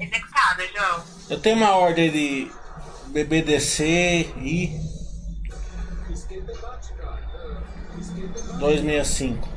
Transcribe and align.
Executada, 0.00 0.66
João. 0.68 1.04
Eu 1.30 1.40
tenho 1.40 1.56
uma 1.56 1.76
ordem 1.76 2.10
de 2.10 2.50
BBDC 3.08 4.32
e 4.38 4.70
265. 8.58 9.48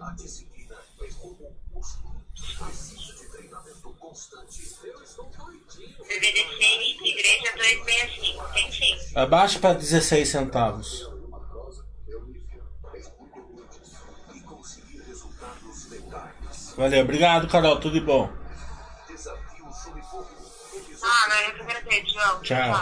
A 0.00 0.12
disciplina 0.12 0.76
é 1.02 1.08
como 1.20 1.36
um 1.44 1.76
músculo. 1.76 2.22
Precisa 2.34 3.14
de 3.14 3.30
treinamento 3.30 3.94
constante. 3.98 4.76
Eu 4.82 5.02
estou 5.02 5.30
doidinho. 5.36 5.96
BBDC 6.06 6.60
Igreja 7.02 7.52
265, 7.56 8.44
entendi. 8.50 9.16
Abaixa 9.16 9.58
para 9.58 9.74
16 9.74 10.28
centavos. 10.28 11.09
Valeu, 16.80 17.04
obrigado, 17.04 17.46
Carol, 17.46 17.78
tudo 17.78 17.92
de 17.92 18.00
bom. 18.00 18.32
Desafio 19.06 19.70
sob 19.70 20.00
fogo. 20.00 20.26
Ah, 21.02 21.28
não, 21.28 21.36
eu 21.36 21.54
que 21.54 21.60
agradeço, 21.60 22.14
João. 22.14 22.40
Tchau. 22.40 22.72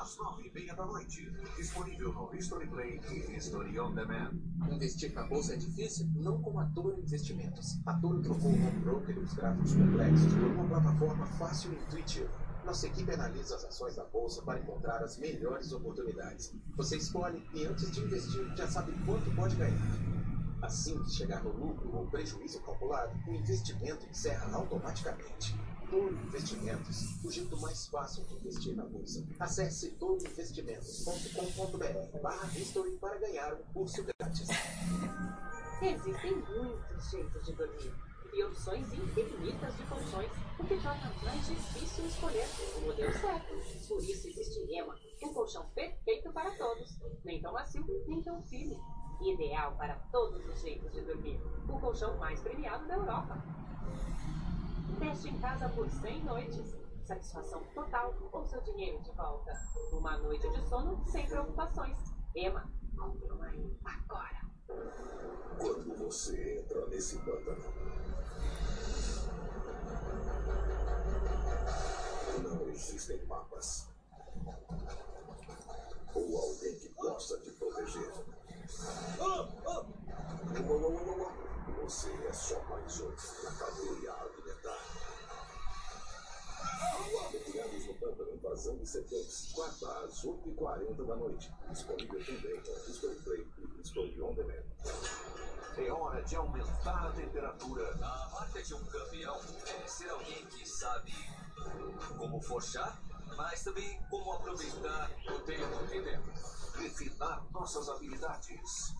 Às 0.00 0.16
nove 0.16 0.48
e 0.48 0.54
meia 0.54 0.74
da 0.74 0.86
noite. 0.86 1.30
Disponível 1.54 2.14
no 2.14 2.34
History 2.34 2.66
Play 2.66 2.98
e 3.10 3.36
History 3.36 3.78
On 3.78 3.92
Demand. 3.92 4.30
Investir 4.72 5.12
na 5.12 5.24
bolsa 5.24 5.52
é 5.52 5.56
difícil? 5.56 6.08
Não 6.14 6.40
com 6.40 6.58
a 6.58 6.64
Toro 6.74 6.98
Investimentos. 6.98 7.78
A 7.84 7.92
Toro 7.92 8.22
trocou 8.22 8.52
o 8.52 8.54
home 8.54 8.80
broker 8.80 9.14
e 9.14 9.18
os 9.18 9.34
gráficos 9.34 9.74
complexos 9.74 10.32
por 10.32 10.42
uma 10.42 10.68
plataforma 10.68 11.26
fácil 11.38 11.74
e 11.74 11.76
intuitiva. 11.76 12.30
Nossa 12.64 12.86
equipe 12.86 13.12
analisa 13.12 13.56
as 13.56 13.66
ações 13.66 13.96
da 13.96 14.04
bolsa 14.04 14.40
para 14.46 14.60
encontrar 14.60 15.02
as 15.02 15.18
melhores 15.18 15.70
oportunidades. 15.72 16.54
Você 16.74 16.96
escolhe 16.96 17.46
e 17.52 17.66
antes 17.66 17.90
de 17.90 18.00
investir 18.00 18.50
já 18.56 18.66
sabe 18.66 18.92
quanto 19.04 19.30
pode 19.32 19.54
ganhar. 19.56 20.16
Assim 20.62 20.98
que 21.02 21.10
chegar 21.10 21.44
no 21.44 21.52
lucro 21.52 21.94
ou 21.96 22.06
prejuízo 22.06 22.62
calculado, 22.62 23.12
o 23.28 23.32
investimento 23.32 24.06
encerra 24.06 24.56
automaticamente. 24.56 25.54
Toro 25.90 26.16
Investimentos, 26.24 27.22
o 27.24 27.30
jeito 27.30 27.60
mais 27.60 27.86
fácil 27.86 28.24
de 28.24 28.34
investir 28.34 28.74
na 28.74 28.84
bolsa. 28.84 29.24
Acesse 29.38 29.92
toroinvestimentos.com.br 29.92 32.18
barra 32.20 32.48
history 32.58 32.96
para 32.96 33.16
ganhar 33.18 33.54
um 33.54 33.62
curso 33.72 34.02
grátis. 34.02 34.48
Existem 35.82 36.34
muitos 36.34 37.10
jeitos 37.10 37.44
de 37.44 37.52
dormir 37.52 37.94
e 38.36 38.44
opções 38.44 38.92
infinitas 38.92 39.76
de 39.76 39.82
colchões, 39.84 40.30
o 40.58 40.64
que 40.64 40.76
torna 40.82 41.12
mais 41.22 41.46
difícil 41.46 42.06
escolher 42.06 42.46
o 42.76 42.80
modelo 42.82 43.12
certo. 43.12 43.88
Por 43.88 44.02
isso 44.02 44.28
existe 44.28 44.74
Ema, 44.74 44.94
um 45.22 45.32
colchão 45.32 45.66
perfeito 45.74 46.30
para 46.32 46.50
todos, 46.56 46.98
nem 47.24 47.40
tão 47.40 47.52
macio, 47.52 47.84
nem 48.06 48.22
tão 48.22 48.42
firme. 48.42 48.76
Ideal 49.20 49.74
para 49.76 49.94
todos 50.12 50.44
os 50.46 50.60
jeitos 50.60 50.92
de 50.92 51.00
dormir. 51.00 51.40
O 51.68 51.78
colchão 51.80 52.16
mais 52.18 52.40
premiado 52.40 52.86
da 52.86 52.94
Europa. 52.94 53.42
Teste 54.98 55.28
em 55.28 55.38
casa 55.40 55.68
por 55.70 55.88
100 55.88 56.24
noites. 56.24 56.76
Satisfação 57.04 57.62
total 57.74 58.14
ou 58.32 58.44
seu 58.44 58.60
dinheiro 58.62 59.00
de 59.02 59.12
volta. 59.12 59.52
Uma 59.92 60.18
noite 60.18 60.48
de 60.50 60.68
sono 60.68 61.04
sem 61.06 61.26
preocupações. 61.26 61.96
Ema, 62.34 62.70
compre 62.96 63.30
uma 63.30 63.46
agora. 63.84 64.40
Quando 65.58 65.94
você 65.96 66.60
entra 66.60 66.86
nesse 66.86 67.18
pântano, 67.18 67.64
não 72.42 72.68
existem 72.68 73.24
mapas. 73.26 73.88
Ou 76.14 76.38
alguém 76.38 76.78
que 76.78 76.88
possa 76.90 77.38
te 77.40 77.50
Você 81.86 82.10
é 82.10 82.32
só 82.32 82.60
mais 82.64 83.00
um 83.00 83.10
na 83.44 83.50
cadeia 83.52 84.12
alimentar. 84.12 84.78
Retirados 87.30 87.86
no 87.86 87.94
pântano, 87.94 88.34
invasão 88.34 88.76
de 88.76 88.86
serpentes. 88.86 89.52
Quarta 89.52 89.86
às 90.04 90.24
8h40 90.24 91.06
da 91.06 91.14
noite. 91.14 91.54
Disponível 91.70 92.24
também 92.24 92.60
no 92.60 92.90
History 92.90 93.14
Play 93.22 93.46
e 93.58 93.80
History 93.80 94.20
On 94.20 94.34
Demand. 94.34 94.64
É 95.76 95.92
hora 95.92 96.22
de 96.22 96.34
aumentar 96.34 97.08
a 97.08 97.12
temperatura. 97.12 97.88
A 98.02 98.30
marca 98.32 98.60
de 98.60 98.74
um 98.74 98.84
campeão 98.84 99.36
é 99.36 99.86
ser 99.86 100.10
alguém 100.10 100.44
que 100.46 100.68
sabe 100.68 101.12
como 102.18 102.40
forjar, 102.42 103.00
mas 103.36 103.62
também 103.62 104.02
como 104.10 104.32
aproveitar 104.32 105.10
o 105.28 105.40
tempo 105.40 105.86
de 105.86 106.02
dentro. 106.02 106.55
Refinar 106.76 107.44
nossas 107.50 107.88
habilidades 107.88 108.94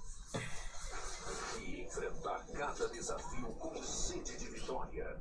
e 1.59 1.83
enfrentar 1.83 2.47
cada 2.47 2.89
desafio 2.89 3.53
com 3.55 3.83
sede 3.83 4.37
de 4.37 4.49
vitória. 4.49 5.21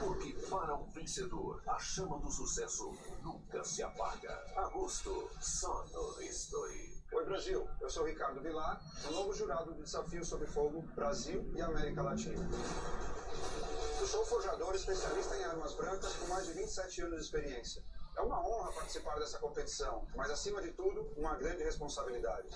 Porque 0.00 0.32
para 0.48 0.74
um 0.74 0.90
vencedor, 0.90 1.62
a 1.66 1.78
chama 1.78 2.18
do 2.18 2.30
sucesso 2.30 2.92
nunca 3.22 3.62
se 3.64 3.82
apaga. 3.82 4.44
Agosto, 4.56 5.30
só 5.40 5.84
no 5.86 6.22
History. 6.22 6.96
Oi, 7.12 7.24
Brasil. 7.24 7.68
Eu 7.80 7.90
sou 7.90 8.04
Ricardo 8.04 8.40
Vilar, 8.40 8.80
o 9.08 9.10
novo 9.12 9.32
jurado 9.32 9.74
do 9.74 9.82
Desafio 9.82 10.24
Sobre 10.24 10.46
Fogo 10.46 10.82
Brasil 10.94 11.48
e 11.54 11.60
América 11.60 12.02
Latina. 12.02 12.48
Eu 14.00 14.06
sou 14.06 14.24
forjador 14.26 14.74
especialista 14.74 15.36
em 15.36 15.44
armas 15.44 15.74
brancas 15.74 16.12
com 16.14 16.26
mais 16.28 16.46
de 16.46 16.52
27 16.54 17.02
anos 17.02 17.16
de 17.16 17.24
experiência. 17.24 17.82
É 18.16 18.22
uma 18.22 18.40
honra 18.40 18.72
participar 18.72 19.18
dessa 19.18 19.38
competição, 19.38 20.06
mas 20.16 20.30
acima 20.30 20.62
de 20.62 20.72
tudo, 20.72 21.12
uma 21.18 21.34
grande 21.34 21.62
responsabilidade. 21.62 22.48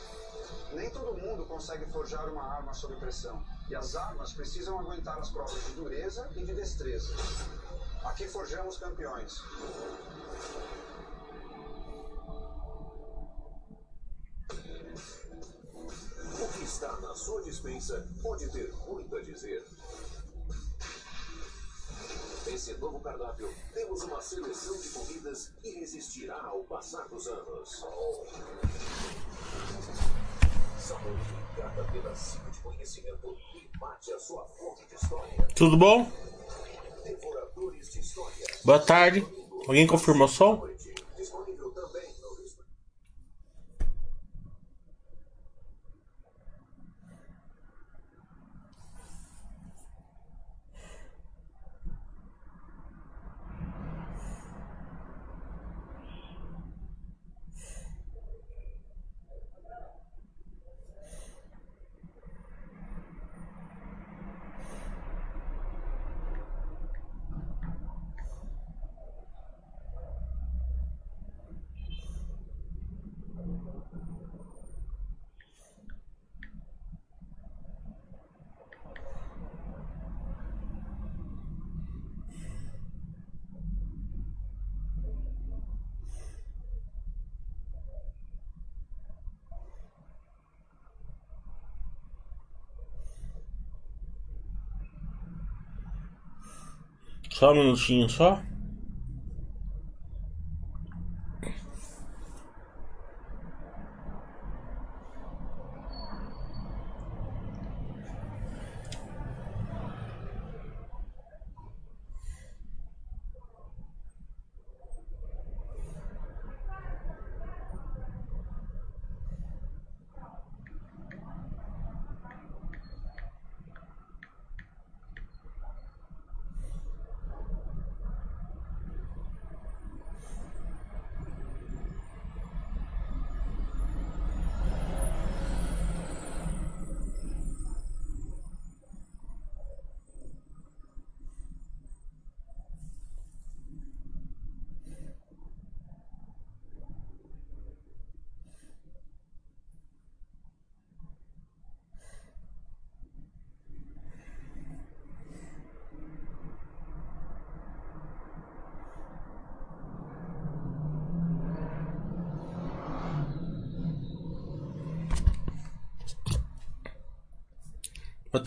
Nem 0.72 0.88
todo 0.88 1.18
mundo 1.18 1.44
consegue 1.44 1.84
forjar 1.86 2.28
uma 2.30 2.42
arma 2.42 2.72
sob 2.72 2.96
pressão, 2.96 3.44
e 3.68 3.76
as 3.76 3.94
armas 3.94 4.32
precisam 4.32 4.78
aguentar 4.80 5.18
as 5.18 5.28
provas 5.30 5.62
de 5.66 5.72
dureza 5.72 6.30
e 6.34 6.44
de 6.44 6.54
destreza. 6.54 7.14
Aqui 8.04 8.26
forjamos 8.26 8.78
campeões. 8.78 9.38
O 16.42 16.52
que 16.54 16.64
está 16.64 16.96
na 17.02 17.14
sua 17.14 17.42
dispensa 17.42 18.08
pode 18.22 18.48
ter 18.50 18.72
muito 18.86 19.14
a 19.14 19.20
dizer. 19.20 19.62
Nesse 22.46 22.74
novo 22.78 23.00
cardápio, 23.00 23.52
temos 23.72 24.02
uma 24.02 24.20
seleção 24.20 24.76
de 24.78 24.88
comidas 24.88 25.52
que 25.62 25.70
resistirá 25.70 26.42
ao 26.42 26.64
passar 26.64 27.06
dos 27.08 27.26
anos. 27.26 27.84
Sabor 30.78 31.16
cada 31.56 31.84
pedacinho 31.84 32.50
de 32.50 32.58
conhecimento 32.60 33.36
e 33.54 33.78
mate 33.78 34.12
a 34.12 34.18
sua 34.18 34.44
fome 34.46 34.84
de 34.88 34.94
história. 34.94 35.48
Tudo 35.54 35.76
bom? 35.76 36.10
Devoradores 37.04 37.92
de 37.92 38.00
história. 38.00 38.46
Boa 38.64 38.78
tarde. 38.78 39.26
Alguém 39.66 39.86
confirmou 39.86 40.26
o 40.26 40.28
som? 40.28 40.66
Disponível 41.16 41.70
também 41.72 42.08
no 42.20 42.40
History. 42.44 42.68
Só 97.40 97.52
um 97.52 97.54
minutinho 97.54 98.06
só. 98.06 98.38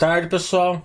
Tarde, 0.03 0.27
pessoal. 0.27 0.81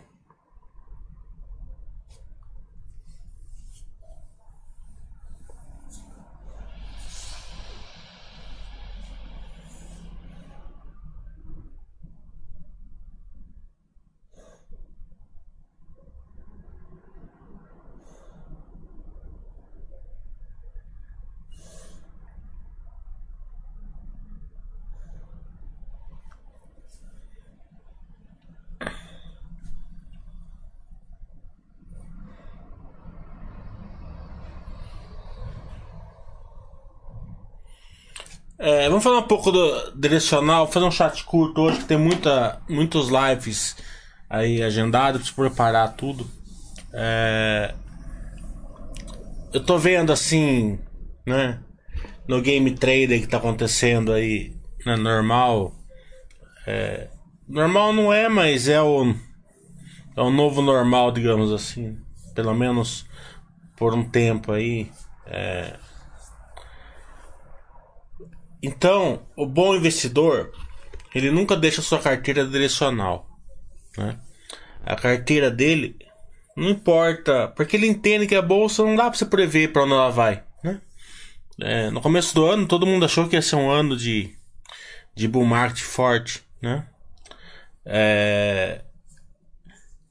É, 38.60 38.88
vamos 38.88 39.04
falar 39.04 39.20
um 39.20 39.28
pouco 39.28 39.52
do 39.52 39.92
direcional, 39.92 40.66
fazer 40.66 40.84
um 40.84 40.90
chat 40.90 41.22
curto 41.22 41.60
hoje 41.60 41.78
que 41.78 41.84
tem 41.84 41.96
muita, 41.96 42.60
muitos 42.68 43.08
lives 43.08 43.76
aí 44.28 44.60
agendados 44.60 45.30
para 45.30 45.48
preparar 45.48 45.94
tudo. 45.94 46.28
É, 46.92 47.72
eu 49.52 49.62
tô 49.62 49.78
vendo 49.78 50.12
assim, 50.12 50.76
né, 51.24 51.60
no 52.26 52.42
game 52.42 52.72
trader 52.72 53.20
que 53.20 53.28
tá 53.28 53.36
acontecendo 53.36 54.12
aí, 54.12 54.52
né, 54.84 54.96
normal. 54.96 55.72
É, 56.66 57.06
normal 57.48 57.92
não 57.92 58.12
é, 58.12 58.28
mas 58.28 58.66
é 58.66 58.82
o 58.82 59.14
é 60.16 60.20
o 60.20 60.32
novo 60.32 60.60
normal, 60.60 61.12
digamos 61.12 61.52
assim, 61.52 61.96
pelo 62.34 62.52
menos 62.54 63.06
por 63.76 63.94
um 63.94 64.02
tempo 64.02 64.50
aí. 64.50 64.90
É, 65.26 65.76
então, 68.62 69.22
o 69.36 69.46
bom 69.46 69.74
investidor, 69.74 70.52
ele 71.14 71.30
nunca 71.30 71.56
deixa 71.56 71.82
sua 71.82 71.98
carteira 71.98 72.44
direcional. 72.46 73.28
Né? 73.96 74.18
A 74.84 74.96
carteira 74.96 75.50
dele 75.50 75.96
não 76.56 76.70
importa, 76.70 77.48
porque 77.48 77.76
ele 77.76 77.86
entende 77.86 78.26
que 78.26 78.34
a 78.34 78.42
bolsa 78.42 78.84
não 78.84 78.96
dá 78.96 79.04
para 79.04 79.16
você 79.16 79.24
prever 79.24 79.72
para 79.72 79.84
onde 79.84 79.92
ela 79.92 80.10
vai. 80.10 80.42
Né? 80.62 80.80
É, 81.60 81.90
no 81.90 82.00
começo 82.00 82.34
do 82.34 82.46
ano, 82.46 82.66
todo 82.66 82.86
mundo 82.86 83.04
achou 83.04 83.28
que 83.28 83.36
ia 83.36 83.42
ser 83.42 83.56
um 83.56 83.70
ano 83.70 83.96
de, 83.96 84.34
de 85.14 85.28
bull 85.28 85.44
market 85.44 85.82
forte. 85.82 86.42
Né? 86.60 86.84
É, 87.86 88.82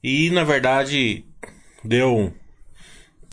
e 0.02 0.30
na 0.30 0.42
verdade 0.42 1.26
deu 1.84 2.16
um, 2.16 2.32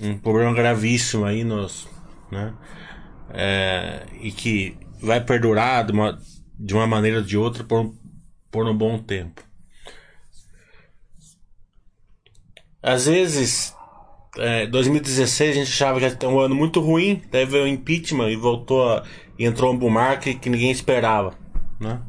um 0.02 0.18
problema 0.18 0.54
gravíssimo 0.54 1.24
aí 1.24 1.46
nos. 1.46 1.88
Né? 2.30 2.54
É, 3.34 4.06
e 4.20 4.32
que 4.32 4.78
vai 5.06 5.22
perdurar 5.22 5.86
de 5.86 5.92
uma, 5.92 6.20
de 6.60 6.74
uma 6.74 6.88
maneira 6.88 7.20
ou 7.20 7.24
de 7.24 7.38
outra 7.38 7.64
por, 7.64 7.94
por 8.52 8.68
um 8.68 8.76
bom 8.76 8.98
tempo. 8.98 9.44
Às 12.82 13.06
vezes, 13.06 13.76
é, 14.38 14.68
2016 14.68 15.52
a 15.52 15.54
gente 15.54 15.72
achava 15.72 16.00
que 16.00 16.06
era 16.06 16.30
um 16.30 16.40
ano 16.40 16.54
muito 16.54 16.80
ruim, 16.80 17.16
teve 17.32 17.58
o 17.58 17.68
impeachment 17.68 18.30
e 18.30 18.36
voltou 18.36 18.92
a, 18.92 19.04
e 19.40 19.46
entrou 19.46 19.74
um 19.74 19.78
bull 19.78 19.90
market 19.90 20.40
que 20.40 20.50
ninguém 20.50 20.72
esperava, 20.72 21.34
né? 21.80 22.02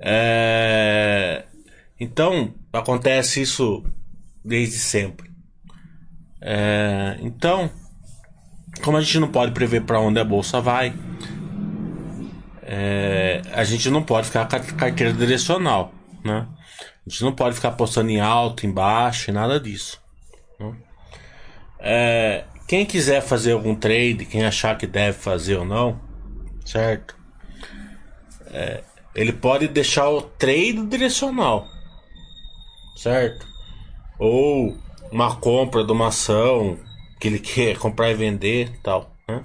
É, 0.00 1.44
então 1.98 2.54
acontece 2.72 3.40
isso 3.42 3.84
desde 4.44 4.78
sempre. 4.78 5.30
É, 6.40 7.18
então, 7.20 7.70
como 8.82 8.96
a 8.96 9.00
gente 9.00 9.18
não 9.18 9.28
pode 9.28 9.52
prever 9.52 9.82
para 9.82 10.00
onde 10.00 10.18
a 10.20 10.24
bolsa 10.24 10.60
vai, 10.60 10.94
é, 12.66 13.42
a 13.52 13.62
gente 13.62 13.90
não 13.90 14.02
pode 14.02 14.28
ficar 14.28 14.48
com 14.48 14.56
a 14.56 14.60
carteira 14.60 15.12
direcional, 15.12 15.92
né? 16.24 16.46
A 17.06 17.10
gente 17.10 17.22
não 17.22 17.32
pode 17.32 17.54
ficar 17.56 17.72
postando 17.72 18.10
em 18.10 18.20
alto, 18.20 18.64
em 18.64 18.70
baixo, 18.70 19.30
nada 19.30 19.60
disso. 19.60 20.00
Né? 20.58 20.74
É, 21.78 22.44
quem 22.66 22.86
quiser 22.86 23.20
fazer 23.20 23.52
algum 23.52 23.74
trade, 23.74 24.24
quem 24.24 24.44
achar 24.44 24.78
que 24.78 24.86
deve 24.86 25.18
fazer 25.18 25.56
ou 25.56 25.66
não, 25.66 26.00
certo? 26.64 27.14
É, 28.46 28.82
ele 29.14 29.34
pode 29.34 29.68
deixar 29.68 30.08
o 30.08 30.22
trade 30.22 30.86
direcional, 30.86 31.68
certo? 32.96 33.46
Ou 34.18 34.74
uma 35.12 35.36
compra 35.36 35.84
de 35.84 35.92
uma 35.92 36.08
ação 36.08 36.78
que 37.20 37.28
ele 37.28 37.38
quer 37.38 37.76
comprar 37.76 38.10
e 38.10 38.14
vender, 38.14 38.72
tal, 38.82 39.14
né? 39.28 39.42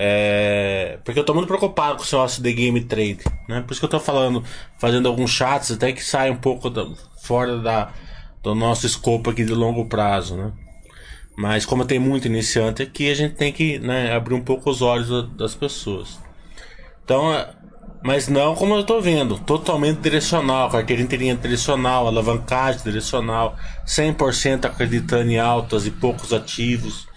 É, 0.00 1.00
porque 1.04 1.18
eu 1.18 1.24
tô 1.24 1.34
muito 1.34 1.48
preocupado 1.48 1.96
com 1.96 2.04
o 2.04 2.06
negócio 2.06 2.40
de 2.40 2.52
game 2.52 2.80
trade, 2.84 3.18
né? 3.48 3.62
Por 3.62 3.72
isso 3.72 3.80
que 3.80 3.84
eu 3.84 3.90
tô 3.90 3.98
falando, 3.98 4.44
fazendo 4.78 5.08
alguns 5.08 5.32
chats 5.32 5.72
até 5.72 5.90
que 5.92 6.04
sai 6.04 6.30
um 6.30 6.36
pouco 6.36 6.70
da, 6.70 6.86
fora 7.20 7.58
da, 7.58 7.92
do 8.40 8.54
nosso 8.54 8.86
escopo 8.86 9.30
aqui 9.30 9.44
de 9.44 9.52
longo 9.52 9.86
prazo, 9.86 10.36
né? 10.36 10.52
Mas 11.36 11.66
como 11.66 11.84
tem 11.84 11.98
muito 11.98 12.28
iniciante 12.28 12.80
aqui, 12.80 13.10
a 13.10 13.14
gente 13.14 13.34
tem 13.34 13.52
que 13.52 13.80
né, 13.80 14.14
abrir 14.14 14.34
um 14.34 14.40
pouco 14.40 14.70
os 14.70 14.82
olhos 14.82 15.28
das 15.36 15.56
pessoas. 15.56 16.20
Então, 17.02 17.34
é, 17.34 17.50
mas 18.00 18.28
não 18.28 18.54
como 18.54 18.76
eu 18.76 18.84
tô 18.84 19.00
vendo, 19.00 19.36
totalmente 19.40 19.98
direcional, 19.98 20.70
carteira 20.70 21.02
inteirinha 21.02 21.34
direcional, 21.34 22.06
alavancagem 22.06 22.84
direcional, 22.84 23.56
100% 23.84 24.64
acreditando 24.64 25.28
em 25.28 25.40
altas 25.40 25.86
e 25.86 25.90
poucos 25.90 26.32
ativos, 26.32 27.08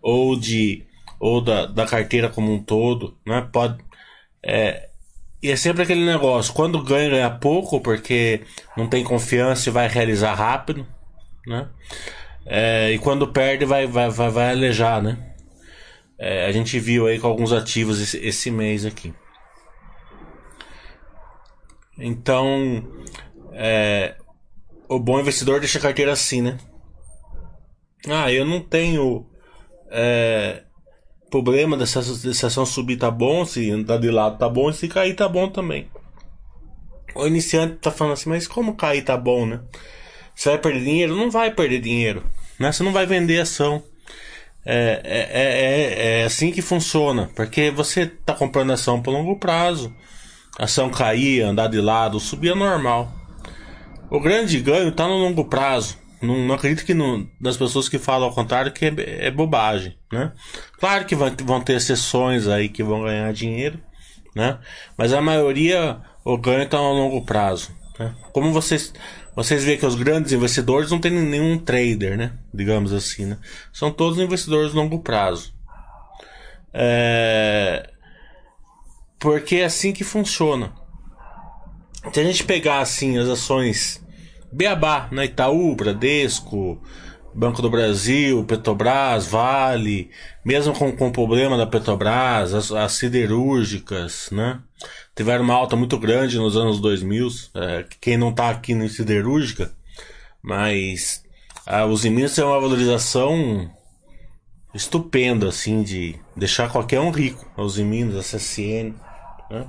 ou 0.00 0.40
de 0.40 0.88
ou 1.20 1.42
da, 1.42 1.66
da 1.66 1.86
carteira 1.86 2.30
como 2.30 2.52
um 2.52 2.62
todo, 2.62 3.16
né? 3.26 3.46
Pode, 3.52 3.78
é, 4.42 4.88
e 5.42 5.50
é 5.50 5.56
sempre 5.56 5.82
aquele 5.82 6.04
negócio, 6.04 6.52
quando 6.52 6.82
ganha, 6.82 7.10
ganha 7.10 7.30
pouco, 7.30 7.80
porque 7.80 8.42
não 8.76 8.88
tem 8.88 9.04
confiança 9.04 9.68
e 9.68 9.72
vai 9.72 9.86
realizar 9.86 10.34
rápido, 10.34 10.86
né? 11.46 11.68
É, 12.46 12.90
e 12.92 12.98
quando 12.98 13.28
perde, 13.28 13.64
vai, 13.64 13.86
vai, 13.86 14.10
vai, 14.10 14.30
vai 14.30 14.50
alejar, 14.50 15.02
né? 15.02 15.34
É, 16.18 16.46
a 16.46 16.52
gente 16.52 16.78
viu 16.80 17.06
aí 17.06 17.18
com 17.18 17.26
alguns 17.26 17.52
ativos 17.52 18.00
esse, 18.00 18.18
esse 18.18 18.50
mês 18.50 18.84
aqui. 18.84 19.14
Então, 21.98 22.84
é, 23.52 24.16
o 24.88 24.98
bom 24.98 25.20
investidor 25.20 25.60
deixa 25.60 25.78
a 25.78 25.82
carteira 25.82 26.12
assim, 26.12 26.42
né? 26.42 26.58
Ah, 28.08 28.32
eu 28.32 28.44
não 28.44 28.60
tenho 28.60 29.26
é, 29.90 30.64
problema 31.30 31.76
dessa 31.76 32.00
ação 32.46 32.66
subir 32.66 32.96
tá 32.96 33.10
bom, 33.10 33.44
se 33.44 33.70
andar 33.70 33.98
de 33.98 34.10
lado 34.10 34.38
tá 34.38 34.48
bom, 34.48 34.72
se 34.72 34.88
cair 34.88 35.14
tá 35.14 35.28
bom 35.28 35.48
também. 35.48 35.88
O 37.14 37.26
iniciante 37.26 37.76
tá 37.76 37.90
falando 37.90 38.14
assim, 38.14 38.28
mas 38.28 38.46
como 38.46 38.76
cair 38.76 39.02
tá 39.02 39.16
bom, 39.16 39.46
né? 39.46 39.60
Você 40.34 40.48
vai 40.48 40.58
perder 40.58 40.84
dinheiro? 40.84 41.16
Não 41.16 41.30
vai 41.30 41.50
perder 41.50 41.80
dinheiro. 41.80 42.24
Né? 42.58 42.72
Você 42.72 42.82
não 42.82 42.92
vai 42.92 43.06
vender 43.06 43.40
ação. 43.40 43.82
É, 44.64 45.00
é, 45.04 45.28
é, 45.32 46.20
é 46.20 46.24
assim 46.24 46.50
que 46.50 46.62
funciona. 46.62 47.30
Porque 47.34 47.70
você 47.70 48.06
tá 48.06 48.34
comprando 48.34 48.72
ação 48.72 49.02
por 49.02 49.10
longo 49.10 49.38
prazo. 49.38 49.94
Ação 50.58 50.90
cair, 50.90 51.42
andar 51.42 51.68
de 51.68 51.80
lado, 51.80 52.18
subir 52.18 52.52
é 52.52 52.54
normal. 52.54 53.12
O 54.10 54.18
grande 54.18 54.58
ganho 54.60 54.92
tá 54.92 55.06
no 55.06 55.16
longo 55.18 55.44
prazo. 55.44 55.98
Não, 56.20 56.36
não 56.46 56.54
acredito 56.54 56.84
que 56.84 56.92
não, 56.92 57.26
das 57.40 57.56
pessoas 57.56 57.88
que 57.88 57.98
falam 57.98 58.28
ao 58.28 58.34
contrário 58.34 58.72
que 58.72 58.84
é, 58.84 59.26
é 59.26 59.30
bobagem, 59.30 59.96
né? 60.12 60.32
Claro 60.78 61.06
que 61.06 61.14
vão, 61.14 61.34
vão 61.44 61.60
ter 61.60 61.74
exceções 61.74 62.46
aí 62.46 62.68
que 62.68 62.82
vão 62.82 63.02
ganhar 63.02 63.32
dinheiro, 63.32 63.80
né? 64.36 64.58
Mas 64.98 65.12
a 65.12 65.20
maioria 65.20 66.00
o 66.24 66.36
ganho 66.36 66.62
está 66.62 66.76
a 66.76 66.80
longo 66.82 67.24
prazo. 67.24 67.70
Né? 67.98 68.14
Como 68.32 68.52
vocês 68.52 68.92
vocês 69.34 69.64
veem 69.64 69.78
que 69.78 69.86
os 69.86 69.94
grandes 69.94 70.32
investidores 70.32 70.90
não 70.90 70.98
têm 70.98 71.12
nenhum 71.12 71.58
trader, 71.58 72.18
né? 72.18 72.32
Digamos 72.52 72.92
assim, 72.92 73.26
né? 73.26 73.38
São 73.72 73.90
todos 73.90 74.18
investidores 74.18 74.74
longo 74.74 74.98
prazo. 74.98 75.54
É... 76.74 77.90
Porque 79.18 79.56
é 79.56 79.64
assim 79.64 79.92
que 79.92 80.04
funciona. 80.04 80.72
Se 82.12 82.20
a 82.20 82.24
gente 82.24 82.44
pegar 82.44 82.80
assim 82.80 83.18
as 83.18 83.28
ações 83.28 84.04
Beabá, 84.52 85.08
né? 85.12 85.26
Itaú, 85.26 85.74
Bradesco, 85.74 86.80
Banco 87.34 87.62
do 87.62 87.70
Brasil, 87.70 88.44
Petrobras, 88.44 89.26
Vale, 89.26 90.10
mesmo 90.44 90.74
com, 90.74 90.90
com 90.92 91.08
o 91.08 91.12
problema 91.12 91.56
da 91.56 91.66
Petrobras, 91.66 92.52
as, 92.52 92.72
as 92.72 92.92
siderúrgicas, 92.92 94.28
né? 94.32 94.60
Tiveram 95.14 95.44
uma 95.44 95.54
alta 95.54 95.76
muito 95.76 95.98
grande 95.98 96.38
nos 96.38 96.56
anos 96.56 96.80
2000. 96.80 97.28
É, 97.54 97.84
quem 98.00 98.16
não 98.16 98.30
está 98.30 98.50
aqui 98.50 98.74
no 98.74 98.88
siderúrgica, 98.88 99.72
mas 100.42 101.22
a 101.66 101.84
Uzi 101.84 102.10
Minas 102.10 102.34
tem 102.34 102.44
uma 102.44 102.60
valorização 102.60 103.70
estupenda, 104.74 105.48
assim, 105.48 105.82
de 105.82 106.16
deixar 106.36 106.70
qualquer 106.70 107.00
um 107.00 107.10
rico. 107.10 107.48
A 107.56 107.62
Uzi 107.62 107.84
Minas, 107.84 108.16
a 108.16 108.38
CSN, 108.38 108.94
né? 109.50 109.66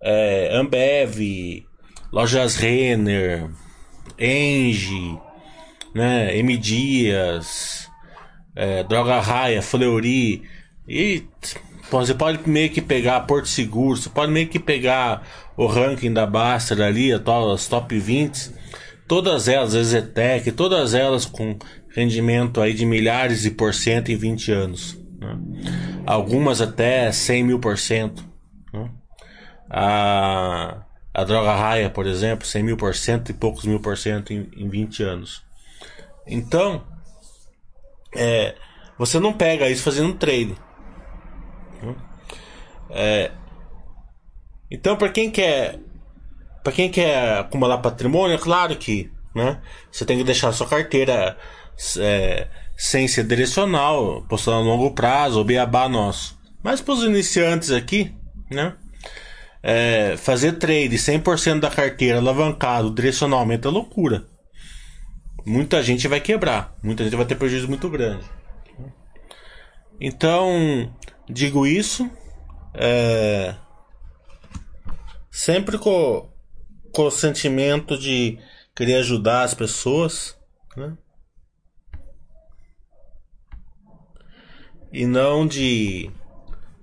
É, 0.00 0.56
Ambev, 0.56 1.64
Lojas 2.12 2.56
Renner, 2.56 3.50
Engie, 4.18 5.18
né, 5.94 6.36
M 6.36 6.56
Dias, 6.56 7.88
é, 8.54 8.82
Droga 8.84 9.20
Raia, 9.20 9.62
Fleury 9.62 10.42
e 10.88 11.24
pô, 11.90 12.04
você 12.04 12.14
pode 12.14 12.48
meio 12.48 12.70
que 12.70 12.80
pegar 12.80 13.20
Porto 13.20 13.48
Seguro, 13.48 13.96
você 13.96 14.08
pode 14.08 14.32
meio 14.32 14.48
que 14.48 14.58
pegar 14.58 15.22
o 15.56 15.66
ranking 15.66 16.12
da 16.12 16.26
Baster 16.26 16.80
ali, 16.80 17.12
as 17.12 17.68
top 17.68 17.98
20, 17.98 18.52
todas 19.06 19.48
elas, 19.48 19.74
a 19.74 19.82
Zetec, 19.82 20.50
todas 20.52 20.94
elas 20.94 21.24
com 21.24 21.56
rendimento 21.94 22.60
aí 22.60 22.74
de 22.74 22.84
milhares 22.84 23.42
de 23.42 23.50
por 23.50 23.72
cento 23.72 24.10
em 24.10 24.16
20 24.16 24.52
anos. 24.52 24.98
Né? 25.18 25.38
Algumas 26.06 26.60
até 26.60 27.10
100 27.12 27.44
mil 27.44 27.58
por 27.58 27.78
cento. 27.78 28.24
Né? 28.72 28.90
A, 29.70 30.83
a 31.14 31.22
droga 31.22 31.54
raia, 31.54 31.88
por 31.88 32.06
exemplo, 32.06 32.44
100 32.44 32.62
mil 32.64 32.76
por 32.76 32.94
cento 32.94 33.30
e 33.30 33.32
poucos 33.32 33.64
mil 33.64 33.78
por 33.78 33.96
cento 33.96 34.32
em, 34.32 34.50
em 34.56 34.68
20 34.68 35.02
anos. 35.04 35.44
Então, 36.26 36.84
é, 38.14 38.56
você 38.98 39.20
não 39.20 39.32
pega 39.32 39.68
isso 39.68 39.84
fazendo 39.84 40.14
trade. 40.14 40.56
É, 42.90 43.30
então, 44.70 44.96
para 44.96 45.08
quem 45.08 45.30
quer 45.30 45.78
para 46.62 46.72
quem 46.72 46.90
quer 46.90 47.38
acumular 47.40 47.78
patrimônio, 47.78 48.36
é 48.36 48.38
claro 48.38 48.74
que 48.76 49.12
né, 49.34 49.60
você 49.92 50.04
tem 50.06 50.16
que 50.16 50.24
deixar 50.24 50.50
sua 50.52 50.66
carteira 50.66 51.36
é, 51.98 52.48
sem 52.74 53.06
ser 53.06 53.24
direcional, 53.24 54.24
postando 54.28 54.56
a 54.56 54.62
longo 54.62 54.92
prazo, 54.92 55.38
ou 55.38 55.44
beabá 55.44 55.88
nosso. 55.88 56.38
Mas 56.62 56.80
para 56.80 56.94
os 56.94 57.04
iniciantes 57.04 57.70
aqui, 57.70 58.14
né, 58.50 58.74
é, 59.66 60.14
fazer 60.18 60.58
trade 60.58 60.94
100% 60.94 61.60
da 61.60 61.70
carteira 61.70 62.18
alavancado 62.18 62.90
direcionalmente 62.90 63.66
é 63.66 63.70
loucura. 63.70 64.28
Muita 65.46 65.82
gente 65.82 66.06
vai 66.06 66.20
quebrar, 66.20 66.76
muita 66.82 67.02
gente 67.02 67.16
vai 67.16 67.24
ter 67.24 67.34
prejuízo 67.34 67.66
muito 67.66 67.88
grande. 67.88 68.24
Então, 69.98 70.94
digo 71.26 71.66
isso, 71.66 72.10
é, 72.74 73.54
sempre 75.30 75.78
com, 75.78 76.28
com 76.92 77.06
o 77.06 77.10
sentimento 77.10 77.98
de 77.98 78.38
querer 78.74 78.96
ajudar 78.96 79.44
as 79.44 79.54
pessoas, 79.54 80.38
né? 80.76 80.94
E 84.92 85.06
não 85.06 85.46
de 85.46 86.10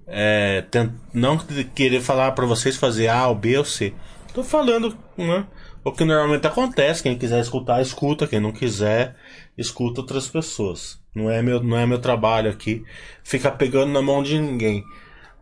é, 0.07 0.61
tent, 0.69 0.91
não 1.13 1.37
querer 1.37 2.01
falar 2.01 2.31
para 2.31 2.45
vocês 2.45 2.75
fazer 2.75 3.07
A 3.07 3.27
ou 3.27 3.35
B 3.35 3.57
ou 3.57 3.65
C. 3.65 3.93
Tô 4.33 4.43
falando, 4.43 4.97
né? 5.17 5.45
O 5.83 5.91
que 5.91 6.05
normalmente 6.05 6.45
acontece, 6.45 7.01
quem 7.01 7.17
quiser 7.17 7.41
escutar, 7.41 7.81
escuta, 7.81 8.27
quem 8.27 8.39
não 8.39 8.51
quiser, 8.51 9.15
escuta 9.57 10.01
outras 10.01 10.27
pessoas. 10.27 10.99
Não 11.13 11.29
é 11.29 11.41
meu, 11.41 11.61
não 11.61 11.77
é 11.77 11.85
meu 11.85 11.99
trabalho 11.99 12.49
aqui 12.49 12.83
ficar 13.23 13.51
pegando 13.51 13.91
na 13.91 14.01
mão 14.01 14.21
de 14.21 14.39
ninguém. 14.39 14.83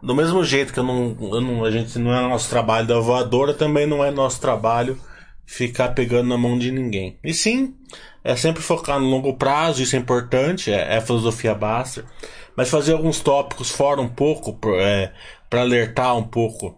Do 0.02 0.16
mesmo 0.16 0.44
jeito 0.44 0.72
que 0.72 0.80
eu 0.80 0.84
não, 0.84 1.18
eu 1.20 1.42
não, 1.42 1.66
a 1.66 1.72
gente 1.72 2.00
não 2.00 2.14
é 2.14 2.22
nosso 2.22 2.50
trabalho 2.50 2.88
da 2.88 3.00
voadora, 3.00 3.54
também 3.54 3.86
não 3.86 4.04
é 4.04 4.12
nosso 4.12 4.40
trabalho 4.40 4.98
ficar 5.50 5.90
pegando 5.90 6.30
na 6.30 6.38
mão 6.38 6.60
de 6.60 6.72
ninguém. 6.72 7.18
E 7.24 7.34
sim, 7.34 7.74
é 8.24 8.36
sempre 8.36 8.62
focar 8.62 9.00
no 9.00 9.10
longo 9.10 9.34
prazo, 9.34 9.82
isso 9.82 9.96
é 9.96 10.00
importante, 10.00 10.72
é, 10.72 10.98
é 10.98 11.02
filosofia 11.02 11.56
basta. 11.56 12.06
Mas 12.56 12.70
fazer 12.70 12.94
alguns 12.94 13.20
tópicos 13.20 13.72
fora 13.72 14.00
um 14.00 14.08
pouco, 14.08 14.60
é, 14.76 15.12
para 15.50 15.62
alertar 15.62 16.16
um 16.16 16.24
pouco 16.24 16.78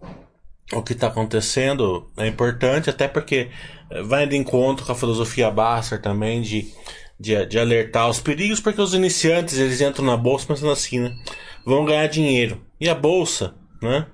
o 0.71 0.81
que 0.81 0.93
está 0.93 1.07
acontecendo 1.07 2.09
é 2.15 2.25
importante, 2.27 2.89
até 2.89 3.09
porque 3.09 3.49
vai 4.05 4.25
de 4.25 4.37
encontro 4.37 4.85
com 4.85 4.93
a 4.93 4.95
filosofia 4.95 5.51
Basser 5.51 6.01
também 6.01 6.41
de, 6.41 6.71
de, 7.19 7.45
de, 7.45 7.59
alertar 7.59 8.09
os 8.09 8.21
perigos, 8.21 8.61
porque 8.61 8.81
os 8.81 8.93
iniciantes 8.93 9.57
eles 9.57 9.81
entram 9.81 10.05
na 10.05 10.15
bolsa 10.15 10.47
pensando 10.47 10.71
assim, 10.71 10.99
né? 10.99 11.13
Vão 11.65 11.83
ganhar 11.83 12.07
dinheiro. 12.07 12.61
E 12.79 12.87
a 12.87 12.95
bolsa, 12.95 13.53
né? 13.81 14.07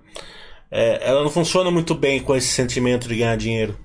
É, 0.71 1.07
ela 1.07 1.21
não 1.21 1.29
funciona 1.29 1.69
muito 1.69 1.93
bem 1.93 2.19
com 2.19 2.35
esse 2.35 2.47
sentimento 2.47 3.07
de 3.07 3.17
ganhar 3.17 3.37
dinheiro? 3.37 3.77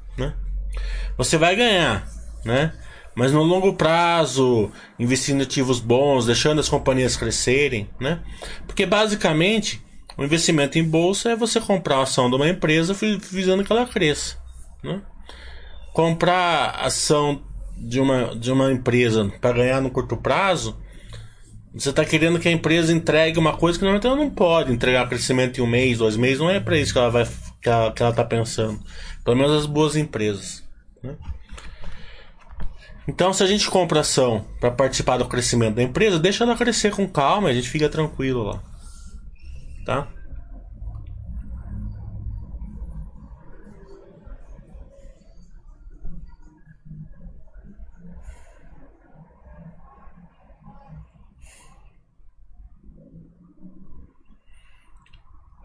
Você 1.17 1.37
vai 1.37 1.57
ganhar, 1.57 2.07
né? 2.45 2.73
Mas 3.15 3.33
no 3.33 3.43
longo 3.43 3.75
prazo, 3.75 4.71
investindo 4.99 5.41
em 5.41 5.43
ativos 5.43 5.81
bons, 5.81 6.27
deixando 6.27 6.61
as 6.61 6.69
companhias 6.69 7.17
crescerem, 7.17 7.89
né? 8.01 8.21
Porque 8.67 8.87
basicamente 8.87 9.83
o 10.17 10.25
investimento 10.25 10.79
em 10.79 10.85
bolsa 10.85 11.31
é 11.31 11.37
você 11.37 11.61
comprar 11.61 11.97
a 11.97 12.03
ação 12.03 12.29
de 12.29 12.37
uma 12.37 12.49
empresa 12.49 12.95
visando 13.31 13.65
que 13.65 13.73
ela 13.73 13.87
cresça. 13.87 14.37
Né? 14.83 15.01
Comprar 15.93 16.71
ação 16.71 17.43
de 17.77 18.01
uma, 18.01 18.35
de 18.37 18.53
uma 18.53 18.71
empresa 18.71 19.31
para 19.41 19.57
ganhar 19.57 19.81
no 19.81 19.91
curto 19.91 20.17
prazo, 20.17 20.79
você 21.75 21.91
está 21.91 22.05
querendo 22.05 22.39
que 22.39 22.49
a 22.49 22.53
empresa 22.53 22.93
entregue 22.93 23.39
uma 23.39 23.57
coisa 23.57 23.79
que 23.79 23.85
normalmente 23.85 24.07
ela 24.07 24.17
não 24.17 24.31
pode 24.31 24.73
entregar 24.73 25.09
crescimento 25.09 25.59
em 25.59 25.63
um 25.63 25.67
mês, 25.67 25.99
dois 25.99 26.17
meses, 26.17 26.39
não 26.39 26.51
é 26.51 26.61
para 26.61 26.79
isso 26.79 26.93
que 26.93 26.99
ela 26.99 27.11
vai 27.11 27.27
que 27.63 27.69
ela, 27.69 27.93
que 27.93 28.03
ela 28.03 28.13
tá 28.13 28.25
pensando. 28.25 28.79
Pelo 29.25 29.37
menos 29.37 29.53
as 29.53 29.67
boas 29.67 29.97
empresas. 29.97 30.62
Né? 31.03 31.17
Então, 33.09 33.33
se 33.33 33.43
a 33.43 33.47
gente 33.47 33.69
compra 33.69 34.01
ação 34.01 34.47
para 34.61 34.71
participar 34.71 35.17
do 35.17 35.27
crescimento 35.27 35.77
da 35.77 35.83
empresa, 35.83 36.19
deixa 36.19 36.45
ela 36.45 36.57
crescer 36.57 36.93
com 36.93 37.09
calma, 37.09 37.49
a 37.49 37.53
gente 37.53 37.69
fica 37.69 37.89
tranquilo 37.89 38.45
lá 38.45 38.63
tá? 39.85 40.09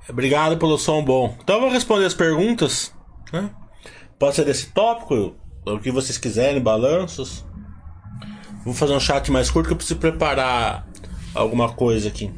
Obrigado 0.10 0.58
pelo 0.58 0.78
som 0.78 1.04
bom. 1.04 1.36
Então 1.44 1.56
eu 1.58 1.62
vou 1.62 1.70
responder 1.70 2.06
as 2.06 2.14
perguntas. 2.14 2.94
Né? 3.32 3.54
Pode 4.20 4.36
ser 4.36 4.46
desse 4.46 4.68
tópico, 4.68 5.36
o 5.66 5.80
que 5.80 5.92
vocês 5.92 6.18
quiserem, 6.18 6.62
balanços. 6.62 7.46
Vou 8.66 8.74
fazer 8.74 8.94
um 8.94 9.00
chat 9.00 9.32
mais 9.32 9.52
curto 9.52 9.68
que 9.68 9.74
eu 9.74 9.78
preciso 9.78 10.00
preparar 10.00 10.88
alguma 11.36 11.74
coisa 11.74 12.10
aqui. 12.10 12.34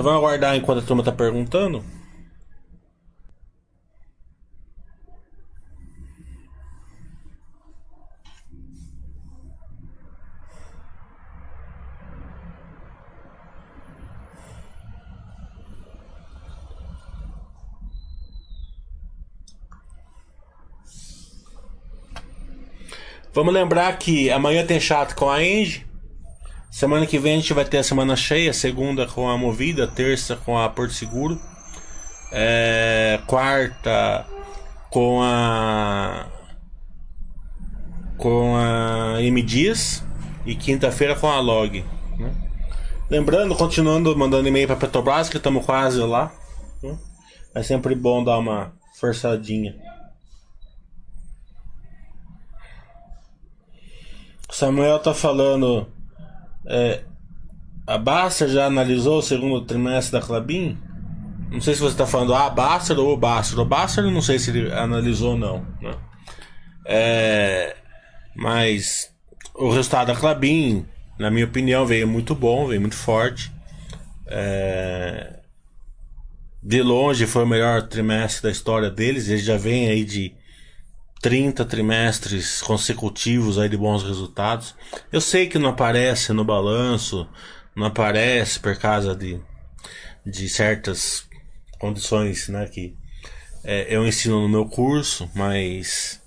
Então 0.00 0.10
vamos 0.10 0.24
aguardar 0.26 0.56
enquanto 0.56 0.78
a 0.78 0.82
turma 0.82 1.02
tá 1.02 1.12
perguntando. 1.12 1.84
Vamos 23.34 23.52
lembrar 23.52 23.98
que 23.98 24.30
amanhã 24.30 24.64
tem 24.64 24.80
chat 24.80 25.14
com 25.14 25.28
a 25.28 25.34
Angie. 25.34 25.89
Semana 26.70 27.04
que 27.04 27.18
vem 27.18 27.34
a 27.34 27.36
gente 27.36 27.52
vai 27.52 27.64
ter 27.64 27.78
a 27.78 27.82
semana 27.82 28.14
cheia, 28.14 28.52
segunda 28.52 29.04
com 29.04 29.28
a 29.28 29.36
Movida, 29.36 29.88
terça 29.88 30.36
com 30.36 30.56
a 30.56 30.68
Porto 30.68 30.94
Seguro, 30.94 31.38
é, 32.30 33.20
quarta 33.26 34.24
com 34.88 35.20
a 35.20 36.26
com 38.16 38.54
a 38.54 39.20
M 39.20 39.42
Dias 39.42 40.04
e 40.46 40.54
quinta-feira 40.54 41.16
com 41.16 41.26
a 41.26 41.40
Log. 41.40 41.84
Né? 42.16 42.32
Lembrando, 43.10 43.56
continuando 43.56 44.16
mandando 44.16 44.46
e-mail 44.46 44.68
para 44.68 44.76
Petrobras, 44.76 45.28
que 45.28 45.38
estamos 45.38 45.66
quase 45.66 45.98
lá. 45.98 46.32
Né? 46.80 46.96
É 47.52 47.62
sempre 47.64 47.96
bom 47.96 48.22
dar 48.22 48.38
uma 48.38 48.72
forçadinha. 49.00 49.74
Samuel 54.48 54.98
tá 55.00 55.12
falando 55.12 55.86
é, 56.70 57.02
a 57.84 57.98
Baster 57.98 58.48
já 58.48 58.66
analisou 58.66 59.18
o 59.18 59.22
segundo 59.22 59.62
trimestre 59.62 60.12
da 60.12 60.24
Clabin? 60.24 60.78
Não 61.50 61.60
sei 61.60 61.74
se 61.74 61.80
você 61.80 61.94
está 61.94 62.06
falando 62.06 62.32
a 62.32 62.48
Baster 62.48 62.96
ou 62.96 63.12
o 63.12 63.16
Baster. 63.16 63.58
O 63.58 63.64
Baster 63.64 64.04
não 64.04 64.22
sei 64.22 64.38
se 64.38 64.50
ele 64.50 64.72
analisou 64.72 65.32
ou 65.32 65.36
não. 65.36 65.66
Né? 65.82 65.94
É, 66.86 67.76
mas 68.36 69.12
o 69.52 69.68
resultado 69.70 70.06
da 70.06 70.14
Clabin, 70.14 70.86
na 71.18 71.28
minha 71.28 71.44
opinião, 71.44 71.84
veio 71.84 72.06
muito 72.06 72.36
bom, 72.36 72.68
veio 72.68 72.80
muito 72.80 72.96
forte. 72.96 73.52
É, 74.28 75.40
de 76.62 76.82
longe 76.82 77.26
foi 77.26 77.42
o 77.42 77.48
melhor 77.48 77.82
trimestre 77.88 78.44
da 78.44 78.50
história 78.50 78.88
deles. 78.88 79.28
Eles 79.28 79.44
já 79.44 79.56
vêm 79.56 79.88
aí 79.88 80.04
de 80.04 80.32
30 81.20 81.64
trimestres 81.66 82.62
consecutivos 82.62 83.58
aí 83.58 83.68
de 83.68 83.76
bons 83.76 84.02
resultados. 84.02 84.74
Eu 85.12 85.20
sei 85.20 85.46
que 85.46 85.58
não 85.58 85.70
aparece 85.70 86.32
no 86.32 86.44
balanço, 86.44 87.28
não 87.74 87.86
aparece 87.86 88.58
por 88.58 88.76
causa 88.76 89.14
de, 89.14 89.40
de 90.24 90.48
certas 90.48 91.28
condições 91.78 92.48
né, 92.48 92.66
que 92.66 92.96
é, 93.62 93.86
eu 93.94 94.06
ensino 94.06 94.40
no 94.40 94.48
meu 94.48 94.66
curso, 94.66 95.30
mas 95.34 96.22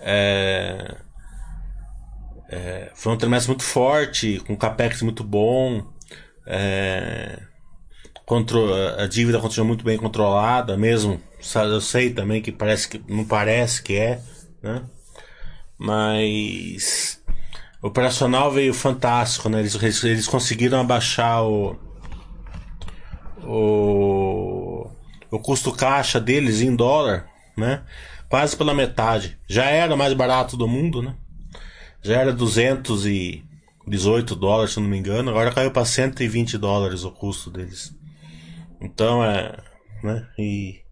é, 0.00 0.96
é, 2.48 2.90
foi 2.94 3.12
um 3.12 3.18
trimestre 3.18 3.48
muito 3.48 3.64
forte, 3.64 4.40
com 4.46 4.56
capex 4.56 5.02
muito 5.02 5.22
bom, 5.22 5.86
é, 6.46 7.38
a 8.98 9.06
dívida 9.06 9.38
continua 9.38 9.66
muito 9.66 9.84
bem 9.84 9.98
controlada, 9.98 10.76
mesmo 10.76 11.20
eu 11.54 11.80
sei 11.80 12.10
também 12.10 12.40
que 12.40 12.52
parece 12.52 12.88
que 12.88 13.02
não 13.08 13.24
parece 13.24 13.82
que 13.82 13.96
é, 13.96 14.20
né? 14.62 14.82
Mas 15.78 17.20
o 17.82 17.88
operacional 17.88 18.50
veio 18.50 18.72
fantástico, 18.72 19.48
né? 19.48 19.60
Eles, 19.60 20.04
eles 20.04 20.28
conseguiram 20.28 20.80
abaixar 20.80 21.44
o, 21.44 21.76
o 23.42 24.90
o 25.32 25.38
custo 25.38 25.72
caixa 25.72 26.20
deles 26.20 26.60
em 26.60 26.76
dólar, 26.76 27.26
né? 27.56 27.82
Quase 28.28 28.54
pela 28.54 28.74
metade. 28.74 29.38
Já 29.48 29.64
era 29.64 29.96
mais 29.96 30.12
barato 30.12 30.58
do 30.58 30.68
mundo, 30.68 31.00
né? 31.02 31.14
Já 32.02 32.20
era 32.20 32.32
218 32.32 34.36
dólares, 34.36 34.74
se 34.74 34.80
não 34.80 34.88
me 34.88 34.98
engano. 34.98 35.30
Agora 35.30 35.52
caiu 35.52 35.70
para 35.70 35.86
120 35.86 36.58
dólares 36.58 37.04
o 37.04 37.10
custo 37.10 37.50
deles. 37.50 37.96
Então 38.82 39.24
é, 39.24 39.56
né? 40.02 40.28
E 40.36 40.82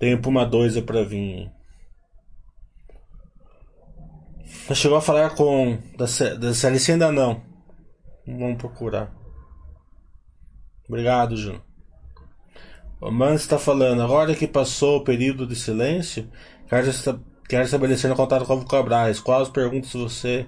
tem 0.00 0.18
Puma 0.18 0.46
2 0.46 0.80
para 0.80 1.04
vir. 1.04 1.52
Chegou 4.74 4.96
a 4.96 5.02
falar 5.02 5.30
com 5.34 5.78
da, 5.96 6.06
da 6.36 6.54
CLC 6.54 6.92
ainda 6.92 7.12
não. 7.12 7.42
Vamos 8.26 8.56
procurar. 8.56 9.14
Obrigado, 10.88 11.36
Júnior. 11.36 11.62
O 13.00 13.10
Man 13.10 13.34
está 13.34 13.58
falando, 13.58 14.02
agora 14.02 14.34
que 14.34 14.46
passou 14.46 14.98
o 14.98 15.04
período 15.04 15.46
de 15.46 15.54
silêncio, 15.54 16.28
quero, 16.66 17.62
estabelecer 17.62 18.10
um 18.10 18.16
contato 18.16 18.44
com 18.44 18.54
o 18.54 18.56
Vulcabras. 18.58 19.20
Quais 19.20 19.48
perguntas 19.48 19.92
você 19.92 20.46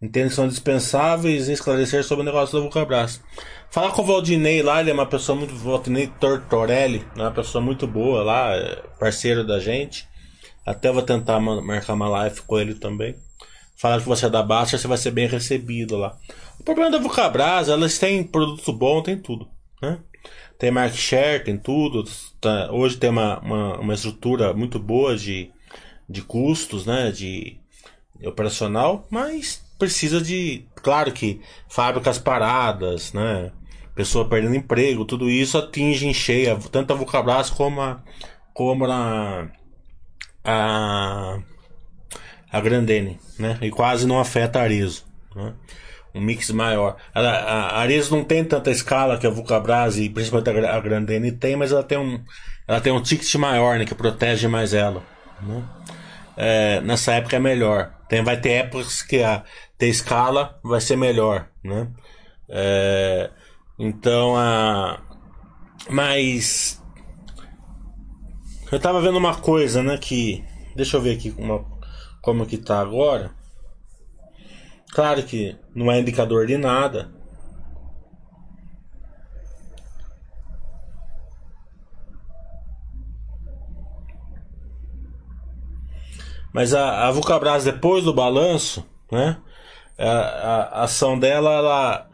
entende 0.00 0.28
que 0.28 0.34
são 0.34 0.48
dispensáveis 0.48 1.48
em 1.48 1.52
esclarecer 1.52 2.04
sobre 2.04 2.22
o 2.22 2.24
negócio 2.24 2.56
do 2.56 2.62
Vulcabras? 2.62 3.22
Fala 3.70 3.90
com 3.90 4.02
o 4.02 4.04
Valdinei 4.04 4.62
lá, 4.62 4.80
ele 4.80 4.90
é 4.90 4.94
uma 4.94 5.06
pessoa 5.06 5.36
muito. 5.36 5.54
Valdinei 5.54 6.06
Tortorelli, 6.20 7.04
é 7.16 7.20
uma 7.20 7.30
pessoa 7.30 7.62
muito 7.62 7.86
boa 7.86 8.22
lá, 8.22 8.54
é 8.54 8.82
parceiro 8.98 9.46
da 9.46 9.58
gente. 9.60 10.08
Até 10.64 10.90
vou 10.92 11.02
tentar 11.02 11.40
marcar 11.40 11.94
uma 11.94 12.08
live 12.08 12.42
com 12.42 12.58
ele 12.58 12.74
também. 12.74 13.16
Falar 13.76 14.00
que 14.00 14.08
você 14.08 14.26
é 14.26 14.30
da 14.30 14.42
Baixa, 14.42 14.76
você 14.76 14.88
vai 14.88 14.98
ser 14.98 15.12
bem 15.12 15.28
recebido 15.28 15.96
lá. 15.96 16.16
O 16.58 16.64
problema 16.64 16.90
da 16.90 16.98
Vulcabras, 16.98 17.68
elas 17.68 17.98
têm 17.98 18.24
produto 18.24 18.72
bom, 18.72 19.02
tem 19.02 19.16
tudo, 19.16 19.48
né? 19.80 19.98
tem 20.58 20.70
market 20.70 20.98
share, 20.98 21.44
tem 21.44 21.56
tudo. 21.56 22.04
Tá, 22.40 22.70
hoje 22.72 22.96
tem 22.96 23.08
uma, 23.08 23.38
uma, 23.38 23.78
uma, 23.78 23.94
estrutura 23.94 24.52
muito 24.52 24.78
boa 24.78 25.16
de, 25.16 25.50
de 26.08 26.20
custos, 26.22 26.84
né? 26.84 27.10
De 27.12 27.58
operacional, 28.24 29.06
mas 29.08 29.64
precisa 29.78 30.20
de, 30.20 30.66
claro 30.76 31.12
que 31.12 31.40
fábricas 31.68 32.18
paradas, 32.18 33.12
né? 33.12 33.52
Pessoa 33.94 34.28
perdendo 34.28 34.54
emprego, 34.54 35.04
tudo 35.04 35.28
isso 35.28 35.58
atinge 35.58 36.06
em 36.06 36.14
cheia 36.14 36.56
tanto 36.70 36.92
a 36.92 36.96
Vulcabras 36.96 37.50
como 37.50 37.80
a, 37.80 38.00
como 38.52 38.84
a, 38.86 39.48
a, 40.44 41.38
a 42.50 42.60
Grandene, 42.60 43.18
né? 43.38 43.58
E 43.62 43.70
quase 43.70 44.06
não 44.06 44.18
afeta 44.20 44.60
a 44.60 44.62
Arizo, 44.62 45.04
né? 45.34 45.54
um 46.14 46.20
mix 46.20 46.50
maior. 46.50 46.96
A, 47.14 47.20
a 47.20 47.80
Ares 47.80 48.10
não 48.10 48.24
tem 48.24 48.44
tanta 48.44 48.70
escala 48.70 49.18
que 49.18 49.26
a 49.26 49.30
Vulcabras 49.30 49.98
e 49.98 50.08
principalmente 50.08 50.66
a 50.66 50.80
Grandene 50.80 51.32
tem, 51.32 51.56
mas 51.56 51.72
ela 51.72 51.82
tem 51.82 51.98
um, 51.98 52.22
ela 52.66 52.80
tem 52.80 52.92
um 52.92 53.02
ticket 53.02 53.32
maior, 53.36 53.78
né, 53.78 53.84
que 53.84 53.94
protege 53.94 54.48
mais 54.48 54.74
ela. 54.74 55.02
Né? 55.40 55.62
É, 56.36 56.80
nessa 56.80 57.12
época 57.12 57.36
é 57.36 57.40
melhor. 57.40 57.92
Tem, 58.08 58.22
vai 58.22 58.36
ter 58.36 58.50
épocas 58.50 59.02
que 59.02 59.22
a 59.22 59.44
ter 59.78 59.88
escala 59.88 60.58
vai 60.62 60.80
ser 60.80 60.96
melhor, 60.96 61.48
né? 61.62 61.88
É, 62.48 63.30
então 63.78 64.36
a, 64.36 65.00
mas 65.88 66.82
eu 68.70 68.80
tava 68.80 69.00
vendo 69.00 69.16
uma 69.16 69.34
coisa, 69.36 69.82
né, 69.82 69.96
que 69.96 70.44
deixa 70.76 70.96
eu 70.96 71.00
ver 71.00 71.16
aqui 71.16 71.34
uma, 71.38 71.64
como 72.20 72.46
que 72.46 72.58
tá 72.58 72.80
agora. 72.80 73.30
Claro 74.90 75.22
que 75.22 75.56
não 75.74 75.90
é 75.92 76.00
indicador 76.00 76.46
de 76.46 76.56
nada. 76.56 77.10
Mas 86.52 86.74
a, 86.74 87.06
a 87.06 87.10
Vulcabras, 87.12 87.64
depois 87.64 88.04
do 88.04 88.12
balanço, 88.12 88.84
né? 89.12 89.40
A, 89.98 90.10
a, 90.10 90.84
ação 90.84 91.18
dela, 91.18 91.50
ela, 91.50 92.08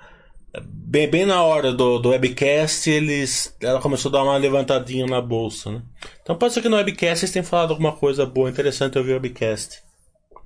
bem, 0.62 1.09
bem 1.09 1.27
na 1.27 1.42
hora 1.42 1.73
do, 1.73 1.99
do 1.99 2.11
webcast, 2.11 2.88
eles, 2.88 3.55
ela 3.61 3.81
começou 3.81 4.09
a 4.09 4.12
dar 4.12 4.23
uma 4.23 4.37
levantadinha 4.37 5.07
na 5.07 5.20
bolsa, 5.20 5.70
né? 5.70 5.83
Então 6.23 6.37
pode 6.37 6.55
ser 6.55 6.62
que 6.62 6.68
no 6.68 6.77
webcast 6.77 7.25
eles 7.25 7.33
tenham 7.33 7.44
falado 7.44 7.73
alguma 7.73 7.92
coisa 7.92 8.25
boa, 8.25 8.49
interessante 8.49 8.97
ouvir 8.97 9.12
o 9.12 9.14
webcast. 9.14 9.83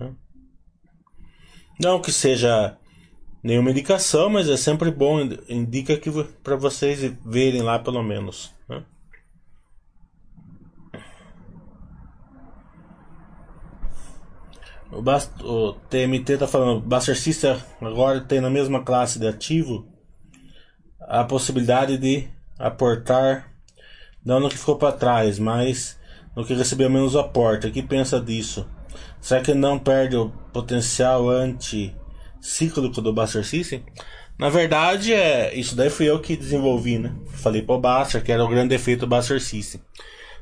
Né? 0.01 0.13
Não 1.81 2.01
que 2.01 2.11
seja 2.11 2.77
nenhuma 3.43 3.71
indicação, 3.71 4.29
mas 4.29 4.49
é 4.49 4.57
sempre 4.57 4.91
bom, 4.91 5.21
indica 5.49 5.97
que 5.97 6.11
para 6.43 6.57
vocês 6.57 7.15
verem 7.25 7.63
lá 7.63 7.79
pelo 7.79 8.03
menos. 8.03 8.53
Né? 8.69 8.83
O, 14.91 15.03
Bast 15.03 15.31
o 15.43 15.75
TMT 15.91 16.33
está 16.35 16.47
falando, 16.47 16.81
Buster 16.81 17.17
System 17.17 17.57
agora 17.81 18.21
tem 18.21 18.41
na 18.41 18.49
mesma 18.49 18.83
classe 18.83 19.19
de 19.19 19.27
ativo 19.27 19.87
a 21.01 21.25
possibilidade 21.25 21.99
de 21.99 22.29
aportar, 22.59 23.53
não 24.25 24.41
no 24.41 24.49
que 24.49 24.59
ficou 24.59 24.77
para 24.77 24.93
trás, 24.93 25.39
mas 25.39 25.99
no 26.35 26.45
que 26.45 26.55
recebeu 26.55 26.91
menos 26.91 27.17
aporte. 27.17 27.67
O 27.67 27.73
que 27.73 27.83
pensa 27.83 28.21
disso? 28.21 28.67
Será 29.21 29.41
que 29.41 29.55
não 29.55 29.79
perde 29.79 30.17
o 30.17 30.31
potencial 30.53 31.29
anticíclico 31.29 33.01
do 33.01 33.13
Buster 33.13 33.45
System? 33.45 33.85
Na 34.39 34.49
verdade, 34.49 35.13
é, 35.13 35.55
isso 35.55 35.75
daí 35.75 35.91
fui 35.91 36.09
eu 36.09 36.21
que 36.21 36.37
desenvolvi, 36.37 36.99
né? 36.99 37.15
Falei 37.33 37.61
pro 37.61 37.81
Buster 37.81 38.23
que 38.23 38.31
era 38.31 38.45
o 38.45 38.49
grande 38.49 38.69
defeito 38.69 39.01
do 39.01 39.07
Buster 39.07 39.41
System. 39.41 39.81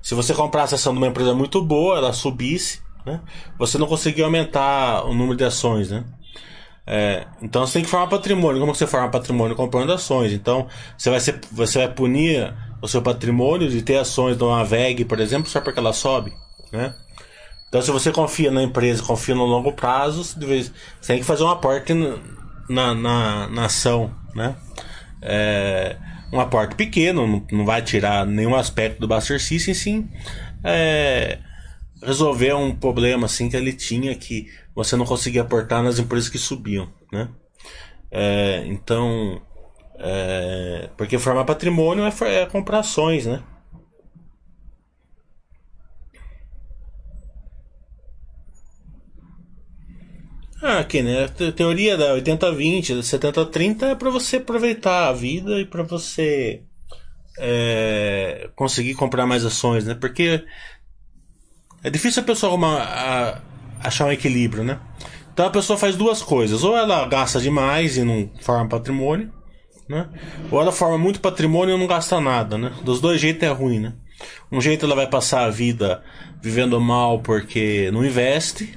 Se 0.02 0.14
você 0.14 0.34
comprasse 0.34 0.74
a 0.74 0.76
ação 0.76 0.92
de 0.92 0.98
uma 0.98 1.08
empresa 1.08 1.34
muito 1.34 1.62
boa, 1.62 1.96
ela 1.96 2.12
subisse, 2.12 2.80
né? 3.06 3.20
Você 3.58 3.78
não 3.78 3.86
conseguia 3.86 4.24
aumentar 4.24 5.04
o 5.06 5.14
número 5.14 5.36
de 5.36 5.44
ações, 5.44 5.90
né? 5.90 6.04
É, 6.88 7.26
então 7.42 7.66
você 7.66 7.74
tem 7.74 7.82
que 7.82 7.88
formar 7.88 8.08
patrimônio. 8.08 8.60
Como 8.60 8.74
você 8.74 8.86
forma 8.86 9.08
patrimônio? 9.08 9.56
Comprando 9.56 9.92
ações. 9.92 10.32
Então 10.32 10.68
você 10.96 11.10
vai, 11.10 11.20
ser, 11.20 11.40
você 11.50 11.78
vai 11.78 11.88
punir 11.88 12.52
o 12.82 12.86
seu 12.86 13.00
patrimônio 13.00 13.68
de 13.68 13.82
ter 13.82 13.96
ações 13.96 14.36
de 14.36 14.44
uma 14.44 14.64
VEG, 14.64 15.04
por 15.04 15.20
exemplo, 15.20 15.48
só 15.48 15.60
porque 15.60 15.78
ela 15.78 15.92
sobe, 15.92 16.32
né? 16.72 16.94
Então, 17.68 17.82
se 17.82 17.90
você 17.90 18.12
confia 18.12 18.50
na 18.50 18.62
empresa, 18.62 19.02
confia 19.02 19.34
no 19.34 19.44
longo 19.44 19.72
prazo, 19.72 20.22
você 20.22 20.70
tem 21.04 21.18
que 21.18 21.24
fazer 21.24 21.42
um 21.42 21.50
aporte 21.50 21.92
na, 22.68 22.94
na, 22.94 23.48
na 23.48 23.64
ação, 23.64 24.10
né? 24.34 24.54
É, 25.20 25.96
um 26.32 26.40
aporte 26.40 26.76
pequeno, 26.76 27.26
não, 27.26 27.46
não 27.50 27.64
vai 27.64 27.82
tirar 27.82 28.24
nenhum 28.24 28.54
aspecto 28.54 29.00
do 29.00 29.08
Buster 29.08 29.40
System, 29.42 29.74
sim. 29.74 30.08
É, 30.62 31.38
resolver 32.02 32.54
um 32.54 32.74
problema 32.74 33.26
assim 33.26 33.48
que 33.48 33.56
ele 33.56 33.72
tinha 33.72 34.14
que 34.14 34.50
você 34.74 34.96
não 34.96 35.04
conseguia 35.06 35.42
aportar 35.42 35.82
nas 35.82 35.98
empresas 35.98 36.28
que 36.28 36.38
subiam, 36.38 36.92
né? 37.12 37.28
É, 38.10 38.64
então, 38.66 39.40
é, 39.98 40.90
porque 40.96 41.18
formar 41.18 41.44
patrimônio 41.44 42.04
é, 42.04 42.42
é 42.42 42.46
comprar 42.46 42.80
ações, 42.80 43.26
né? 43.26 43.42
Ah, 50.62 50.82
que 50.84 51.02
né? 51.02 51.24
A 51.24 51.52
teoria 51.52 51.96
da 51.96 52.14
80-20, 52.14 52.96
da 52.96 53.02
70-30 53.02 53.82
é 53.92 53.94
para 53.94 54.10
você 54.10 54.36
aproveitar 54.38 55.08
a 55.08 55.12
vida 55.12 55.60
e 55.60 55.64
para 55.66 55.82
você 55.82 56.62
é, 57.38 58.50
conseguir 58.56 58.94
comprar 58.94 59.26
mais 59.26 59.44
ações, 59.44 59.84
né? 59.84 59.94
Porque 59.94 60.44
é 61.86 61.90
difícil 61.90 62.20
a 62.20 62.26
pessoa 62.26 62.58
a, 62.82 63.40
achar 63.80 64.06
um 64.06 64.12
equilíbrio, 64.12 64.64
né? 64.64 64.80
Então 65.32 65.46
a 65.46 65.50
pessoa 65.50 65.78
faz 65.78 65.94
duas 65.94 66.20
coisas: 66.20 66.64
ou 66.64 66.76
ela 66.76 67.06
gasta 67.06 67.40
demais 67.40 67.96
e 67.96 68.02
não 68.02 68.28
forma 68.40 68.68
patrimônio, 68.68 69.32
né? 69.88 70.08
Ou 70.50 70.60
ela 70.60 70.72
forma 70.72 70.98
muito 70.98 71.20
patrimônio 71.20 71.76
e 71.76 71.78
não 71.78 71.86
gasta 71.86 72.20
nada, 72.20 72.58
né? 72.58 72.72
Dos 72.82 73.00
dois 73.00 73.20
jeitos 73.20 73.44
é 73.44 73.52
ruim, 73.52 73.78
né? 73.78 73.94
Um 74.50 74.60
jeito 74.60 74.84
ela 74.84 74.96
vai 74.96 75.06
passar 75.06 75.44
a 75.44 75.50
vida 75.50 76.02
vivendo 76.42 76.80
mal 76.80 77.20
porque 77.20 77.88
não 77.92 78.04
investe, 78.04 78.76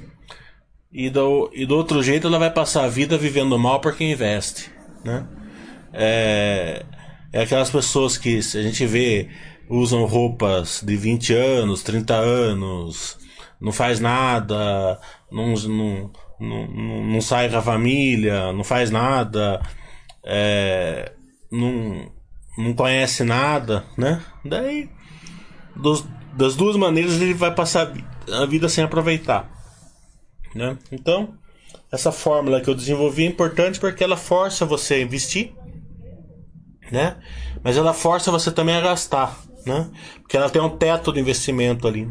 e 0.92 1.10
do, 1.10 1.50
e 1.52 1.66
do 1.66 1.76
outro 1.76 2.04
jeito 2.04 2.28
ela 2.28 2.38
vai 2.38 2.52
passar 2.52 2.84
a 2.84 2.88
vida 2.88 3.18
vivendo 3.18 3.58
mal 3.58 3.80
porque 3.80 4.04
investe, 4.04 4.70
né? 5.04 5.26
É, 5.92 6.84
é 7.32 7.42
aquelas 7.42 7.70
pessoas 7.70 8.16
que 8.16 8.38
a 8.38 8.62
gente 8.62 8.86
vê 8.86 9.28
usam 9.70 10.04
roupas 10.04 10.82
de 10.84 10.96
20 10.96 11.32
anos, 11.32 11.84
30 11.84 12.14
anos, 12.14 13.16
não 13.60 13.70
faz 13.70 14.00
nada, 14.00 15.00
não, 15.30 15.54
não, 15.54 16.10
não, 16.40 17.04
não 17.04 17.20
sai 17.20 17.48
com 17.48 17.56
a 17.56 17.62
família, 17.62 18.52
não 18.52 18.64
faz 18.64 18.90
nada, 18.90 19.62
é, 20.24 21.12
não, 21.52 22.10
não 22.58 22.74
conhece 22.74 23.22
nada, 23.22 23.84
né? 23.96 24.20
Daí, 24.44 24.90
dos, 25.76 26.04
das 26.36 26.56
duas 26.56 26.76
maneiras 26.76 27.20
ele 27.20 27.34
vai 27.34 27.54
passar 27.54 27.92
a 28.32 28.46
vida 28.46 28.68
sem 28.68 28.82
aproveitar, 28.82 29.48
né? 30.52 30.76
Então, 30.90 31.34
essa 31.92 32.10
fórmula 32.10 32.60
que 32.60 32.68
eu 32.68 32.74
desenvolvi 32.74 33.24
é 33.24 33.28
importante 33.28 33.78
porque 33.78 34.02
ela 34.02 34.16
força 34.16 34.66
você 34.66 34.94
a 34.94 35.00
investir, 35.00 35.52
né? 36.90 37.18
Mas 37.62 37.76
ela 37.76 37.92
força 37.92 38.32
você 38.32 38.50
também 38.50 38.74
a 38.74 38.80
gastar, 38.80 39.38
né? 39.66 39.90
Porque 40.20 40.36
ela 40.36 40.50
tem 40.50 40.60
um 40.60 40.70
teto 40.70 41.12
de 41.12 41.20
investimento 41.20 41.86
ali. 41.86 42.08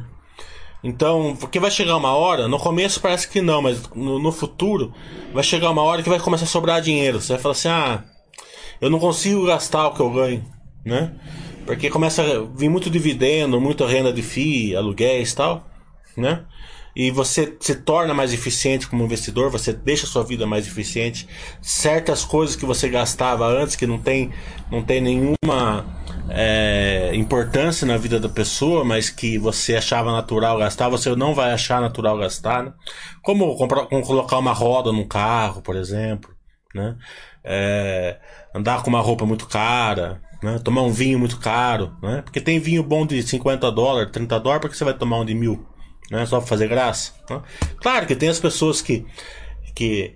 Então, 0.83 1.35
porque 1.39 1.59
vai 1.59 1.69
chegar 1.69 1.97
uma 1.97 2.13
hora, 2.13 2.47
no 2.47 2.57
começo 2.57 3.01
parece 3.01 3.27
que 3.27 3.41
não, 3.41 3.61
mas 3.61 3.89
no, 3.93 4.17
no, 4.17 4.31
futuro 4.31 4.93
vai 5.33 5.43
chegar 5.43 5.69
uma 5.69 5.81
hora 5.81 6.01
que 6.01 6.07
vai 6.07 6.19
começar 6.19 6.45
a 6.45 6.47
sobrar 6.47 6.81
dinheiro. 6.81 7.19
Você 7.19 7.33
vai 7.33 7.41
falar 7.41 7.51
assim: 7.51 7.67
ah, 7.67 8.03
eu 8.79 8.89
não 8.89 8.99
consigo 8.99 9.45
gastar 9.45 9.87
o 9.87 9.93
que 9.93 9.99
eu 9.99 10.09
ganho, 10.09 10.45
né? 10.85 11.13
Porque 11.65 11.89
começa 11.89 12.23
a 12.23 12.41
vir 12.55 12.69
muito 12.69 12.89
dividendo, 12.89 13.59
muita 13.59 13.85
renda 13.85 14.11
de 14.13 14.21
FII, 14.21 14.75
aluguéis 14.75 15.33
tal, 15.33 15.67
né? 16.15 16.45
E 16.95 17.11
você 17.11 17.55
se 17.59 17.75
torna 17.75 18.13
mais 18.13 18.33
eficiente 18.33 18.87
como 18.87 19.03
investidor, 19.03 19.51
você 19.51 19.71
deixa 19.71 20.05
a 20.05 20.09
sua 20.09 20.23
vida 20.23 20.47
mais 20.47 20.65
eficiente. 20.65 21.27
Certas 21.61 22.25
coisas 22.25 22.55
que 22.55 22.65
você 22.65 22.89
gastava 22.89 23.45
antes 23.47 23.75
que 23.75 23.85
não 23.85 23.99
tem, 23.99 24.31
não 24.71 24.81
tem 24.81 24.99
nenhuma 24.99 25.85
é, 26.31 27.11
importância 27.15 27.85
na 27.85 27.97
vida 27.97 28.19
da 28.19 28.29
pessoa, 28.29 28.83
mas 28.83 29.09
que 29.09 29.37
você 29.37 29.75
achava 29.75 30.11
natural 30.11 30.57
gastar, 30.57 30.89
você 30.89 31.15
não 31.15 31.33
vai 31.33 31.51
achar 31.51 31.81
natural 31.81 32.17
gastar, 32.17 32.63
né? 32.63 32.73
Como, 33.21 33.55
comprar, 33.57 33.85
como 33.87 34.03
colocar 34.05 34.37
uma 34.37 34.53
roda 34.53 34.91
num 34.91 35.07
carro, 35.07 35.61
por 35.61 35.75
exemplo, 35.75 36.33
né? 36.73 36.97
É, 37.43 38.19
andar 38.53 38.83
com 38.83 38.89
uma 38.89 39.01
roupa 39.01 39.25
muito 39.25 39.47
cara, 39.47 40.21
né? 40.41 40.59
Tomar 40.59 40.83
um 40.83 40.91
vinho 40.91 41.19
muito 41.19 41.39
caro, 41.39 41.95
né? 42.01 42.21
Porque 42.21 42.41
tem 42.41 42.59
vinho 42.59 42.83
bom 42.83 43.05
de 43.05 43.21
50 43.23 43.71
dólares, 43.71 44.11
30 44.11 44.39
dólares, 44.39 44.61
porque 44.61 44.77
você 44.77 44.83
vai 44.85 44.93
tomar 44.93 45.19
um 45.19 45.25
de 45.25 45.33
mil, 45.33 45.65
né? 46.11 46.25
Só 46.25 46.39
pra 46.39 46.47
fazer 46.47 46.67
graça. 46.67 47.13
Né? 47.29 47.41
Claro 47.81 48.05
que 48.05 48.15
tem 48.15 48.29
as 48.29 48.39
pessoas 48.39 48.81
que, 48.81 49.05
que, 49.75 50.15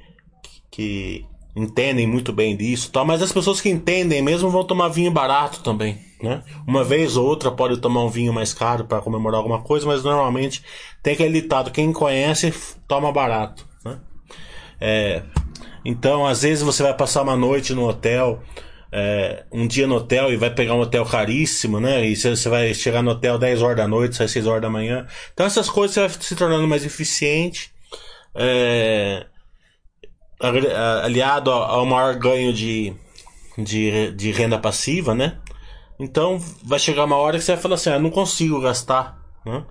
que 0.71 1.25
entendem 1.55 2.07
muito 2.07 2.33
bem 2.33 2.55
disso, 2.57 2.91
tal, 2.91 3.05
mas 3.05 3.21
as 3.21 3.31
pessoas 3.31 3.61
que 3.61 3.69
entendem 3.69 4.21
mesmo 4.21 4.49
vão 4.49 4.63
tomar 4.63 4.89
vinho 4.89 5.11
barato 5.11 5.61
também, 5.61 5.99
né? 6.21 6.43
Uma 6.67 6.83
vez 6.83 7.15
ou 7.15 7.25
outra 7.25 7.51
pode 7.51 7.77
tomar 7.77 8.03
um 8.03 8.09
vinho 8.09 8.33
mais 8.33 8.53
caro 8.53 8.85
para 8.85 9.01
comemorar 9.01 9.37
alguma 9.37 9.61
coisa, 9.61 9.85
mas 9.85 10.03
normalmente 10.03 10.63
tem 11.01 11.13
aquele 11.13 11.41
ditado, 11.41 11.71
quem 11.71 11.93
conhece 11.93 12.53
toma 12.87 13.11
barato, 13.11 13.67
né? 13.85 13.99
É, 14.81 15.23
então, 15.85 16.25
às 16.25 16.41
vezes 16.41 16.63
você 16.63 16.81
vai 16.81 16.93
passar 16.93 17.21
uma 17.21 17.35
noite 17.35 17.73
no 17.73 17.87
hotel, 17.87 18.41
é, 18.91 19.43
um 19.51 19.67
dia 19.67 19.85
no 19.85 19.95
hotel 19.95 20.31
e 20.31 20.37
vai 20.37 20.49
pegar 20.49 20.75
um 20.75 20.79
hotel 20.79 21.05
caríssimo, 21.05 21.79
né? 21.79 22.05
E 22.05 22.15
você 22.15 22.47
vai 22.47 22.73
chegar 22.73 23.01
no 23.01 23.11
hotel 23.11 23.37
10 23.37 23.61
horas 23.61 23.77
da 23.77 23.87
noite, 23.87 24.15
sai 24.15 24.27
6 24.27 24.47
horas 24.47 24.61
da 24.61 24.69
manhã. 24.69 25.05
Então 25.33 25.45
essas 25.45 25.69
coisas 25.69 25.93
você 25.93 25.99
vai 26.01 26.09
se 26.09 26.35
tornando 26.35 26.67
mais 26.67 26.85
eficiente. 26.85 27.71
É, 28.35 29.25
aliado 31.03 31.51
ao 31.51 31.85
maior 31.85 32.15
ganho 32.15 32.53
de, 32.53 32.93
de, 33.57 34.11
de 34.11 34.31
renda 34.31 34.57
passiva, 34.57 35.15
né? 35.15 35.37
Então 35.99 36.39
vai 36.63 36.79
chegar 36.79 37.05
uma 37.05 37.15
hora 37.15 37.37
que 37.37 37.43
você 37.43 37.53
vai 37.53 37.61
falar 37.61 37.75
assim, 37.75 37.89
ah, 37.89 37.99
não 37.99 38.09
consigo 38.09 38.59
gastar, 38.59 39.17
né? 39.45 39.63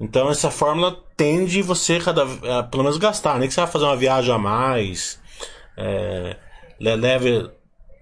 Então 0.00 0.30
essa 0.30 0.50
fórmula 0.50 0.96
tende 1.16 1.60
você 1.62 1.98
cada 1.98 2.24
pelo 2.64 2.84
menos 2.84 2.98
gastar, 2.98 3.38
nem 3.38 3.48
que 3.48 3.54
você 3.54 3.60
vai 3.60 3.70
fazer 3.70 3.84
uma 3.84 3.96
viagem 3.96 4.32
a 4.32 4.38
mais, 4.38 5.20
é, 5.76 6.36
leve 6.80 7.50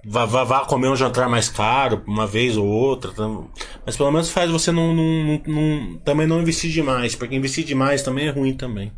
vá, 0.07 0.25
vá, 0.25 0.45
vá 0.45 0.61
comer 0.65 0.89
um 0.89 0.97
jantar 0.97 1.29
mais 1.29 1.49
caro 1.49 2.03
uma 2.07 2.27
vez 2.27 2.57
ou 2.57 2.67
outra, 2.67 3.13
mas 3.85 3.97
pelo 3.97 4.13
menos 4.13 4.31
faz 4.31 4.51
você 4.51 4.71
não, 4.71 4.95
não, 4.95 5.43
não, 5.47 5.99
também 5.99 6.27
não 6.27 6.41
investir 6.41 6.71
demais, 6.71 7.15
porque 7.15 7.35
investir 7.35 7.65
demais 7.65 8.03
também 8.03 8.29
é 8.29 8.31
ruim 8.31 8.55
também. 8.55 8.93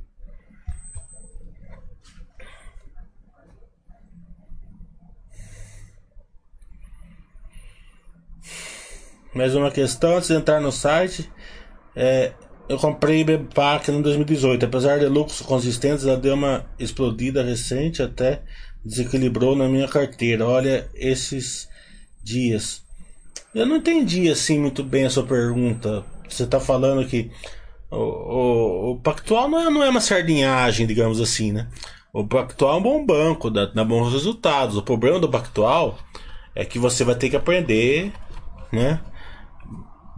Mais 9.35 9.55
uma 9.55 9.71
questão 9.71 10.17
antes 10.17 10.29
de 10.29 10.35
entrar 10.35 10.61
no 10.61 10.73
site. 10.73 11.31
É, 11.95 12.33
eu 12.69 12.79
comprei 12.79 13.23
Bepac 13.25 13.91
em 13.91 14.01
2018. 14.01 14.65
Apesar 14.65 14.99
de 14.99 15.07
lucros 15.07 15.43
consistentes, 15.43 16.07
ela 16.07 16.17
deu 16.17 16.35
uma 16.35 16.65
explodida 16.79 17.43
recente, 17.43 18.03
até 18.03 18.43
desequilibrou 18.85 19.55
na 19.55 19.69
minha 19.69 19.87
carteira. 19.87 20.47
Olha 20.47 20.89
esses 20.95 21.69
dias. 22.23 22.83
Eu 23.55 23.67
não 23.67 23.77
entendi 23.77 24.31
assim 24.31 24.59
muito 24.59 24.83
bem 24.83 25.05
a 25.05 25.11
sua 25.11 25.25
pergunta. 25.25 26.05
Você 26.29 26.45
está 26.45 26.59
falando 26.59 27.07
que 27.07 27.31
o, 27.91 27.97
o, 27.97 28.91
o, 28.93 29.01
Pactual 29.01 29.49
não 29.49 29.61
é, 29.61 29.71
não 29.71 29.83
é 29.83 29.89
uma 29.89 30.01
sardinhagem, 30.01 30.87
digamos 30.87 31.21
assim, 31.21 31.53
né? 31.53 31.69
O 32.13 32.27
Pactual 32.27 32.77
é 32.77 32.79
um 32.79 32.83
bom 32.83 33.05
banco, 33.05 33.51
dá, 33.51 33.67
dá 33.67 33.85
bons 33.85 34.13
resultados. 34.13 34.77
O 34.77 34.83
problema 34.83 35.19
do 35.19 35.29
Pactual 35.29 35.99
é 36.55 36.65
que 36.65 36.79
você 36.79 37.05
vai 37.05 37.15
ter 37.15 37.31
que 37.31 37.37
aprender, 37.37 38.13
né? 38.73 39.01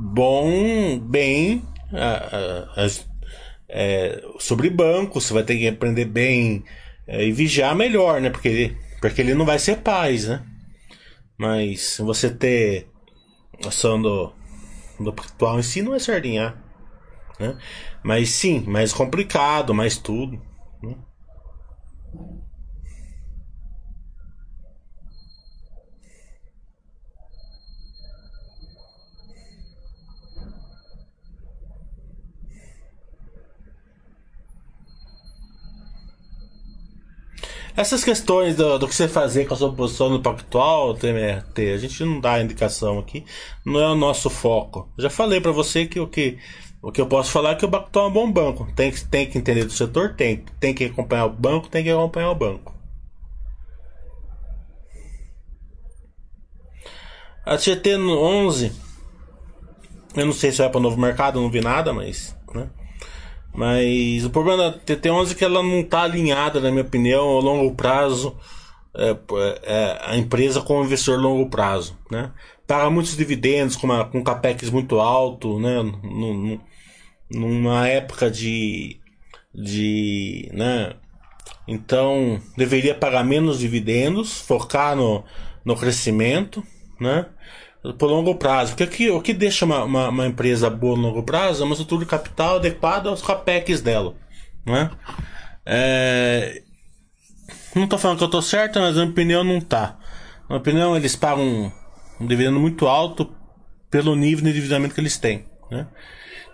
Bom, 0.00 0.98
bem 0.98 1.62
é, 3.68 4.22
sobre 4.38 4.70
banco, 4.70 5.20
você 5.20 5.32
vai 5.34 5.42
ter 5.42 5.58
que 5.58 5.68
aprender 5.68 6.06
bem 6.06 6.64
é, 7.06 7.24
e 7.24 7.32
vigiar 7.32 7.76
melhor, 7.76 8.20
né? 8.20 8.30
Porque 8.30 8.48
ele, 8.48 8.76
porque 9.00 9.20
ele 9.20 9.34
não 9.34 9.44
vai 9.44 9.58
ser 9.58 9.78
paz, 9.78 10.26
né? 10.26 10.42
Mas 11.38 11.98
você 11.98 12.30
ter 12.30 12.88
noção 13.62 14.00
do, 14.00 14.32
do 14.98 15.10
atual 15.10 15.58
em 15.60 15.94
é 15.94 15.98
sardinhar, 15.98 16.56
né? 17.38 17.56
Mas 18.02 18.30
sim, 18.30 18.60
mais 18.66 18.92
complicado, 18.92 19.74
mais 19.74 19.98
tudo. 19.98 20.40
Né? 20.82 20.96
Essas 37.80 38.04
questões 38.04 38.56
do, 38.56 38.78
do, 38.78 38.86
que 38.86 38.94
você 38.94 39.08
fazer 39.08 39.46
com 39.46 39.54
a 39.54 39.56
sua 39.56 39.72
posição 39.72 40.10
no 40.10 40.20
Pactual, 40.20 40.92
TMRT, 40.92 41.72
a 41.72 41.78
gente 41.78 42.04
não 42.04 42.20
dá 42.20 42.38
indicação 42.38 42.98
aqui, 42.98 43.24
não 43.64 43.80
é 43.80 43.88
o 43.88 43.94
nosso 43.94 44.28
foco. 44.28 44.86
já 44.98 45.08
falei 45.08 45.40
para 45.40 45.50
você 45.50 45.86
que 45.86 45.98
o 45.98 46.06
que 46.06 46.36
o 46.82 46.92
que 46.92 47.00
eu 47.00 47.06
posso 47.06 47.30
falar 47.30 47.52
é 47.52 47.54
que 47.54 47.64
o 47.64 47.70
Pactual 47.70 48.04
é 48.04 48.08
um 48.10 48.12
bom 48.12 48.30
banco. 48.30 48.70
Tem, 48.76 48.92
tem 48.92 49.26
que 49.26 49.38
entender 49.38 49.64
do 49.64 49.72
setor, 49.72 50.14
tem. 50.14 50.44
Tem 50.60 50.74
que 50.74 50.84
acompanhar 50.84 51.24
o 51.24 51.30
banco, 51.30 51.70
tem 51.70 51.82
que 51.82 51.88
acompanhar 51.88 52.30
o 52.30 52.34
banco. 52.34 52.74
A 57.46 57.56
GT 57.56 57.96
11, 57.96 58.72
eu 60.16 60.26
não 60.26 60.34
sei 60.34 60.52
se 60.52 60.58
vai 60.58 60.68
para 60.68 60.78
o 60.78 60.82
novo 60.82 61.00
mercado, 61.00 61.40
não 61.40 61.50
vi 61.50 61.62
nada, 61.62 61.94
mas? 61.94 62.36
Mas 63.52 64.24
o 64.24 64.30
problema 64.30 64.70
da 64.70 64.78
TT11 64.78 65.32
é 65.32 65.34
que 65.34 65.44
ela 65.44 65.62
não 65.62 65.80
está 65.80 66.02
alinhada, 66.02 66.60
na 66.60 66.70
minha 66.70 66.82
opinião, 66.82 67.24
ao 67.24 67.40
longo 67.40 67.74
prazo, 67.74 68.36
é, 68.94 69.16
é, 69.62 69.98
a 70.02 70.16
empresa 70.16 70.60
com 70.60 70.80
o 70.80 70.84
investidor 70.84 71.20
longo 71.20 71.48
prazo, 71.48 71.98
né? 72.10 72.30
Paga 72.66 72.88
muitos 72.90 73.16
dividendos 73.16 73.74
com, 73.74 73.86
uma, 73.86 74.04
com 74.04 74.22
capex 74.22 74.70
muito 74.70 75.00
alto, 75.00 75.58
né? 75.58 75.82
numa 77.30 77.86
época 77.88 78.30
de, 78.30 78.98
de, 79.54 80.48
né? 80.52 80.94
Então, 81.66 82.40
deveria 82.56 82.94
pagar 82.94 83.24
menos 83.24 83.58
dividendos, 83.60 84.40
focar 84.40 84.96
no, 84.96 85.24
no 85.64 85.76
crescimento, 85.76 86.64
né? 87.00 87.26
Por 87.98 88.10
longo 88.10 88.34
prazo. 88.34 88.72
Porque 88.72 88.84
aqui, 88.84 89.10
o 89.10 89.20
que 89.20 89.32
deixa 89.32 89.64
uma, 89.64 89.84
uma, 89.84 90.08
uma, 90.08 90.26
empresa 90.26 90.68
boa 90.68 90.96
no 90.96 91.08
longo 91.08 91.22
prazo 91.22 91.62
é 91.62 91.64
uma 91.64 91.72
estrutura 91.72 92.04
de 92.04 92.10
capital 92.10 92.56
adequada 92.56 93.08
aos 93.08 93.22
capex 93.22 93.80
dela. 93.80 94.14
Não 94.64 94.76
é? 94.76 94.90
Não 97.74 97.84
estou 97.84 97.98
falando 97.98 98.18
que 98.18 98.24
eu 98.24 98.26
estou 98.26 98.42
certo, 98.42 98.80
mas 98.80 98.96
na 98.96 99.02
minha 99.02 99.12
opinião 99.12 99.44
não 99.44 99.60
tá. 99.60 99.96
Na 100.42 100.48
minha 100.48 100.58
opinião, 100.58 100.96
eles 100.96 101.14
pagam 101.14 101.44
um, 101.44 101.72
um 102.20 102.26
dividendo 102.26 102.58
muito 102.58 102.86
alto 102.86 103.30
pelo 103.90 104.16
nível 104.16 104.44
de 104.44 104.50
endividamento 104.50 104.94
que 104.94 105.00
eles 105.00 105.16
têm. 105.16 105.46
Né? 105.70 105.86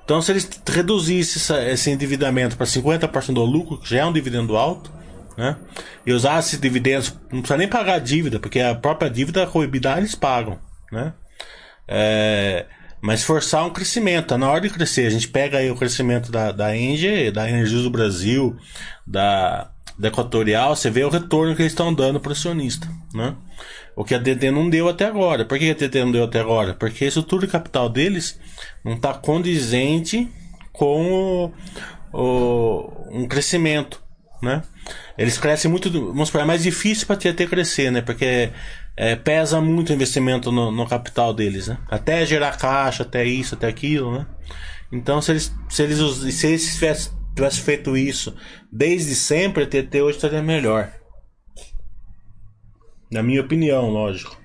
Então, 0.05 0.21
se 0.21 0.31
eles 0.31 0.49
reduzissem 0.69 1.41
essa, 1.41 1.71
esse 1.71 1.91
endividamento 1.91 2.57
para 2.57 2.67
50% 2.67 3.33
do 3.33 3.45
lucro, 3.45 3.79
que 3.79 3.89
já 3.89 4.01
é 4.01 4.05
um 4.05 4.13
dividendo 4.13 4.57
alto, 4.57 4.93
né? 5.37 5.57
e 6.05 6.13
usassem 6.13 6.51
esses 6.51 6.61
dividendos, 6.61 7.15
não 7.33 7.41
precisa 7.41 7.57
nem 7.57 7.69
pagar 7.69 7.95
a 7.95 7.99
dívida, 7.99 8.39
porque 8.39 8.61
a 8.61 8.75
própria 8.75 9.11
dívida, 9.11 9.43
EBITDA, 9.43 9.99
eles 9.99 10.15
pagam. 10.15 10.59
Né? 10.93 11.13
É, 11.89 12.67
mas 13.01 13.23
forçar 13.23 13.65
um 13.65 13.71
crescimento, 13.71 14.29
tá 14.29 14.39
na 14.39 14.51
hora 14.51 14.61
de 14.61 14.71
crescer. 14.71 15.07
A 15.07 15.11
gente 15.11 15.29
pega 15.29 15.59
aí 15.59 15.71
o 15.71 15.77
crescimento 15.77 16.31
da, 16.33 16.53
da 16.53 16.77
Engie, 16.77 17.31
da 17.31 17.49
Energias 17.49 17.83
do 17.83 17.91
Brasil, 17.91 18.57
da, 19.07 19.71
da 19.99 20.09
Equatorial, 20.09 20.75
você 20.75 20.91
vê 20.91 21.05
o 21.05 21.09
retorno 21.09 21.55
que 21.55 21.63
eles 21.63 21.73
estão 21.73 21.93
dando 21.93 22.21
para 22.21 22.31
o 22.31 22.33
acionista. 22.33 22.89
Né? 23.15 23.35
O 23.95 24.05
que 24.05 24.15
a 24.15 24.19
DT 24.19 24.51
não 24.51 24.69
deu 24.69 24.89
até 24.89 25.07
agora. 25.07 25.45
Por 25.45 25.59
que 25.59 25.71
a 25.71 25.75
DT 25.75 26.05
não 26.05 26.13
deu 26.13 26.25
até 26.25 26.41
agora? 26.41 26.75
Porque 26.75 27.05
a 27.05 27.09
estrutura 27.09 27.47
de 27.47 27.53
capital 27.53 27.89
deles 27.89 28.39
não 28.85 28.95
está 28.95 29.15
condizente 29.15 30.29
com 30.73 31.53
o, 32.13 32.19
o, 32.19 33.09
um 33.11 33.27
crescimento. 33.27 34.03
Né? 34.43 34.63
Eles 35.17 35.39
crescem 35.39 35.71
muito. 35.71 35.91
Vamos 35.91 36.29
supor, 36.29 36.43
é 36.43 36.45
mais 36.45 36.63
difícil 36.63 37.07
para 37.07 37.17
a 37.17 37.19
TT 37.19 37.47
crescer, 37.47 37.91
né? 37.91 38.03
Porque 38.03 38.51
é, 38.97 39.15
pesa 39.15 39.61
muito 39.61 39.91
o 39.91 39.93
investimento 39.93 40.51
no, 40.51 40.71
no, 40.71 40.89
capital 40.89 41.35
deles, 41.35 41.69
né? 41.69 41.79
Até 41.87 42.25
gerar 42.25 42.57
caixa, 42.57 43.03
até 43.03 43.25
isso, 43.25 43.55
até 43.55 43.69
aquilo, 43.69 44.19
né? 44.19 44.27
Então, 44.91 45.21
se 45.21 45.33
eles, 45.33 45.55
se 45.69 45.83
eles, 45.83 45.99
se 46.35 46.47
eles 46.47 46.75
tivessem, 46.75 47.13
tivessem 47.35 47.63
feito 47.63 47.97
isso 47.97 48.35
desde 48.73 49.15
sempre, 49.15 49.65
a 49.65 49.67
TT 49.67 50.01
hoje 50.01 50.17
estaria 50.17 50.43
melhor. 50.43 50.91
Na 53.11 53.23
minha 53.23 53.43
opinião, 53.43 53.91
lógico. 53.91 54.37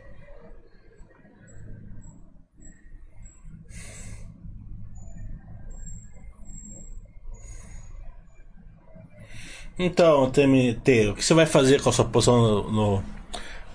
Então, 9.79 10.29
TMT, 10.29 11.07
o 11.09 11.15
que 11.15 11.25
você 11.25 11.33
vai 11.33 11.45
fazer 11.45 11.81
com 11.81 11.89
a 11.89 11.91
sua 11.91 12.05
posição 12.05 12.39
no, 12.39 12.71
no 12.71 13.10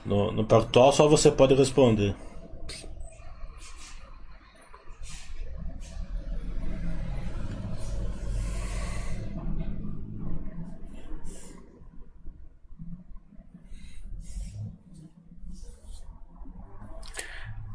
no, 0.07 0.33
no 0.33 0.45
Pactual 0.45 0.92
só 0.92 1.09
você 1.09 1.31
pode 1.31 1.55
responder. 1.55 2.14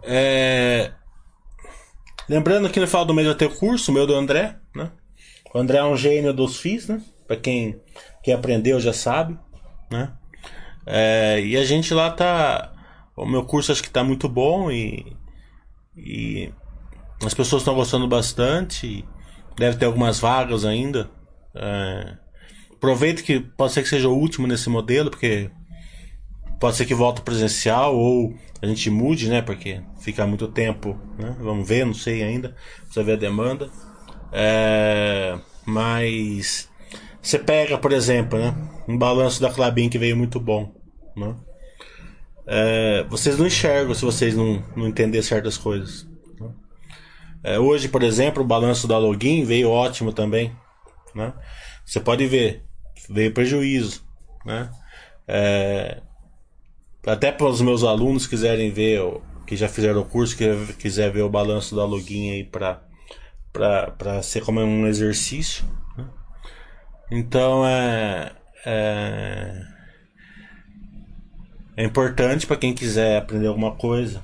É... 0.03 0.91
Lembrando 2.27 2.69
que 2.69 2.79
no 2.79 2.87
final 2.87 3.05
do 3.05 3.13
mês 3.13 3.27
vai 3.27 3.35
ter 3.35 3.53
curso, 3.57 3.91
o 3.91 3.93
meu 3.93 4.07
do 4.07 4.15
André, 4.15 4.57
né? 4.75 4.91
O 5.53 5.59
André 5.59 5.77
é 5.77 5.83
um 5.83 5.97
gênio 5.97 6.33
dos 6.33 6.57
FIIs, 6.57 6.87
né? 6.87 7.01
Pra 7.27 7.35
quem, 7.35 7.79
quem 8.23 8.33
aprendeu 8.33 8.79
já 8.79 8.93
sabe, 8.93 9.37
né? 9.89 10.13
É, 10.93 11.39
e 11.41 11.55
a 11.55 11.63
gente 11.63 11.93
lá 11.93 12.11
tá. 12.11 12.73
O 13.15 13.25
meu 13.25 13.45
curso 13.45 13.71
acho 13.71 13.81
que 13.81 13.89
tá 13.89 14.03
muito 14.03 14.27
bom 14.27 14.69
e. 14.69 15.15
E 15.95 16.51
as 17.25 17.33
pessoas 17.33 17.61
estão 17.61 17.73
gostando 17.73 18.09
bastante. 18.09 19.05
Deve 19.55 19.77
ter 19.77 19.85
algumas 19.85 20.19
vagas 20.19 20.65
ainda. 20.65 21.09
É, 21.55 22.17
aproveite 22.73 23.23
que 23.23 23.39
pode 23.39 23.71
ser 23.71 23.83
que 23.83 23.89
seja 23.89 24.09
o 24.09 24.17
último 24.17 24.47
nesse 24.47 24.69
modelo, 24.69 25.09
porque 25.09 25.49
pode 26.59 26.75
ser 26.75 26.85
que 26.85 26.93
volte 26.93 27.21
presencial 27.21 27.95
ou 27.95 28.35
a 28.61 28.67
gente 28.67 28.89
mude, 28.89 29.29
né? 29.29 29.41
Porque 29.41 29.81
fica 30.01 30.27
muito 30.27 30.49
tempo, 30.49 30.99
né? 31.17 31.37
Vamos 31.39 31.65
ver, 31.65 31.85
não 31.85 31.93
sei 31.93 32.21
ainda. 32.21 32.53
Precisa 32.81 33.03
ver 33.03 33.13
a 33.13 33.17
demanda. 33.17 33.69
É, 34.33 35.39
mas 35.65 36.67
você 37.21 37.39
pega, 37.39 37.77
por 37.77 37.93
exemplo, 37.93 38.37
né? 38.37 38.53
Um 38.89 38.97
balanço 38.97 39.41
da 39.41 39.49
Clabin 39.49 39.87
que 39.87 39.97
veio 39.97 40.17
muito 40.17 40.37
bom. 40.37 40.80
Né? 41.15 41.35
É, 42.47 43.03
vocês 43.09 43.37
não 43.37 43.47
enxergam 43.47 43.93
se 43.93 44.03
vocês 44.03 44.35
não, 44.35 44.63
não 44.75 44.87
entender 44.87 45.21
certas 45.23 45.57
coisas. 45.57 46.07
Né? 46.39 46.49
É, 47.43 47.59
hoje, 47.59 47.87
por 47.87 48.03
exemplo, 48.03 48.43
o 48.43 48.47
balanço 48.47 48.87
da 48.87 48.97
login 48.97 49.43
veio 49.43 49.69
ótimo 49.69 50.11
também. 50.11 50.55
Né? 51.13 51.33
Você 51.85 51.99
pode 51.99 52.25
ver, 52.25 52.63
veio 53.09 53.33
prejuízo. 53.33 54.03
Né? 54.45 54.71
É, 55.27 56.01
até 57.05 57.31
para 57.31 57.47
os 57.47 57.61
meus 57.61 57.83
alunos 57.83 58.27
quiserem 58.27 58.71
ver, 58.71 59.01
que 59.45 59.55
já 59.55 59.67
fizeram 59.67 60.01
o 60.01 60.05
curso, 60.05 60.37
que 60.37 60.73
quiser 60.73 61.11
ver 61.11 61.21
o 61.21 61.29
balanço 61.29 61.75
da 61.75 61.85
login 61.85 62.31
aí 62.31 62.43
para 62.43 62.81
ser 64.23 64.43
como 64.43 64.61
um 64.61 64.87
exercício. 64.87 65.65
Né? 65.97 66.05
Então 67.11 67.65
é, 67.65 68.31
é 71.75 71.83
importante 71.83 72.45
para 72.45 72.57
quem 72.57 72.73
quiser 72.73 73.17
aprender 73.17 73.47
alguma 73.47 73.75
coisa. 73.75 74.23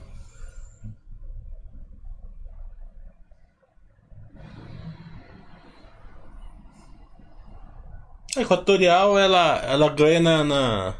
A 8.35 8.41
Equatorial 8.41 9.17
ela, 9.17 9.57
ela 9.63 9.89
ganha 9.89 10.19
na, 10.19 10.43
na, 10.43 10.95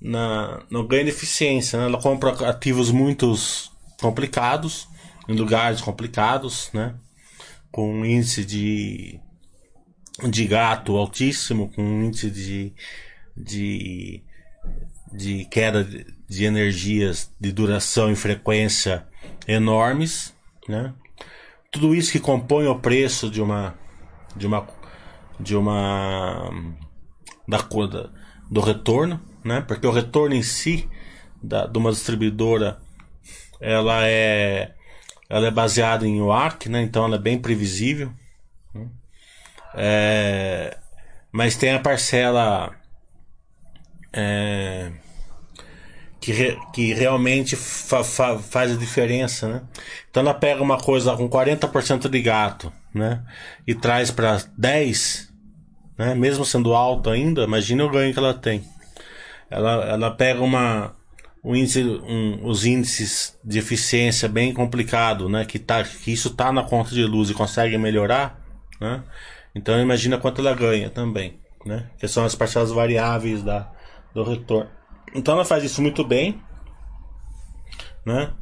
na 0.00 0.62
no 0.68 0.86
ganho 0.86 1.04
de 1.04 1.10
eficiência, 1.10 1.78
né? 1.78 1.84
ela 1.86 2.00
compra 2.00 2.30
ativos 2.48 2.90
muito 2.90 3.32
complicados 4.00 4.88
em 5.28 5.36
lugares 5.36 5.80
complicados, 5.80 6.68
né? 6.72 6.94
Com 7.70 7.92
um 8.00 8.04
índice 8.04 8.44
de 8.44 9.20
de 10.28 10.46
gato 10.46 10.96
altíssimo, 10.96 11.70
com 11.70 11.82
um 11.82 12.04
índice 12.04 12.30
de, 12.30 12.72
de 13.36 14.22
de 15.12 15.44
queda 15.46 15.84
de 16.28 16.44
energias 16.44 17.30
de 17.38 17.52
duração 17.52 18.10
e 18.10 18.16
frequência 18.16 19.06
enormes, 19.46 20.34
né? 20.68 20.94
Tudo 21.70 21.94
isso 21.94 22.12
que 22.12 22.20
compõe 22.20 22.66
o 22.66 22.78
preço 22.78 23.30
de 23.30 23.40
uma 23.40 23.74
de 24.34 24.46
uma 24.46 24.66
de 25.38 25.56
uma 25.56 26.50
da 27.46 27.62
coda 27.62 28.10
do 28.50 28.60
retorno, 28.60 29.20
né? 29.44 29.60
Porque 29.60 29.86
o 29.86 29.92
retorno 29.92 30.34
em 30.34 30.42
si 30.42 30.88
da, 31.42 31.66
de 31.66 31.78
uma 31.78 31.90
distribuidora 31.90 32.78
ela 33.60 34.06
é 34.06 34.74
ela 35.28 35.46
é 35.46 35.50
baseada 35.50 36.06
em 36.06 36.20
WACC, 36.20 36.68
né? 36.68 36.82
Então 36.82 37.04
ela 37.04 37.16
é 37.16 37.18
bem 37.18 37.38
previsível. 37.38 38.12
Né? 38.74 38.88
É, 39.74 40.78
mas 41.30 41.56
tem 41.56 41.72
a 41.72 41.80
parcela 41.80 42.74
é, 44.12 44.92
que, 46.22 46.30
re, 46.32 46.56
que 46.72 46.94
realmente 46.94 47.56
fa, 47.56 48.04
fa, 48.04 48.38
faz 48.38 48.70
a 48.70 48.76
diferença, 48.76 49.48
né? 49.48 49.62
Então 50.08 50.22
ela 50.22 50.32
pega 50.32 50.62
uma 50.62 50.78
coisa 50.78 51.16
com 51.16 51.28
40% 51.28 52.08
de 52.08 52.22
gato, 52.22 52.72
né? 52.94 53.24
E 53.66 53.74
traz 53.74 54.12
para 54.12 54.40
10, 54.56 55.32
né? 55.98 56.14
Mesmo 56.14 56.44
sendo 56.44 56.74
alto 56.74 57.10
ainda, 57.10 57.42
imagina 57.42 57.84
o 57.84 57.90
ganho 57.90 58.12
que 58.12 58.18
ela 58.20 58.32
tem. 58.32 58.62
Ela, 59.50 59.84
ela 59.84 60.10
pega 60.12 60.40
uma 60.40 60.94
um 61.44 61.56
índice, 61.56 61.82
um, 61.82 62.46
os 62.46 62.64
índices 62.64 63.36
de 63.42 63.58
eficiência 63.58 64.28
bem 64.28 64.54
complicado, 64.54 65.28
né? 65.28 65.44
Que, 65.44 65.58
tá, 65.58 65.82
que 65.82 66.12
isso 66.12 66.30
tá 66.30 66.52
na 66.52 66.62
conta 66.62 66.90
de 66.94 67.04
luz 67.04 67.30
e 67.30 67.34
consegue 67.34 67.76
melhorar, 67.76 68.40
né? 68.80 69.02
Então 69.56 69.78
imagina 69.80 70.18
quanto 70.18 70.40
ela 70.40 70.54
ganha 70.54 70.88
também, 70.88 71.40
né? 71.66 71.90
Que 71.98 72.06
são 72.06 72.24
as 72.24 72.36
parcelas 72.36 72.70
variáveis 72.70 73.42
da, 73.42 73.72
do 74.14 74.22
retorno. 74.22 74.70
Então 75.14 75.34
ela 75.34 75.44
faz 75.44 75.62
isso 75.64 75.82
muito 75.82 76.04
bem, 76.04 76.40
né? 78.04 78.32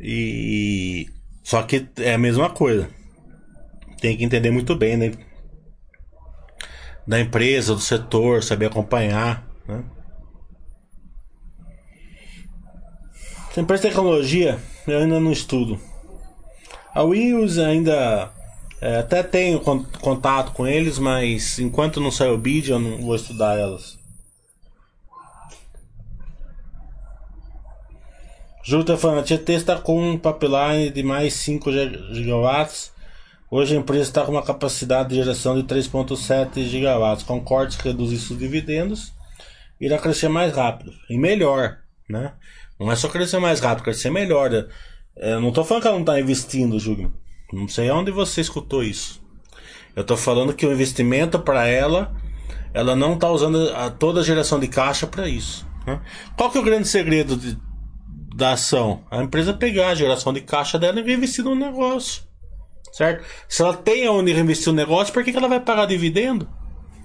E 0.00 1.06
só 1.42 1.62
que 1.62 1.88
é 1.98 2.14
a 2.14 2.18
mesma 2.18 2.50
coisa. 2.50 2.88
Tem 4.00 4.16
que 4.16 4.24
entender 4.24 4.50
muito 4.50 4.74
bem, 4.74 4.96
né? 4.96 5.12
Da 7.06 7.20
empresa, 7.20 7.74
do 7.74 7.80
setor, 7.80 8.42
saber 8.42 8.66
acompanhar, 8.66 9.46
né? 9.66 9.84
Empresa 13.56 13.82
de 13.82 13.88
tecnologia, 13.88 14.58
eu 14.86 15.00
ainda 15.00 15.18
não 15.18 15.32
estudo. 15.32 15.78
A 16.94 17.02
Wills 17.02 17.58
ainda 17.58 18.32
é, 18.80 18.98
até 18.98 19.22
tenho 19.22 19.60
contato 19.60 20.52
com 20.52 20.66
eles, 20.66 20.98
mas 20.98 21.58
enquanto 21.58 22.00
não 22.00 22.10
sair 22.10 22.30
o 22.30 22.38
bid, 22.38 22.70
eu 22.70 22.78
não 22.78 23.02
vou 23.02 23.14
estudar 23.14 23.58
elas. 23.58 23.99
Júlio 28.70 28.82
está 28.82 28.96
falando, 28.96 29.18
a 29.18 29.22
Tietê 29.24 29.54
está 29.54 29.76
com 29.76 30.00
um 30.12 30.16
pipeline 30.16 30.90
de 30.90 31.02
mais 31.02 31.32
5 31.34 31.72
gigawatts. 32.14 32.92
Hoje 33.50 33.74
a 33.74 33.78
empresa 33.80 34.02
está 34.02 34.24
com 34.24 34.30
uma 34.30 34.44
capacidade 34.44 35.08
de 35.08 35.16
geração 35.16 35.56
de 35.60 35.64
3.7 35.64 36.62
gigawatts. 36.68 37.24
Com 37.24 37.40
cortes 37.40 37.76
que 37.76 37.88
reduzir 37.88 38.18
seus 38.18 38.38
dividendos, 38.38 39.12
irá 39.80 39.98
crescer 39.98 40.28
mais 40.28 40.54
rápido 40.54 40.92
e 41.08 41.18
melhor. 41.18 41.78
né? 42.08 42.32
Não 42.78 42.92
é 42.92 42.94
só 42.94 43.08
crescer 43.08 43.40
mais 43.40 43.58
rápido, 43.58 43.82
crescer 43.82 44.08
melhor. 44.08 44.48
né? 44.50 44.66
É, 45.16 45.32
Eu 45.32 45.40
não 45.40 45.50
tô 45.52 45.64
falando 45.64 45.82
que 45.82 45.88
ela 45.88 45.98
não 45.98 46.04
tá 46.04 46.20
investindo, 46.20 46.78
Júlio. 46.78 47.12
Não 47.52 47.66
sei 47.66 47.90
onde 47.90 48.12
você 48.12 48.40
escutou 48.40 48.84
isso. 48.84 49.20
Eu 49.96 50.04
tô 50.04 50.16
falando 50.16 50.54
que 50.54 50.64
o 50.64 50.72
investimento 50.72 51.40
para 51.40 51.66
ela, 51.66 52.14
ela 52.72 52.94
não 52.94 53.18
tá 53.18 53.28
usando 53.28 53.68
a, 53.74 53.90
toda 53.90 54.20
a 54.20 54.22
geração 54.22 54.60
de 54.60 54.68
caixa 54.68 55.08
para 55.08 55.28
isso. 55.28 55.66
né? 55.84 56.00
Qual 56.36 56.52
que 56.52 56.56
é 56.56 56.60
o 56.60 56.64
grande 56.64 56.86
segredo 56.86 57.34
de- 57.36 57.58
da 58.40 58.52
ação? 58.52 59.04
A 59.10 59.22
empresa 59.22 59.52
pegar 59.54 59.88
a 59.90 59.94
geração 59.94 60.32
de 60.32 60.40
caixa 60.40 60.78
dela 60.78 60.98
e 60.98 61.02
reinvestir 61.04 61.44
no 61.44 61.54
negócio. 61.54 62.22
Certo? 62.92 63.24
Se 63.48 63.62
ela 63.62 63.76
tem 63.76 64.08
onde 64.08 64.32
reinvestir 64.32 64.68
no 64.68 64.76
negócio, 64.76 65.12
por 65.14 65.22
que, 65.22 65.30
que 65.30 65.38
ela 65.38 65.46
vai 65.48 65.60
pagar 65.60 65.86
dividendo? 65.86 66.48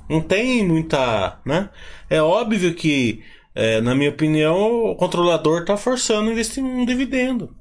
Não 0.10 0.22
tem 0.22 0.66
muita. 0.66 1.40
Né? 1.46 1.70
É 2.10 2.22
óbvio 2.22 2.74
que, 2.74 3.22
é, 3.54 3.82
na 3.82 3.94
minha 3.94 4.10
opinião, 4.10 4.86
o 4.92 4.96
controlador 4.96 5.62
está 5.62 5.78
forçando 5.78 6.32
investir 6.32 6.64
um 6.64 6.86
dividendo. 6.86 7.56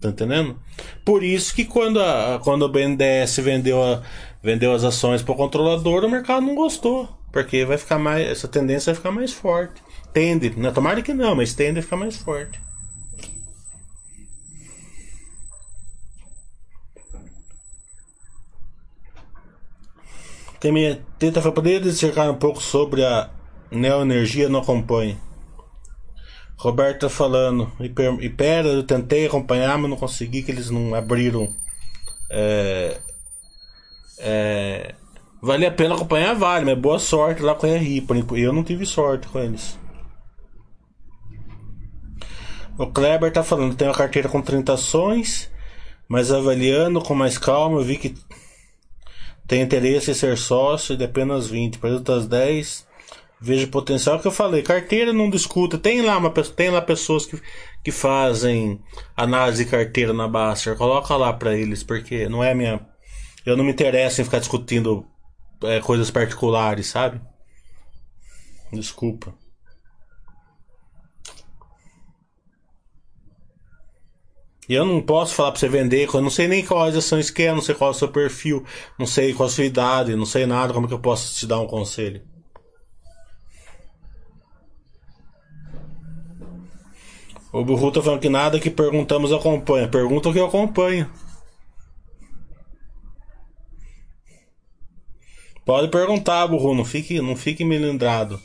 Tá 0.00 0.08
entendendo? 0.08 0.58
Por 1.04 1.22
isso 1.22 1.54
que 1.54 1.64
quando, 1.64 2.00
a, 2.00 2.40
quando 2.42 2.62
o 2.62 2.68
BNDES 2.68 3.36
vendeu, 3.38 3.82
a- 3.82 4.02
vendeu 4.42 4.72
as 4.72 4.82
ações 4.84 5.22
para 5.22 5.32
o 5.32 5.36
controlador, 5.36 6.04
o 6.04 6.10
mercado 6.10 6.44
não 6.44 6.54
gostou. 6.54 7.08
Porque 7.32 7.64
vai 7.64 7.78
ficar 7.78 7.98
mais. 7.98 8.28
Essa 8.28 8.46
tendência 8.46 8.92
vai 8.92 8.96
ficar 8.96 9.10
mais 9.10 9.32
forte. 9.32 9.82
Tende, 10.12 10.50
né? 10.50 10.70
Tomara 10.70 11.02
que 11.02 11.12
não, 11.12 11.34
mas 11.34 11.54
tende 11.54 11.80
a 11.80 11.82
ficar 11.82 11.96
mais 11.96 12.16
forte. 12.16 12.60
Tenta 21.18 21.40
poder 21.52 21.80
dissecar 21.82 22.30
um 22.30 22.36
pouco 22.36 22.62
sobre 22.62 23.04
a 23.04 23.30
neoenergia 23.70 24.48
não 24.48 24.60
acompanha. 24.60 25.18
Roberto 26.56 27.00
tá 27.00 27.08
falando, 27.10 27.70
e, 27.80 27.88
per- 27.88 28.36
pera, 28.36 28.68
eu 28.68 28.82
tentei 28.82 29.26
acompanhar, 29.26 29.76
mas 29.76 29.90
não 29.90 29.96
consegui, 29.96 30.42
que 30.42 30.50
eles 30.50 30.70
não 30.70 30.94
abriram. 30.94 31.54
É, 32.30 32.98
é, 34.18 34.94
vale 35.42 35.66
a 35.66 35.70
pena 35.70 35.94
acompanhar, 35.94 36.34
vale, 36.34 36.64
mas 36.64 36.78
boa 36.78 36.98
sorte 36.98 37.42
lá 37.42 37.54
com 37.54 37.66
a 37.66 37.76
RI. 37.76 38.00
por 38.00 38.16
enquanto. 38.16 38.40
Eu 38.40 38.52
não 38.52 38.64
tive 38.64 38.86
sorte 38.86 39.26
com 39.28 39.38
eles. 39.40 39.78
O 42.78 42.86
Kleber 42.86 43.32
tá 43.32 43.42
falando, 43.42 43.76
tem 43.76 43.86
uma 43.86 43.94
carteira 43.94 44.28
com 44.28 44.40
30 44.40 44.72
ações, 44.72 45.50
mas 46.08 46.32
avaliando 46.32 47.00
com 47.00 47.14
mais 47.14 47.38
calma, 47.38 47.78
eu 47.78 47.84
vi 47.84 47.96
que 47.98 48.14
tem 49.46 49.62
interesse 49.62 50.10
em 50.10 50.14
ser 50.14 50.36
sócio 50.38 50.96
de 50.96 51.04
apenas 51.04 51.48
20, 51.48 51.78
para 51.78 51.90
outras 51.90 52.26
10. 52.26 52.86
Vejo 53.40 53.68
potencial 53.68 54.18
que 54.18 54.26
eu 54.26 54.32
falei, 54.32 54.62
carteira 54.62 55.12
não 55.12 55.28
discuta. 55.28 55.76
Tem 55.76 56.00
lá 56.00 56.16
uma 56.16 56.30
tem 56.30 56.70
lá 56.70 56.80
pessoas 56.80 57.26
que, 57.26 57.38
que 57.82 57.90
fazem 57.90 58.80
análise 59.16 59.64
de 59.64 59.70
carteira 59.70 60.12
na 60.12 60.26
Baster. 60.26 60.76
Coloca 60.76 61.14
lá 61.16 61.32
para 61.32 61.56
eles, 61.56 61.82
porque 61.82 62.28
não 62.28 62.42
é 62.42 62.54
minha 62.54 62.80
eu 63.44 63.56
não 63.56 63.64
me 63.64 63.72
interesso 63.72 64.20
em 64.20 64.24
ficar 64.24 64.38
discutindo 64.38 65.06
é, 65.62 65.80
coisas 65.80 66.10
particulares, 66.10 66.86
sabe? 66.86 67.20
Desculpa. 68.72 69.34
Eu 74.72 74.84
não 74.86 75.02
posso 75.02 75.34
falar 75.34 75.52
pra 75.52 75.60
você 75.60 75.68
vender, 75.68 76.08
eu 76.12 76.22
não 76.22 76.30
sei 76.30 76.48
nem 76.48 76.64
quais 76.64 76.96
ações 76.96 77.30
que 77.30 77.42
é, 77.42 77.52
não 77.52 77.60
sei 77.60 77.74
qual 77.74 77.90
é 77.90 77.90
o 77.90 77.96
seu 77.96 78.08
perfil, 78.08 78.64
não 78.98 79.06
sei 79.06 79.34
qual 79.34 79.46
a 79.46 79.52
sua 79.52 79.64
idade, 79.64 80.16
não 80.16 80.24
sei 80.24 80.46
nada, 80.46 80.72
como 80.72 80.88
que 80.88 80.94
eu 80.94 80.98
posso 80.98 81.34
te 81.34 81.46
dar 81.46 81.60
um 81.60 81.66
conselho? 81.66 82.22
O 87.52 87.64
Burru 87.64 87.92
tá 87.92 88.02
falando 88.02 88.20
que 88.20 88.28
nada 88.28 88.58
que 88.58 88.68
perguntamos 88.68 89.32
acompanha. 89.32 89.86
Pergunta 89.86 90.28
o 90.28 90.32
que 90.32 90.40
eu 90.40 90.46
acompanho. 90.46 91.08
Pode 95.64 95.86
perguntar, 95.88 96.48
Burru, 96.48 96.74
não 96.74 96.84
fique, 96.84 97.20
não 97.20 97.36
fique 97.36 97.64
melindrado. 97.64 98.42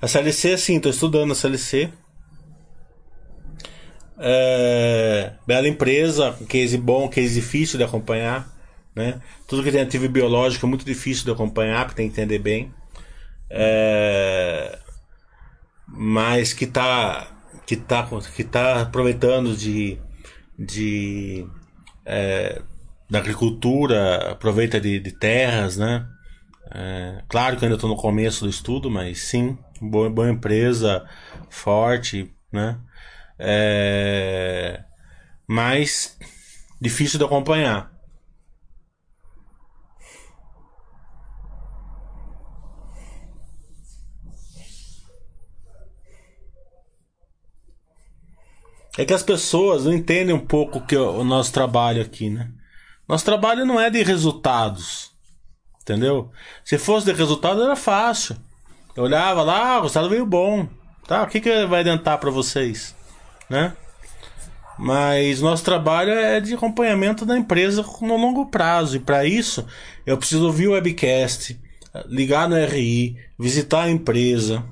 A 0.00 0.08
CLC, 0.08 0.56
sim, 0.56 0.80
tô 0.80 0.88
estudando 0.88 1.34
a. 1.34 1.92
É, 4.18 5.32
bela 5.46 5.68
empresa, 5.68 6.36
case 6.48 6.78
bom, 6.78 7.08
case 7.08 7.34
difícil 7.34 7.78
de 7.78 7.84
acompanhar. 7.84 8.48
Né? 8.94 9.20
Tudo 9.46 9.62
que 9.62 9.70
tem 9.70 9.82
ativo 9.82 10.08
biológico 10.08 10.64
é 10.64 10.68
muito 10.68 10.84
difícil 10.84 11.24
de 11.24 11.30
acompanhar, 11.30 11.84
porque 11.84 11.96
tem 11.96 12.08
que 12.08 12.14
entender 12.14 12.38
bem. 12.38 12.72
É, 13.50 14.78
mas 15.86 16.52
que 16.52 16.64
está 16.64 17.36
que 17.66 17.76
tá, 17.76 18.08
que 18.34 18.44
tá 18.44 18.82
aproveitando 18.82 19.56
de, 19.56 19.98
de 20.58 21.46
é, 22.04 22.62
da 23.10 23.18
agricultura, 23.18 24.32
aproveita 24.32 24.80
de, 24.80 25.00
de 25.00 25.12
terras, 25.12 25.76
né? 25.76 26.06
É, 26.70 27.22
claro 27.28 27.56
que 27.56 27.64
eu 27.64 27.66
ainda 27.66 27.76
estou 27.76 27.90
no 27.90 27.96
começo 27.96 28.44
do 28.44 28.50
estudo, 28.50 28.90
mas 28.90 29.20
sim, 29.20 29.58
boa, 29.80 30.08
boa 30.08 30.30
empresa, 30.30 31.04
forte, 31.50 32.32
né? 32.52 32.78
É, 33.38 34.82
mas 35.46 36.18
difícil 36.80 37.18
de 37.18 37.24
acompanhar. 37.24 37.94
É 48.98 49.04
que 49.04 49.12
as 49.12 49.22
pessoas 49.22 49.84
não 49.84 49.92
entendem 49.92 50.34
um 50.34 50.46
pouco 50.46 50.80
que 50.80 50.96
o 50.96 51.20
o 51.20 51.24
nosso 51.24 51.52
trabalho 51.52 52.00
aqui, 52.00 52.30
né? 52.30 52.50
Nosso 53.06 53.24
trabalho 53.24 53.66
não 53.66 53.78
é 53.78 53.90
de 53.90 54.02
resultados. 54.02 55.12
Entendeu? 55.82 56.32
Se 56.64 56.78
fosse 56.78 57.06
de 57.06 57.12
resultado 57.12 57.62
era 57.62 57.76
fácil. 57.76 58.36
Eu 58.96 59.04
olhava 59.04 59.42
lá, 59.42 59.74
ah, 59.74 59.78
o 59.78 59.82
resultado 59.82 60.08
veio 60.08 60.24
bom. 60.24 60.66
Tá, 61.06 61.22
o 61.22 61.26
que, 61.28 61.40
que 61.40 61.66
vai 61.66 61.80
adiantar 61.80 62.18
para 62.18 62.30
vocês? 62.30 62.95
Né? 63.48 63.72
Mas 64.78 65.40
nosso 65.40 65.64
trabalho 65.64 66.12
é 66.12 66.40
de 66.40 66.54
acompanhamento 66.54 67.24
da 67.24 67.36
empresa 67.36 67.84
no 68.02 68.16
longo 68.16 68.46
prazo. 68.46 68.96
E 68.96 69.00
para 69.00 69.24
isso, 69.24 69.66
eu 70.04 70.18
preciso 70.18 70.46
ouvir 70.46 70.68
o 70.68 70.72
webcast, 70.72 71.58
ligar 72.06 72.48
no 72.48 72.56
RI, 72.56 73.16
visitar 73.38 73.84
a 73.84 73.90
empresa, 73.90 74.62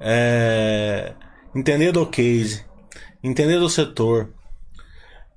é, 0.00 1.12
entender 1.54 1.92
do 1.92 2.06
case, 2.06 2.64
entender 3.22 3.58
do 3.58 3.70
setor, 3.70 4.30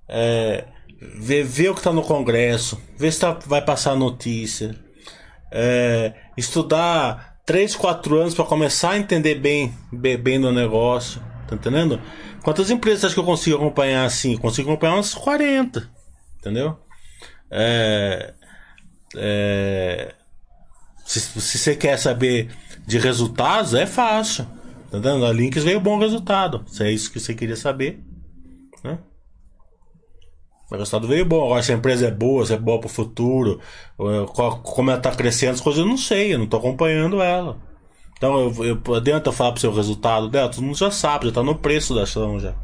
é, 0.08 0.66
ver, 1.00 1.44
ver 1.44 1.70
o 1.70 1.74
que 1.74 1.80
está 1.80 1.94
no 1.94 2.02
congresso, 2.02 2.82
ver 2.98 3.12
se 3.12 3.20
tá, 3.22 3.40
vai 3.46 3.62
passar 3.62 3.96
notícia, 3.96 4.76
é, 5.52 6.14
estudar 6.36 7.40
3, 7.46 7.76
4 7.76 8.20
anos 8.20 8.34
para 8.34 8.44
começar 8.44 8.92
a 8.92 8.98
entender 8.98 9.36
bem, 9.36 9.74
bem, 9.92 10.18
bem 10.18 10.42
do 10.42 10.52
negócio. 10.52 11.22
Tá 11.48 11.56
entendendo? 11.56 12.02
Quantas 12.44 12.70
empresas 12.70 13.14
que 13.14 13.20
eu 13.20 13.24
consigo 13.24 13.58
acompanhar 13.58 14.06
assim? 14.06 14.34
Eu 14.34 14.40
consigo 14.40 14.70
acompanhar 14.70 14.96
umas 14.96 15.14
40. 15.14 15.90
Entendeu? 16.40 16.78
É, 17.50 18.34
é, 19.16 20.16
se, 21.06 21.20
se 21.20 21.58
você 21.58 21.76
quer 21.76 21.98
saber 21.98 22.50
de 22.86 22.98
resultados, 22.98 23.74
é 23.74 23.86
fácil. 23.86 24.46
Tá 24.92 24.98
entendendo? 24.98 25.26
A 25.26 25.32
Links 25.32 25.64
veio 25.64 25.80
bom 25.80 26.00
resultado. 26.00 26.64
Se 26.68 26.84
é 26.84 26.92
isso 26.92 27.12
que 27.12 27.20
você 27.20 27.34
queria 27.34 27.56
saber. 27.56 28.04
Né? 28.84 28.98
O 30.72 30.76
resultado 30.76 31.08
veio 31.08 31.26
bom. 31.26 31.46
Agora, 31.46 31.62
se 31.62 31.72
a 31.72 31.76
empresa 31.76 32.08
é 32.08 32.12
boa, 32.12 32.46
se 32.46 32.54
é 32.54 32.58
boa 32.58 32.80
pro 32.80 32.90
futuro, 32.90 33.60
como 34.64 34.90
ela 34.90 35.00
tá 35.00 35.12
crescendo, 35.12 35.54
as 35.54 35.62
coisas 35.62 35.80
eu 35.80 35.88
não 35.88 35.98
sei, 35.98 36.34
eu 36.34 36.40
não 36.40 36.48
tô 36.48 36.58
acompanhando 36.58 37.22
ela. 37.22 37.58
Então, 38.18 38.40
eu, 38.40 38.66
eu, 38.66 38.96
adianta 38.96 39.30
eu 39.30 39.34
falar 39.34 39.52
pro 39.52 39.62
seu 39.62 39.74
resultado 39.74 40.30
dela? 40.30 40.50
Todo 40.50 40.64
mundo 40.64 40.78
já 40.78 40.90
sabe, 40.90 41.28
já 41.28 41.34
tá 41.34 41.44
no 41.44 41.56
preço 41.56 41.94
da 41.94 42.04
ação 42.04 42.40
já. 42.40 42.56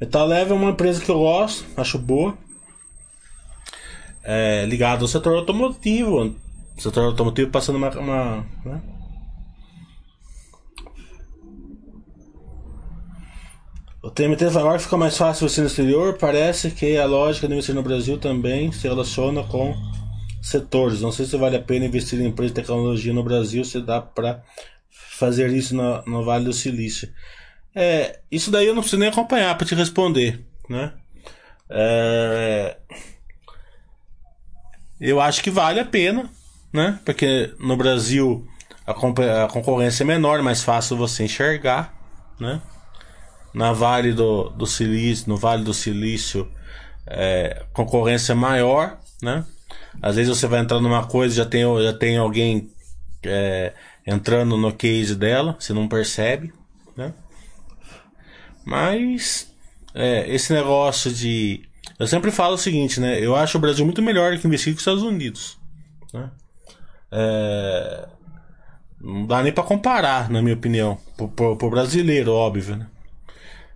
Metal 0.00 0.26
Leve 0.26 0.50
é 0.50 0.54
uma 0.54 0.70
empresa 0.70 1.02
que 1.02 1.10
eu 1.10 1.18
gosto, 1.18 1.64
acho 1.76 1.98
boa. 1.98 2.36
É, 4.22 4.64
ligado 4.66 5.02
ao 5.02 5.08
setor 5.08 5.36
automotivo. 5.36 6.34
O 6.76 6.80
setor 6.80 7.04
automotivo 7.04 7.50
passando 7.50 7.76
uma. 7.76 7.90
uma 7.90 8.46
né? 8.64 8.82
O 14.02 14.10
TMT 14.10 14.44
agora 14.58 14.78
fica 14.78 14.98
mais 14.98 15.16
fácil 15.16 15.44
investir 15.44 15.62
no 15.62 15.68
exterior. 15.68 16.18
Parece 16.18 16.70
que 16.70 16.98
a 16.98 17.06
lógica 17.06 17.46
de 17.46 17.54
investir 17.54 17.74
no 17.74 17.82
Brasil 17.82 18.18
também 18.18 18.70
se 18.70 18.86
relaciona 18.86 19.42
com 19.44 19.74
setores. 20.44 21.00
Não 21.00 21.10
sei 21.10 21.24
se 21.24 21.36
vale 21.36 21.56
a 21.56 21.62
pena 21.62 21.86
investir 21.86 22.20
em 22.20 22.26
empresa 22.26 22.52
de 22.52 22.60
tecnologia 22.60 23.12
no 23.12 23.24
Brasil, 23.24 23.64
se 23.64 23.80
dá 23.80 24.00
para 24.00 24.42
fazer 24.90 25.50
isso 25.50 25.74
no, 25.74 26.02
no 26.04 26.22
Vale 26.22 26.44
do 26.44 26.52
Silício. 26.52 27.10
É, 27.74 28.20
isso 28.30 28.50
daí 28.50 28.66
eu 28.66 28.74
não 28.74 28.82
preciso 28.82 29.00
nem 29.00 29.08
acompanhar 29.08 29.56
para 29.56 29.66
te 29.66 29.74
responder, 29.74 30.44
né? 30.68 30.92
É, 31.68 32.76
eu 35.00 35.18
acho 35.20 35.42
que 35.42 35.50
vale 35.50 35.80
a 35.80 35.84
pena, 35.84 36.30
né? 36.72 37.00
Porque 37.04 37.54
no 37.58 37.76
Brasil 37.76 38.46
a, 38.86 38.92
concorrência 39.48 40.04
é 40.04 40.06
menor, 40.06 40.38
é 40.38 40.42
mais 40.42 40.62
fácil 40.62 40.96
você 40.96 41.24
enxergar, 41.24 41.94
né? 42.38 42.60
Na 43.54 43.72
Vale 43.72 44.12
do, 44.12 44.50
do 44.50 44.66
Silício, 44.66 45.28
no 45.28 45.36
Vale 45.36 45.64
do 45.64 45.72
Silício, 45.72 46.50
é, 47.06 47.64
concorrência 47.72 48.34
maior, 48.34 48.98
né? 49.22 49.44
Às 50.02 50.16
vezes 50.16 50.36
você 50.36 50.46
vai 50.46 50.60
entrar 50.60 50.80
numa 50.80 51.06
coisa 51.06 51.34
já 51.34 51.46
tem 51.46 51.62
já 51.82 51.92
tem 51.92 52.16
alguém 52.16 52.70
é, 53.22 53.72
entrando 54.06 54.56
no 54.56 54.72
case 54.72 55.14
dela, 55.14 55.56
você 55.58 55.72
não 55.72 55.88
percebe, 55.88 56.52
né? 56.96 57.12
Mas 58.64 59.52
é, 59.94 60.28
esse 60.34 60.52
negócio 60.52 61.12
de. 61.12 61.62
Eu 61.98 62.06
sempre 62.06 62.30
falo 62.30 62.54
o 62.54 62.58
seguinte, 62.58 62.98
né? 62.98 63.18
Eu 63.20 63.36
acho 63.36 63.56
o 63.56 63.60
Brasil 63.60 63.84
muito 63.84 64.02
melhor 64.02 64.36
que 64.38 64.46
investir 64.46 64.72
com 64.72 64.76
os 64.76 64.80
Estados 64.80 65.02
Unidos. 65.02 65.58
Né? 66.12 66.30
É, 67.12 68.08
não 69.00 69.26
dá 69.26 69.42
nem 69.42 69.52
pra 69.52 69.62
comparar, 69.62 70.28
na 70.30 70.42
minha 70.42 70.54
opinião. 70.54 70.98
Pro, 71.16 71.28
pro, 71.28 71.56
pro 71.56 71.70
brasileiro, 71.70 72.32
óbvio, 72.32 72.76
né? 72.76 72.88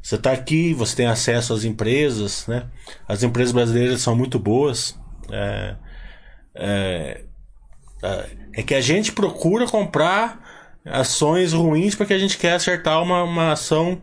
Você 0.02 0.16
tá 0.16 0.32
aqui, 0.32 0.72
você 0.72 0.96
tem 0.96 1.06
acesso 1.06 1.52
às 1.52 1.64
empresas, 1.64 2.46
né? 2.46 2.66
As 3.06 3.22
empresas 3.22 3.52
brasileiras 3.52 4.00
são 4.00 4.16
muito 4.16 4.38
boas. 4.38 4.98
É, 5.30 5.76
é, 6.58 7.24
é 8.52 8.62
que 8.62 8.74
a 8.74 8.80
gente 8.80 9.12
procura 9.12 9.66
comprar 9.66 10.40
ações 10.84 11.52
ruins 11.52 11.94
porque 11.94 12.12
a 12.12 12.18
gente 12.18 12.36
quer 12.36 12.54
acertar 12.54 13.02
uma, 13.02 13.22
uma 13.22 13.52
ação 13.52 14.02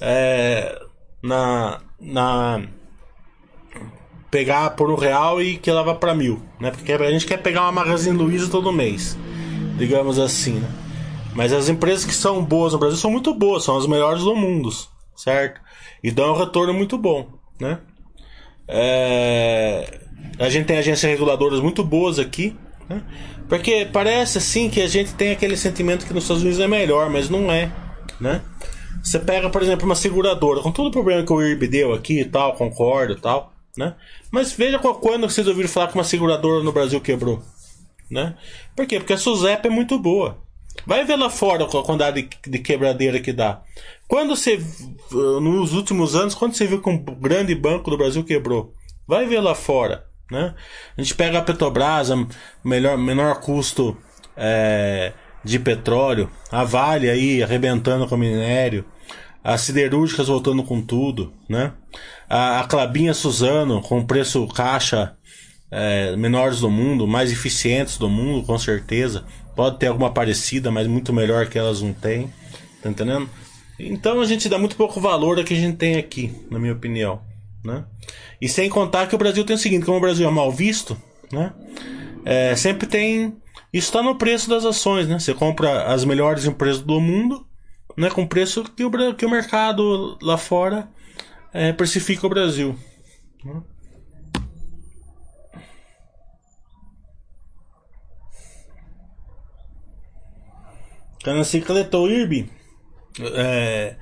é, 0.00 0.80
na, 1.22 1.80
na 2.00 2.62
pegar 4.30 4.70
por 4.70 4.90
um 4.90 4.94
real 4.94 5.42
e 5.42 5.58
que 5.58 5.68
ela 5.68 5.82
vá 5.82 5.94
para 5.94 6.14
mil, 6.14 6.42
né? 6.58 6.70
Porque 6.70 6.92
a 6.92 7.10
gente 7.10 7.26
quer 7.26 7.38
pegar 7.38 7.62
uma 7.62 7.72
Magazine 7.72 8.16
Luiza 8.16 8.50
todo 8.50 8.72
mês, 8.72 9.18
digamos 9.76 10.18
assim, 10.18 10.54
né? 10.54 10.68
Mas 11.34 11.52
as 11.52 11.68
empresas 11.68 12.04
que 12.04 12.14
são 12.14 12.44
boas 12.44 12.72
no 12.72 12.78
Brasil 12.78 12.96
são 12.96 13.10
muito 13.10 13.34
boas, 13.34 13.64
são 13.64 13.76
as 13.76 13.86
melhores 13.86 14.22
do 14.22 14.34
mundo, 14.34 14.70
certo? 15.16 15.60
E 16.02 16.10
dão 16.10 16.32
um 16.32 16.38
retorno 16.38 16.72
muito 16.72 16.96
bom, 16.96 17.28
né? 17.60 17.78
É... 18.66 20.00
A 20.38 20.48
gente 20.48 20.66
tem 20.66 20.78
agências 20.78 21.10
reguladoras 21.10 21.60
muito 21.60 21.84
boas 21.84 22.18
aqui, 22.18 22.56
né? 22.88 23.02
Porque 23.48 23.86
parece 23.92 24.38
assim 24.38 24.70
que 24.70 24.80
a 24.80 24.86
gente 24.86 25.14
tem 25.14 25.32
aquele 25.32 25.56
sentimento 25.56 26.06
que 26.06 26.14
nos 26.14 26.24
Estados 26.24 26.42
Unidos 26.42 26.60
é 26.60 26.68
melhor, 26.68 27.10
mas 27.10 27.28
não 27.28 27.50
é, 27.50 27.70
né? 28.20 28.40
Você 29.02 29.18
pega, 29.18 29.48
por 29.48 29.62
exemplo, 29.62 29.86
uma 29.86 29.94
seguradora, 29.94 30.60
com 30.60 30.70
todo 30.70 30.88
o 30.88 30.90
problema 30.90 31.24
que 31.24 31.32
o 31.32 31.42
IRB 31.42 31.68
deu 31.68 31.92
aqui 31.92 32.20
e 32.20 32.24
tal, 32.24 32.54
concordo 32.54 33.14
e 33.14 33.20
tal, 33.20 33.52
né? 33.76 33.94
Mas 34.30 34.52
veja 34.52 34.78
quando 34.78 35.28
vocês 35.28 35.46
ouviram 35.46 35.68
falar 35.68 35.88
que 35.88 35.94
uma 35.94 36.04
seguradora 36.04 36.62
no 36.62 36.72
Brasil 36.72 37.00
quebrou, 37.00 37.42
né? 38.10 38.34
Por 38.76 38.86
quê? 38.86 38.98
Porque 38.98 39.14
a 39.14 39.18
SUSEP 39.18 39.66
é 39.66 39.70
muito 39.70 39.98
boa. 39.98 40.38
Vai 40.86 41.04
ver 41.04 41.16
lá 41.16 41.28
fora 41.28 41.64
a 41.64 41.68
quantidade 41.68 42.22
de, 42.22 42.50
de 42.50 42.58
quebradeira 42.58 43.20
que 43.20 43.32
dá. 43.32 43.62
Quando 44.06 44.34
você, 44.36 44.60
nos 45.10 45.72
últimos 45.72 46.14
anos, 46.14 46.34
quando 46.34 46.54
você 46.54 46.66
viu 46.66 46.80
que 46.80 46.88
um 46.88 46.98
grande 46.98 47.54
banco 47.54 47.90
do 47.90 47.98
Brasil 47.98 48.24
quebrou? 48.24 48.74
Vai 49.06 49.26
ver 49.26 49.40
lá 49.40 49.54
fora, 49.54 50.06
né? 50.30 50.54
A 50.96 51.02
gente 51.02 51.14
pega 51.14 51.38
a 51.38 51.42
Petrobras, 51.42 52.10
a 52.10 52.26
melhor, 52.64 52.96
menor 52.96 53.40
custo 53.40 53.96
é, 54.36 55.12
de 55.44 55.58
petróleo, 55.58 56.30
a 56.50 56.64
Vale 56.64 57.10
aí 57.10 57.42
arrebentando 57.42 58.06
com 58.06 58.16
minério, 58.16 58.84
as 59.42 59.62
siderúrgicas 59.62 60.28
voltando 60.28 60.62
com 60.62 60.80
tudo, 60.80 61.32
né? 61.48 61.72
A, 62.28 62.60
a 62.60 62.64
Clabinha 62.64 63.14
Suzano 63.14 63.80
com 63.80 64.04
preço 64.04 64.46
caixa 64.48 65.16
é, 65.70 66.14
menores 66.16 66.60
do 66.60 66.70
mundo, 66.70 67.06
mais 67.06 67.32
eficientes 67.32 67.96
do 67.96 68.08
mundo, 68.08 68.44
com 68.44 68.58
certeza. 68.58 69.24
Pode 69.56 69.78
ter 69.78 69.86
alguma 69.86 70.12
parecida, 70.12 70.70
mas 70.70 70.86
muito 70.86 71.12
melhor 71.12 71.46
que 71.46 71.58
elas 71.58 71.80
não 71.80 71.92
têm. 71.92 72.32
Tá 72.82 72.88
entendendo? 72.88 73.28
Então 73.78 74.20
a 74.20 74.26
gente 74.26 74.48
dá 74.48 74.58
muito 74.58 74.76
pouco 74.76 75.00
valor 75.00 75.38
ao 75.38 75.44
que 75.44 75.54
a 75.54 75.56
gente 75.56 75.76
tem 75.76 75.96
aqui, 75.96 76.34
na 76.50 76.58
minha 76.58 76.72
opinião. 76.72 77.20
Né? 77.64 77.84
E 78.40 78.48
sem 78.48 78.70
contar 78.70 79.06
que 79.06 79.14
o 79.14 79.18
Brasil 79.18 79.44
tem 79.44 79.56
o 79.56 79.58
seguinte, 79.58 79.84
como 79.84 79.98
o 79.98 80.00
Brasil 80.00 80.26
é 80.26 80.30
mal 80.30 80.50
visto, 80.50 80.96
né? 81.30 81.52
É, 82.24 82.56
sempre 82.56 82.86
tem. 82.86 83.36
Isso 83.72 83.88
está 83.88 84.02
no 84.02 84.16
preço 84.16 84.48
das 84.48 84.64
ações, 84.64 85.06
né? 85.08 85.18
Você 85.18 85.34
compra 85.34 85.84
as 85.92 86.04
melhores 86.04 86.44
empresas 86.44 86.82
do 86.82 87.00
mundo, 87.00 87.46
né? 87.96 88.10
Com 88.10 88.26
preço 88.26 88.64
que 88.64 88.84
o, 88.84 89.14
que 89.14 89.26
o 89.26 89.30
mercado 89.30 90.18
lá 90.22 90.38
fora 90.38 90.88
é, 91.52 91.72
precifica 91.72 92.26
o 92.26 92.30
Brasil. 92.30 92.76
Né? 93.44 93.62
Canacicleta 101.22 101.98
IRB, 101.98 102.48
é, 103.34 103.96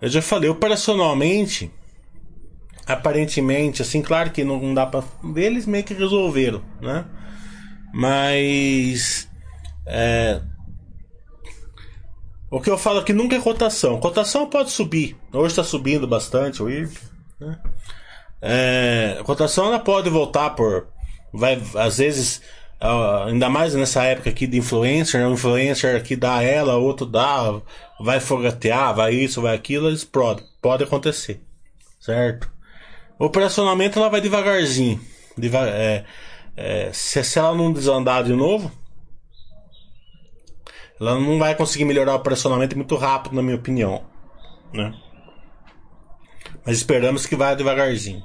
eu 0.00 0.08
já 0.08 0.22
falei, 0.22 0.48
operacionalmente, 0.48 1.70
aparentemente, 2.86 3.82
assim, 3.82 4.00
claro 4.00 4.30
que 4.30 4.44
não, 4.44 4.72
dá 4.72 4.86
pra. 4.86 5.02
Eles 5.34 5.66
meio 5.66 5.84
que 5.84 5.94
resolveram, 5.94 6.62
né? 6.80 7.04
Mas. 7.92 9.28
É, 9.86 10.40
o 12.50 12.60
que 12.60 12.70
eu 12.70 12.78
falo 12.78 13.00
aqui 13.00 13.12
nunca 13.12 13.36
é 13.36 13.40
cotação. 13.40 13.98
Cotação 13.98 14.48
pode 14.48 14.70
subir. 14.70 15.16
Hoje 15.32 15.48
está 15.48 15.64
subindo 15.64 16.06
bastante 16.06 16.62
o 16.62 16.70
IRB. 16.70 16.96
Né? 17.40 17.58
É, 18.40 19.20
cotação 19.24 19.66
ela 19.66 19.78
pode 19.78 20.08
voltar 20.08 20.50
por. 20.50 20.86
Vai, 21.32 21.60
às 21.74 21.98
vezes 21.98 22.40
ainda 23.26 23.48
mais 23.48 23.74
nessa 23.74 24.04
época 24.04 24.30
aqui 24.30 24.46
de 24.46 24.58
influencer, 24.58 25.20
né? 25.20 25.28
Influencer 25.28 25.96
aqui 25.96 26.14
dá 26.14 26.42
ela, 26.42 26.76
outro 26.76 27.06
dá, 27.06 27.60
vai 27.98 28.20
fogatear, 28.20 28.94
vai 28.94 29.14
isso, 29.14 29.42
vai 29.42 29.54
aquilo, 29.54 29.88
eles 29.88 30.04
pode 30.04 30.84
acontecer, 30.84 31.40
certo? 31.98 32.50
Operacionamento 33.18 33.98
ela 33.98 34.10
vai 34.10 34.20
devagarzinho, 34.20 35.00
deva 35.36 35.68
é, 35.68 36.04
é, 36.56 36.92
se, 36.92 37.22
se 37.24 37.38
ela 37.38 37.54
não 37.54 37.72
desandar 37.72 38.22
de 38.22 38.34
novo, 38.34 38.70
ela 41.00 41.18
não 41.18 41.38
vai 41.38 41.54
conseguir 41.54 41.84
melhorar 41.84 42.12
o 42.12 42.16
operacionamento 42.16 42.76
muito 42.76 42.94
rápido, 42.96 43.34
na 43.34 43.42
minha 43.42 43.56
opinião, 43.56 44.04
né? 44.72 44.94
Mas 46.64 46.78
esperamos 46.78 47.26
que 47.26 47.36
vá 47.36 47.54
devagarzinho. 47.54 48.22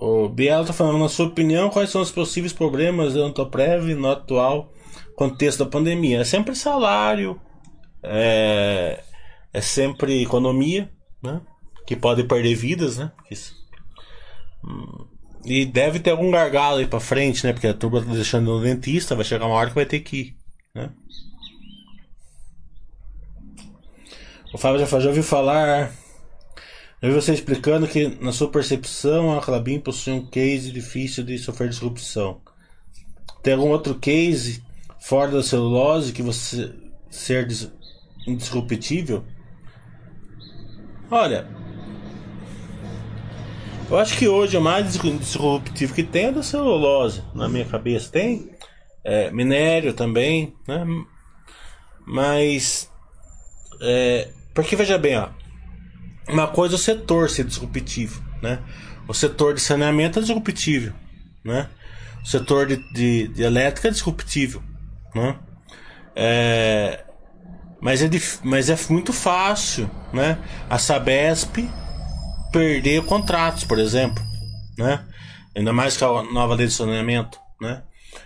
O 0.00 0.28
Biel 0.28 0.60
está 0.60 0.72
falando, 0.72 0.98
na 0.98 1.08
sua 1.08 1.26
opinião, 1.26 1.70
quais 1.70 1.90
são 1.90 2.00
os 2.00 2.10
possíveis 2.10 2.52
problemas 2.52 3.14
da 3.14 3.20
Antoprev 3.20 3.94
no 3.94 4.08
atual 4.08 4.72
contexto 5.16 5.64
da 5.64 5.70
pandemia? 5.70 6.20
É 6.20 6.24
sempre 6.24 6.54
salário, 6.54 7.40
é, 8.02 9.02
é 9.52 9.60
sempre 9.60 10.22
economia, 10.22 10.88
né? 11.20 11.40
Que 11.84 11.96
pode 11.96 12.22
perder 12.22 12.54
vidas, 12.54 12.98
né? 12.98 13.10
E 15.44 15.64
deve 15.64 15.98
ter 15.98 16.10
algum 16.10 16.30
gargalo 16.30 16.78
aí 16.78 16.86
pra 16.86 17.00
frente, 17.00 17.44
né? 17.44 17.52
Porque 17.52 17.66
a 17.66 17.74
turma 17.74 18.00
tá 18.00 18.12
deixando 18.12 18.44
no 18.44 18.62
dentista, 18.62 19.16
vai 19.16 19.24
chegar 19.24 19.46
uma 19.46 19.56
hora 19.56 19.70
que 19.70 19.74
vai 19.74 19.86
ter 19.86 20.00
que 20.00 20.16
ir, 20.16 20.36
né? 20.74 20.90
O 24.54 24.58
Fábio 24.58 24.78
já, 24.78 25.00
já 25.00 25.08
ouviu 25.08 25.24
falar 25.24 25.92
eu 27.00 27.10
vi 27.10 27.14
você 27.14 27.32
explicando 27.32 27.86
que, 27.86 28.08
na 28.20 28.32
sua 28.32 28.50
percepção, 28.50 29.36
a 29.36 29.40
Clabin 29.40 29.78
possui 29.78 30.14
um 30.14 30.26
case 30.26 30.72
difícil 30.72 31.24
de 31.24 31.38
sofrer 31.38 31.68
disrupção. 31.68 32.40
Tem 33.42 33.54
algum 33.54 33.70
outro 33.70 33.94
case 33.94 34.64
fora 35.00 35.30
da 35.30 35.42
celulose 35.42 36.12
que 36.12 36.22
você 36.22 36.74
ser 37.08 37.48
indisruptível? 38.26 39.24
Olha, 41.10 41.46
eu 43.90 43.96
acho 43.96 44.18
que 44.18 44.28
hoje 44.28 44.56
o 44.56 44.60
mais 44.60 44.92
disruptivo 44.92 45.94
que 45.94 46.02
tem 46.02 46.26
é 46.26 46.32
da 46.32 46.42
celulose, 46.42 47.22
na 47.34 47.48
minha 47.48 47.64
cabeça. 47.64 48.10
Tem 48.10 48.50
é, 49.02 49.30
minério 49.30 49.94
também, 49.94 50.54
né? 50.66 50.84
Mas, 52.06 52.90
é, 53.80 54.28
porque 54.52 54.76
veja 54.76 54.98
bem, 54.98 55.16
ó, 55.16 55.30
uma 56.28 56.46
coisa 56.46 56.74
é 56.74 56.76
o 56.76 56.78
setor 56.78 57.30
ser 57.30 57.44
disruptivo, 57.44 58.22
né? 58.42 58.60
O 59.06 59.14
setor 59.14 59.54
de 59.54 59.60
saneamento 59.60 60.18
é 60.18 60.22
disruptível, 60.22 60.92
né? 61.44 61.68
O 62.22 62.26
setor 62.26 62.66
de, 62.66 62.76
de, 62.92 63.28
de 63.28 63.42
elétrica 63.42 63.88
é 63.88 63.90
disruptível, 63.90 64.62
né? 65.14 65.38
É, 66.14 67.04
mas, 67.80 68.02
é, 68.02 68.08
mas 68.42 68.68
é 68.68 68.76
muito 68.90 69.12
fácil, 69.12 69.90
né? 70.12 70.38
A 70.68 70.78
Sabesp 70.78 71.68
perder 72.52 73.04
contratos, 73.04 73.64
por 73.64 73.78
exemplo, 73.78 74.22
né? 74.76 75.04
Ainda 75.56 75.72
mais 75.72 75.96
com 75.96 76.18
a 76.18 76.22
nova 76.22 76.54
lei 76.54 76.66
de 76.66 76.72
saneamento, 76.72 77.38
né? 77.60 77.82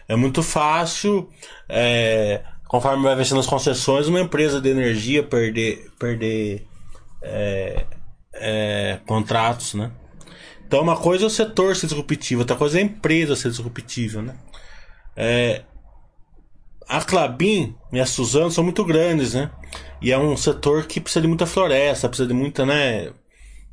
É 0.08 0.16
muito 0.16 0.42
fácil 0.42 1.30
é, 1.68 2.42
conforme 2.72 3.02
vai 3.02 3.14
vencendo 3.14 3.40
as 3.40 3.46
concessões, 3.46 4.08
uma 4.08 4.20
empresa 4.20 4.58
de 4.58 4.70
energia 4.70 5.22
perder, 5.22 5.90
perder 5.98 6.66
é, 7.22 7.86
é, 8.34 9.00
contratos, 9.06 9.74
né? 9.74 9.90
Então 10.66 10.80
uma 10.80 10.96
coisa 10.96 11.24
é 11.24 11.26
o 11.26 11.30
setor 11.30 11.76
ser 11.76 11.86
disruptivo, 11.86 12.40
outra 12.40 12.56
coisa 12.56 12.78
é 12.78 12.82
a 12.82 12.84
empresa 12.84 13.36
ser 13.36 13.50
disruptiva, 13.50 14.22
né? 14.22 14.34
É, 15.16 15.62
a 16.88 17.00
Clabin 17.02 17.74
e 17.92 18.00
a 18.00 18.06
Suzano 18.06 18.50
são 18.50 18.64
muito 18.64 18.84
grandes, 18.84 19.34
né? 19.34 19.50
E 20.00 20.10
é 20.12 20.18
um 20.18 20.36
setor 20.36 20.86
que 20.86 21.00
precisa 21.00 21.20
de 21.20 21.28
muita 21.28 21.46
floresta, 21.46 22.08
precisa 22.08 22.28
de 22.28 22.34
muita, 22.34 22.66
né? 22.66 23.12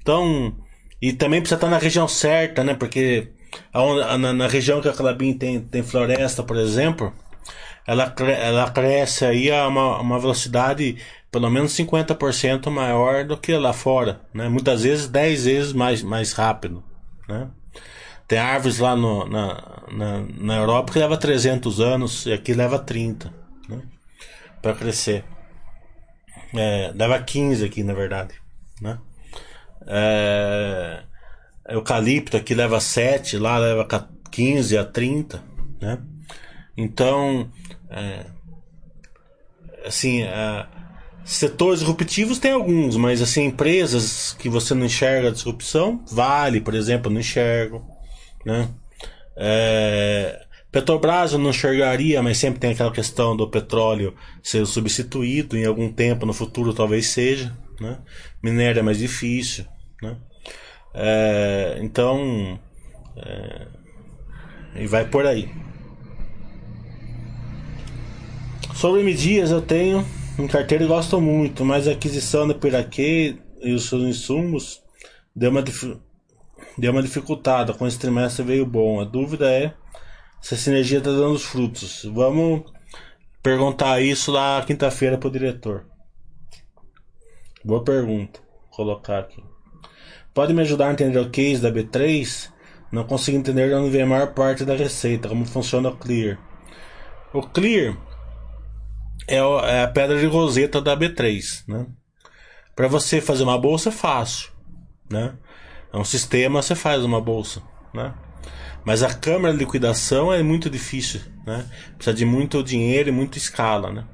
Então, 0.01 0.55
e 1.01 1.13
também 1.13 1.41
precisa 1.41 1.55
estar 1.55 1.69
na 1.69 1.77
região 1.77 2.07
certa, 2.07 2.63
né? 2.63 2.73
Porque 2.73 3.31
a, 3.73 4.17
na, 4.17 4.33
na, 4.33 4.47
região 4.47 4.81
que 4.81 4.87
a 4.89 4.93
Clabin 4.93 5.33
tem, 5.33 5.59
tem 5.59 5.83
floresta, 5.83 6.43
por 6.43 6.57
exemplo, 6.57 7.13
ela, 7.89 8.13
ela 8.19 8.69
cresce 8.69 9.25
aí 9.25 9.51
a 9.51 9.67
uma, 9.67 9.99
uma 9.99 10.19
velocidade 10.19 10.97
pelo 11.31 11.49
menos 11.49 11.71
50% 11.75 12.69
maior 12.69 13.25
do 13.25 13.35
que 13.35 13.57
lá 13.57 13.73
fora, 13.73 14.21
né? 14.31 14.47
Muitas 14.47 14.83
vezes 14.83 15.07
10 15.07 15.45
vezes 15.45 15.73
mais, 15.73 16.03
mais 16.03 16.33
rápido, 16.33 16.83
né? 17.27 17.49
Tem 18.27 18.37
árvores 18.37 18.77
lá 18.77 18.95
no, 18.95 19.27
na, 19.27 19.83
na, 19.91 20.25
na 20.37 20.57
Europa 20.57 20.93
que 20.93 20.99
leva 20.99 21.17
300 21.17 21.79
anos 21.79 22.27
e 22.27 22.33
aqui 22.33 22.53
leva 22.53 22.77
30, 22.77 23.33
né? 23.67 23.81
Para 24.61 24.75
crescer. 24.75 25.23
É, 26.53 26.91
leva 26.93 27.19
15 27.19 27.65
aqui, 27.65 27.83
na 27.83 27.93
verdade, 27.93 28.35
né? 28.79 28.99
É, 29.87 31.01
eucalipto 31.69 32.37
aqui 32.37 32.53
leva 32.53 32.79
7, 32.79 33.39
lá 33.39 33.57
leva 33.57 33.87
15 34.29 34.77
a 34.77 34.85
30, 34.85 35.43
né? 35.81 35.97
Então, 36.77 37.51
é, 37.89 38.25
assim, 39.85 40.21
é, 40.21 40.65
setores 41.23 41.79
disruptivos 41.79 42.39
tem 42.39 42.51
alguns, 42.51 42.95
mas 42.97 43.21
assim, 43.21 43.45
empresas 43.45 44.33
que 44.33 44.49
você 44.49 44.73
não 44.73 44.85
enxerga 44.85 45.29
a 45.29 45.31
disrupção, 45.31 46.03
Vale, 46.11 46.61
por 46.61 46.73
exemplo, 46.73 47.11
não 47.11 47.19
enxergo, 47.19 47.85
né? 48.45 48.69
É, 49.35 50.45
Petrobras 50.71 51.33
eu 51.33 51.39
não 51.39 51.49
enxergaria, 51.49 52.21
mas 52.21 52.37
sempre 52.37 52.59
tem 52.59 52.71
aquela 52.71 52.91
questão 52.91 53.35
do 53.35 53.49
petróleo 53.49 54.13
ser 54.43 54.65
substituído 54.67 55.57
em 55.57 55.65
algum 55.65 55.91
tempo 55.91 56.25
no 56.25 56.33
futuro 56.33 56.73
talvez 56.73 57.07
seja, 57.07 57.55
né? 57.79 57.97
Minério 58.43 58.79
é 58.79 58.83
mais 58.83 58.99
difícil, 58.99 59.65
né? 60.01 60.15
É, 60.93 61.79
então, 61.81 62.59
é, 63.17 63.67
e 64.75 64.85
vai 64.85 65.05
por 65.05 65.25
aí. 65.25 65.49
Sobre 68.79 69.03
medias 69.03 69.51
eu 69.51 69.61
tenho 69.61 70.05
em 70.37 70.47
carteira 70.47 70.85
e 70.85 70.87
gosto 70.87 71.19
muito, 71.19 71.65
mas 71.65 71.85
a 71.85 71.91
aquisição 71.91 72.47
da 72.47 72.53
Piraquê 72.53 73.35
e 73.61 73.73
os 73.73 73.89
seus 73.89 74.03
insumos 74.03 74.81
deu 75.35 75.51
uma, 75.51 75.61
deu 76.77 76.91
uma 76.93 77.01
dificultada. 77.01 77.73
Com 77.73 77.85
esse 77.85 77.99
trimestre 77.99 78.41
veio 78.41 78.65
bom. 78.65 79.01
A 79.01 79.03
dúvida 79.03 79.51
é 79.51 79.73
se 80.39 80.53
a 80.53 80.57
sinergia 80.57 80.99
está 80.99 81.09
dando 81.09 81.33
os 81.33 81.43
frutos. 81.43 82.05
Vamos 82.05 82.71
perguntar 83.43 83.99
isso 83.99 84.31
lá 84.31 84.63
quinta-feira 84.65 85.17
para 85.17 85.27
o 85.27 85.31
diretor. 85.31 85.85
Boa 87.65 87.83
pergunta. 87.83 88.39
Vou 88.61 88.69
colocar 88.69 89.19
aqui. 89.19 89.43
Pode 90.33 90.53
me 90.53 90.61
ajudar 90.61 90.87
a 90.87 90.93
entender 90.93 91.19
o 91.19 91.29
case 91.29 91.61
da 91.61 91.69
B3? 91.69 92.49
Não 92.93 93.03
consigo 93.03 93.37
entender 93.37 93.67
de 93.67 93.73
onde 93.75 93.89
vem 93.89 94.03
a 94.03 94.07
maior 94.07 94.33
parte 94.33 94.63
da 94.63 94.73
receita, 94.73 95.27
como 95.27 95.43
funciona 95.43 95.89
o 95.89 95.97
Clear. 95.97 96.39
O 97.33 97.41
Clear 97.41 97.97
é 99.35 99.83
a 99.83 99.87
pedra 99.87 100.19
de 100.19 100.25
roseta 100.25 100.81
da 100.81 100.95
B3, 100.95 101.63
né? 101.67 101.85
Para 102.75 102.87
você 102.87 103.19
fazer 103.19 103.43
uma 103.43 103.57
bolsa 103.57 103.89
é 103.89 103.91
fácil, 103.91 104.51
né? 105.09 105.33
É 105.91 105.97
um 105.97 106.05
sistema, 106.05 106.61
você 106.61 106.75
faz 106.75 107.03
uma 107.03 107.19
bolsa, 107.19 107.61
né? 107.93 108.13
Mas 108.85 109.03
a 109.03 109.13
câmara 109.13 109.53
de 109.53 109.59
liquidação 109.59 110.31
é 110.31 110.41
muito 110.41 110.69
difícil, 110.69 111.21
né? 111.45 111.65
Precisa 111.95 112.15
de 112.15 112.25
muito 112.25 112.63
dinheiro 112.63 113.09
e 113.09 113.11
muita 113.11 113.37
escala, 113.37 113.91
né? 113.91 114.05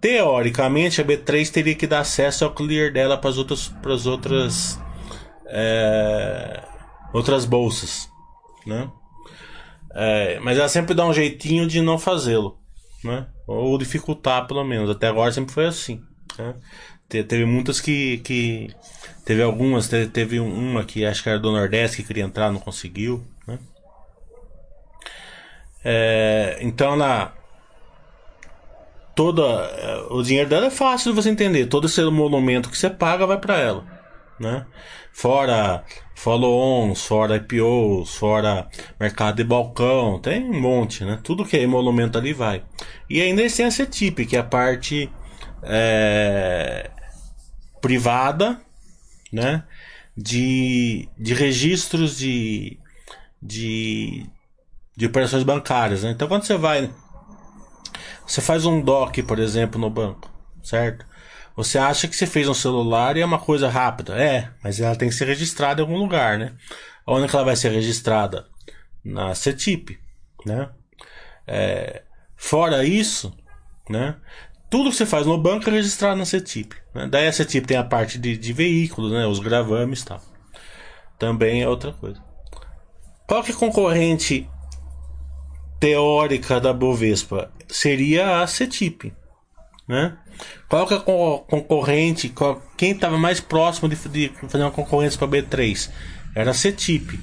Teoricamente, 0.00 1.00
a 1.00 1.04
B3 1.04 1.50
teria 1.50 1.74
que 1.74 1.86
dar 1.86 2.00
acesso 2.00 2.44
ao 2.44 2.52
clear 2.52 2.92
dela 2.92 3.16
para 3.16 3.30
as 3.30 3.38
outras, 3.38 3.68
pras 3.68 4.06
outras, 4.06 4.80
é, 5.46 6.62
outras 7.12 7.44
bolsas, 7.44 8.08
né? 8.66 8.90
É, 9.94 10.38
mas 10.40 10.58
ela 10.58 10.68
sempre 10.68 10.94
dá 10.94 11.04
um 11.04 11.12
jeitinho 11.12 11.66
de 11.66 11.80
não 11.80 11.98
fazê-lo, 11.98 12.57
né? 13.02 13.26
Ou 13.46 13.78
dificultar, 13.78 14.46
pelo 14.46 14.64
menos. 14.64 14.90
Até 14.90 15.08
agora 15.08 15.32
sempre 15.32 15.52
foi 15.52 15.66
assim. 15.66 16.02
Né? 16.38 16.54
teve 17.08 17.44
muitas 17.44 17.80
que, 17.80 18.18
que. 18.18 18.70
Teve 19.24 19.42
algumas, 19.42 19.88
teve, 19.88 20.08
teve 20.08 20.40
uma 20.40 20.84
que 20.84 21.04
acho 21.04 21.22
que 21.22 21.28
era 21.28 21.38
do 21.38 21.52
Nordeste 21.52 21.98
que 21.98 22.04
queria 22.04 22.24
entrar, 22.24 22.50
não 22.50 22.60
conseguiu. 22.60 23.24
Né? 23.46 23.58
É, 25.84 26.58
então 26.60 26.94
ela. 26.94 27.34
Toda, 29.14 29.42
é, 29.42 30.06
o 30.10 30.22
dinheiro 30.22 30.48
dela 30.48 30.66
é 30.66 30.70
fácil 30.70 31.12
de 31.12 31.16
você 31.16 31.28
entender. 31.28 31.66
Todo 31.66 31.86
esse 31.86 32.02
monumento 32.04 32.70
que 32.70 32.78
você 32.78 32.88
paga 32.88 33.26
vai 33.26 33.38
para 33.38 33.58
ela. 33.58 33.84
Né? 34.38 34.64
Fora 35.18 35.84
follow-ons, 36.14 37.04
fora 37.04 37.34
IPOs, 37.38 38.14
fora 38.14 38.68
mercado 39.00 39.38
de 39.38 39.42
balcão, 39.42 40.20
tem 40.20 40.48
um 40.48 40.60
monte, 40.60 41.04
né? 41.04 41.18
Tudo 41.24 41.44
que 41.44 41.56
é 41.56 41.62
emolumento 41.62 42.16
ali 42.16 42.32
vai. 42.32 42.62
E 43.10 43.20
ainda 43.20 43.44
a 43.44 43.48
CETIP, 43.48 44.26
que 44.26 44.36
é 44.36 44.38
a 44.38 44.44
parte 44.44 45.10
é, 45.64 46.88
privada, 47.80 48.60
né? 49.32 49.64
De, 50.16 51.08
de 51.18 51.34
registros 51.34 52.16
de, 52.16 52.78
de, 53.42 54.24
de 54.96 55.06
operações 55.06 55.42
bancárias, 55.42 56.04
né? 56.04 56.12
Então 56.12 56.28
quando 56.28 56.44
você 56.44 56.56
vai, 56.56 56.94
você 58.24 58.40
faz 58.40 58.64
um 58.64 58.80
DOC, 58.80 59.24
por 59.24 59.40
exemplo, 59.40 59.80
no 59.80 59.90
banco, 59.90 60.30
certo? 60.62 61.04
Você 61.58 61.76
acha 61.76 62.06
que 62.06 62.14
você 62.14 62.24
fez 62.24 62.48
um 62.48 62.54
celular 62.54 63.16
e 63.16 63.20
é 63.20 63.26
uma 63.26 63.40
coisa 63.40 63.68
rápida. 63.68 64.14
É, 64.14 64.48
mas 64.62 64.80
ela 64.80 64.94
tem 64.94 65.08
que 65.08 65.14
ser 65.16 65.24
registrada 65.24 65.80
em 65.80 65.84
algum 65.84 65.98
lugar, 65.98 66.38
né? 66.38 66.54
Onde 67.04 67.26
que 67.26 67.34
ela 67.34 67.44
vai 67.44 67.56
ser 67.56 67.72
registrada? 67.72 68.46
Na 69.04 69.34
CETIP, 69.34 69.98
né? 70.46 70.70
É, 71.48 72.02
fora 72.36 72.84
isso, 72.84 73.36
né? 73.90 74.14
Tudo 74.70 74.90
que 74.90 74.94
você 74.94 75.04
faz 75.04 75.26
no 75.26 75.36
banco 75.36 75.68
é 75.68 75.72
registrado 75.72 76.16
na 76.16 76.24
CETIP. 76.24 76.76
Né? 76.94 77.08
Daí 77.10 77.26
a 77.26 77.32
CETIP 77.32 77.66
tem 77.66 77.76
a 77.76 77.82
parte 77.82 78.18
de, 78.18 78.36
de 78.36 78.52
veículos, 78.52 79.10
né? 79.10 79.26
Os 79.26 79.40
gravames 79.40 80.02
e 80.02 80.06
tal. 80.06 80.22
Também 81.18 81.62
é 81.62 81.68
outra 81.68 81.90
coisa. 81.90 82.22
Qual 83.26 83.42
que 83.42 83.50
é 83.50 83.54
concorrente 83.54 84.48
teórica 85.80 86.60
da 86.60 86.72
Bovespa? 86.72 87.50
Seria 87.66 88.42
a 88.42 88.46
CETIP, 88.46 89.12
né? 89.88 90.16
Qual 90.68 90.86
que 90.86 90.94
é 90.94 90.96
a 90.98 91.00
concorrente? 91.00 92.28
Qual, 92.28 92.62
quem 92.76 92.92
estava 92.92 93.16
mais 93.16 93.40
próximo 93.40 93.88
de, 93.88 93.96
de, 94.08 94.28
fazer 94.46 94.62
uma 94.62 94.70
concorrência 94.70 95.18
para 95.18 95.38
a 95.38 95.42
B3? 95.42 95.90
Era 96.34 96.50
a 96.50 96.54
CETIP. 96.54 97.18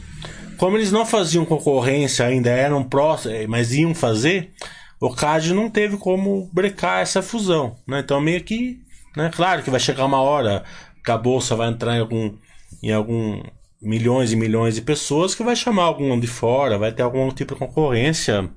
Como 0.57 0.75
eles 0.75 0.91
não 0.91 1.05
faziam 1.05 1.45
concorrência 1.45 2.25
ainda, 2.25 2.49
eram 2.49 2.83
próximos, 2.83 3.37
eh, 3.37 3.47
mas 3.47 3.73
iam 3.73 3.93
fazer, 3.93 4.53
o 4.99 5.13
CAD 5.13 5.53
não 5.53 5.69
teve 5.69 5.97
como 5.97 6.49
brecar 6.51 7.01
essa 7.01 7.21
fusão. 7.21 7.77
Né? 7.87 7.99
Então, 7.99 8.19
meio 8.19 8.43
que. 8.43 8.81
Né? 9.15 9.29
Claro 9.33 9.61
que 9.61 9.69
vai 9.69 9.79
chegar 9.79 10.05
uma 10.05 10.21
hora 10.21 10.63
que 11.03 11.11
a 11.11 11.17
bolsa 11.17 11.55
vai 11.55 11.69
entrar 11.69 11.95
em 11.95 11.99
algum. 11.99 12.35
Em 12.81 12.91
algum 12.91 13.41
milhões 13.81 14.31
e 14.31 14.35
milhões 14.35 14.75
de 14.75 14.81
pessoas 14.81 15.35
que 15.35 15.43
vai 15.43 15.55
chamar 15.55 15.83
algum 15.83 16.19
de 16.19 16.25
fora, 16.25 16.77
vai 16.77 16.91
ter 16.91 17.03
algum 17.03 17.29
tipo 17.29 17.53
de 17.53 17.59
concorrência. 17.59 18.49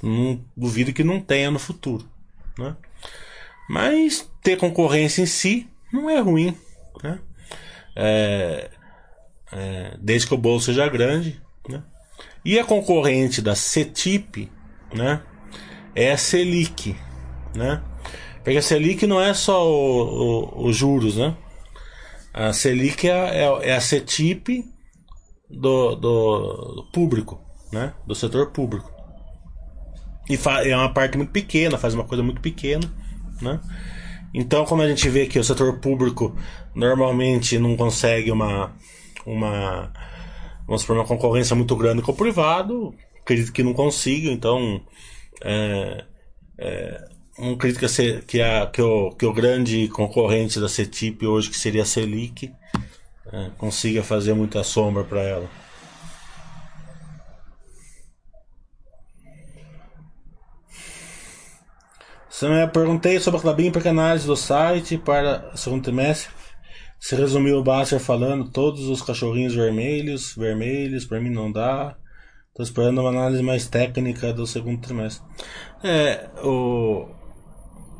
Não 0.00 0.40
duvido 0.56 0.92
que 0.92 1.02
não 1.02 1.20
tenha 1.20 1.50
no 1.50 1.58
futuro. 1.58 2.08
Né? 2.58 2.76
Mas 3.68 4.30
ter 4.42 4.56
concorrência 4.56 5.22
em 5.22 5.26
si 5.26 5.68
não 5.92 6.08
é 6.08 6.20
ruim. 6.20 6.56
Né? 7.02 7.18
É, 7.94 8.70
é, 9.52 9.96
desde 10.00 10.28
que 10.28 10.34
o 10.34 10.38
bolo 10.38 10.60
seja 10.60 10.88
grande. 10.88 11.40
Né? 11.68 11.82
E 12.44 12.58
a 12.58 12.64
concorrente 12.64 13.42
da 13.42 13.54
CETIP 13.54 14.50
né, 14.94 15.22
é 15.94 16.12
a 16.12 16.16
Selic. 16.16 16.96
Né? 17.54 17.82
Porque 18.44 18.58
a 18.58 18.62
Selic 18.62 19.06
não 19.06 19.20
é 19.20 19.34
só 19.34 19.66
os 20.56 20.76
juros. 20.76 21.16
Né? 21.16 21.36
A 22.32 22.52
Selic 22.52 23.08
é, 23.08 23.44
é, 23.44 23.70
é 23.70 23.74
a 23.74 23.80
CETIP 23.80 24.64
do, 25.48 25.94
do, 25.94 26.86
público, 26.92 27.40
né? 27.72 27.94
do 28.06 28.14
setor 28.14 28.50
público. 28.50 28.94
E 30.28 30.38
é 30.68 30.76
uma 30.76 30.92
parte 30.92 31.16
muito 31.16 31.30
pequena, 31.30 31.78
faz 31.78 31.94
uma 31.94 32.04
coisa 32.04 32.22
muito 32.22 32.40
pequena. 32.40 32.92
Né? 33.40 33.60
Então, 34.34 34.64
como 34.64 34.82
a 34.82 34.88
gente 34.88 35.08
vê 35.08 35.26
que 35.26 35.38
o 35.38 35.44
setor 35.44 35.78
público 35.78 36.36
normalmente 36.74 37.58
não 37.58 37.76
consegue 37.76 38.30
uma, 38.30 38.72
uma, 39.24 39.92
vamos 40.66 40.82
supor, 40.82 40.96
uma 40.96 41.06
concorrência 41.06 41.56
muito 41.56 41.74
grande 41.76 42.02
com 42.02 42.12
o 42.12 42.16
privado, 42.16 42.94
acredito 43.20 43.52
que 43.52 43.62
não 43.62 43.72
consiga, 43.72 44.30
então 44.30 44.80
é, 45.42 46.04
é, 46.58 47.08
um 47.38 47.56
crítica 47.56 47.88
ser- 47.88 48.24
que, 48.24 48.40
a, 48.40 48.66
que, 48.66 48.82
o, 48.82 49.10
que 49.12 49.26
o 49.26 49.32
grande 49.32 49.88
concorrente 49.88 50.60
da 50.60 50.68
CETIP 50.68 51.26
hoje, 51.26 51.50
que 51.50 51.56
seria 51.56 51.82
a 51.82 51.86
Selic, 51.86 52.52
é, 53.32 53.50
consiga 53.58 54.02
fazer 54.02 54.34
muita 54.34 54.62
sombra 54.62 55.02
para 55.04 55.22
ela. 55.22 55.48
Samuel, 62.38 62.68
perguntei 62.68 63.18
sobre 63.18 63.38
a 63.38 63.42
Clabin 63.42 63.70
porque 63.70 63.88
a 63.88 63.92
análise 63.92 64.26
do 64.26 64.36
site 64.36 64.98
para 64.98 65.52
o 65.54 65.56
segundo 65.56 65.84
trimestre 65.84 66.30
se 67.00 67.16
resumiu 67.16 67.56
o 67.56 67.62
Basser 67.62 67.98
falando 67.98 68.50
todos 68.50 68.90
os 68.90 69.00
cachorrinhos 69.00 69.54
vermelhos, 69.54 70.34
vermelhos, 70.36 71.06
para 71.06 71.18
mim 71.18 71.30
não 71.30 71.50
dá. 71.50 71.96
Tô 72.54 72.62
esperando 72.62 73.00
uma 73.00 73.08
análise 73.08 73.42
mais 73.42 73.66
técnica 73.66 74.34
do 74.34 74.46
segundo 74.46 74.82
trimestre. 74.82 75.26
É, 75.82 76.28
o 76.44 77.08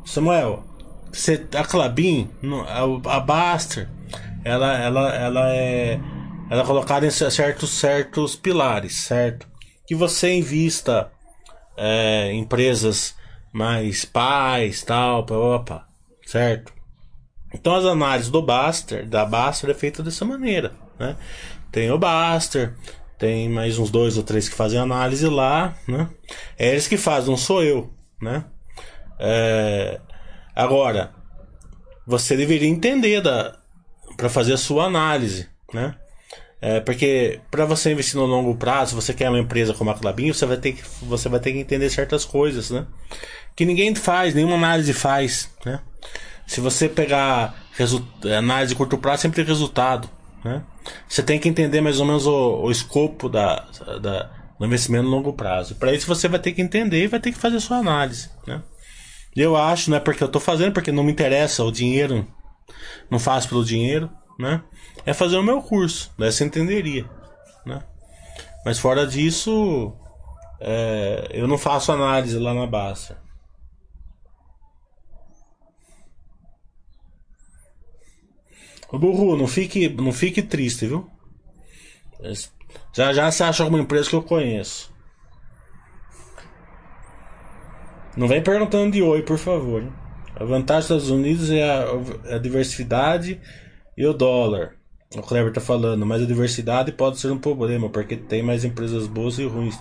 Samuel, 0.05 0.63
você, 1.11 1.43
a 1.55 1.63
Clabin, 1.63 2.29
a, 2.67 3.15
a 3.15 3.19
Baster, 3.19 3.89
ela, 4.45 4.77
ela, 4.77 5.15
ela 5.15 5.55
é, 5.55 5.99
ela 6.51 6.61
é 6.61 6.65
colocada 6.65 7.07
em 7.07 7.09
certos, 7.09 7.71
certos 7.71 8.35
pilares, 8.35 8.97
certo? 8.97 9.47
Que 9.87 9.95
você 9.95 10.31
invista 10.31 11.11
é, 11.75 12.31
em 12.33 12.41
empresas 12.41 13.17
mais 13.51 14.05
pais, 14.05 14.83
tal, 14.83 15.25
pá, 15.25 15.59
pá, 15.59 15.87
certo? 16.25 16.73
Então 17.53 17.75
as 17.75 17.85
análises 17.85 18.29
do 18.29 18.41
Baster, 18.41 19.07
da 19.07 19.25
Baster 19.25 19.69
é 19.69 19.73
feita 19.73 20.03
dessa 20.03 20.25
maneira, 20.25 20.73
né? 20.99 21.15
Tem 21.71 21.91
o 21.91 21.97
Baster, 21.97 22.73
tem 23.17 23.49
mais 23.49 23.77
uns 23.79 23.89
dois 23.89 24.17
ou 24.17 24.23
três 24.23 24.49
que 24.49 24.55
fazem 24.55 24.79
análise 24.79 25.27
lá, 25.27 25.75
né? 25.87 26.09
É 26.57 26.69
eles 26.69 26.87
que 26.87 26.97
fazem, 26.97 27.29
não 27.29 27.37
sou 27.37 27.63
eu, 27.63 27.93
né? 28.21 28.45
É, 29.19 29.99
Agora, 30.57 31.11
você 32.03 32.35
deveria 32.35 32.67
entender 32.67 33.21
da 33.21 33.59
para 34.17 34.27
fazer 34.27 34.53
a 34.53 34.57
sua 34.57 34.85
análise, 34.85 35.47
né? 35.71 35.93
É, 36.59 36.79
porque 36.79 37.39
para 37.51 37.65
você 37.65 37.91
investir 37.91 38.15
no 38.15 38.25
longo 38.25 38.55
prazo, 38.55 38.95
você 38.95 39.13
quer 39.13 39.29
uma 39.29 39.39
empresa 39.39 39.73
como 39.73 39.91
a 39.91 39.93
Clabin, 39.93 40.33
você 40.33 40.45
vai 40.45 40.57
ter 40.57 40.73
que 40.73 40.83
você 41.03 41.29
vai 41.29 41.39
ter 41.39 41.53
que 41.53 41.59
entender 41.59 41.89
certas 41.89 42.25
coisas, 42.25 42.71
né? 42.71 42.85
Que 43.55 43.63
ninguém 43.63 43.93
faz, 43.93 44.33
nenhuma 44.33 44.55
análise 44.55 44.91
faz, 44.93 45.49
né? 45.65 45.79
Se 46.47 46.59
você 46.59 46.89
pegar 46.89 47.55
análise 48.37 48.69
de 48.69 48.75
curto 48.75 48.97
prazo, 48.97 49.23
sempre 49.23 49.35
tem 49.35 49.45
resultado, 49.45 50.09
né? 50.43 50.63
Você 51.07 51.21
tem 51.21 51.39
que 51.39 51.47
entender 51.47 51.81
mais 51.81 51.99
ou 51.99 52.05
menos 52.05 52.25
o, 52.25 52.63
o 52.63 52.71
escopo 52.71 53.29
da, 53.29 53.67
da, 54.01 54.31
do 54.57 54.65
investimento 54.65 55.03
no 55.03 55.11
longo 55.11 55.33
prazo. 55.33 55.75
Para 55.75 55.93
isso 55.93 56.07
você 56.07 56.27
vai 56.27 56.39
ter 56.39 56.53
que 56.53 56.61
entender 56.61 57.03
e 57.03 57.07
vai 57.07 57.19
ter 57.19 57.31
que 57.31 57.37
fazer 57.37 57.57
a 57.57 57.61
sua 57.61 57.77
análise, 57.77 58.29
né? 58.47 58.63
Eu 59.35 59.55
acho, 59.55 59.91
não 59.91 59.97
é 59.97 59.99
porque 59.99 60.23
eu 60.23 60.27
tô 60.27 60.39
fazendo, 60.39 60.73
porque 60.73 60.91
não 60.91 61.03
me 61.03 61.11
interessa 61.11 61.63
o 61.63 61.71
dinheiro, 61.71 62.25
não 63.11 63.19
faço 63.19 63.47
pelo 63.47 63.63
dinheiro, 63.63 64.09
né? 64.39 64.63
É 65.07 65.13
fazer 65.13 65.37
o 65.37 65.41
meu 65.41 65.61
curso, 65.61 66.13
daí 66.17 66.29
você 66.29 66.43
entenderia, 66.43 67.09
né? 67.65 67.81
Mas 68.65 68.77
fora 68.77 69.07
disso, 69.07 69.95
é, 70.59 71.29
eu 71.31 71.47
não 71.47 71.57
faço 71.57 71.93
análise 71.93 72.37
lá 72.37 72.53
na 72.53 72.67
Basta. 72.67 73.17
Ô 78.91 78.99
Burru, 78.99 79.37
não 79.37 79.47
fique, 79.47 79.87
não 79.87 80.11
fique 80.11 80.41
triste, 80.41 80.87
viu? 80.87 81.09
Já 82.93 83.13
já 83.13 83.31
você 83.31 83.43
acha 83.45 83.63
alguma 83.63 83.81
empresa 83.81 84.09
que 84.09 84.15
eu 84.17 84.23
conheço. 84.23 84.93
Não 88.17 88.27
vem 88.27 88.43
perguntando 88.43 88.91
de 88.91 89.01
oi, 89.01 89.23
por 89.23 89.37
favor. 89.37 89.89
A 90.35 90.43
vantagem 90.43 90.97
dos 90.97 91.03
Estados 91.05 91.09
Unidos 91.09 91.49
é 91.49 91.63
a, 91.63 92.35
a 92.35 92.39
diversidade 92.39 93.39
e 93.95 94.05
o 94.05 94.11
dólar. 94.11 94.76
O 95.15 95.21
Kleber 95.21 95.53
tá 95.53 95.61
falando, 95.61 96.05
mas 96.05 96.21
a 96.21 96.25
diversidade 96.25 96.91
pode 96.91 97.17
ser 97.17 97.31
um 97.31 97.37
problema, 97.37 97.89
porque 97.89 98.17
tem 98.17 98.43
mais 98.43 98.65
empresas 98.65 99.07
boas 99.07 99.39
e 99.39 99.45
ruins. 99.45 99.79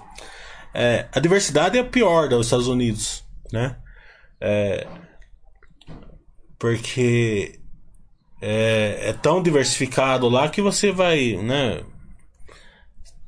É, 0.72 1.08
a 1.12 1.18
diversidade 1.18 1.76
é 1.76 1.80
a 1.80 1.84
pior 1.84 2.28
dos 2.28 2.46
Estados 2.46 2.68
Unidos, 2.68 3.24
né? 3.52 3.76
É, 4.40 4.86
porque 6.58 7.58
é, 8.40 9.08
é 9.08 9.12
tão 9.14 9.42
diversificado 9.42 10.28
lá 10.28 10.48
que 10.48 10.62
você 10.62 10.92
vai, 10.92 11.36
né? 11.36 11.82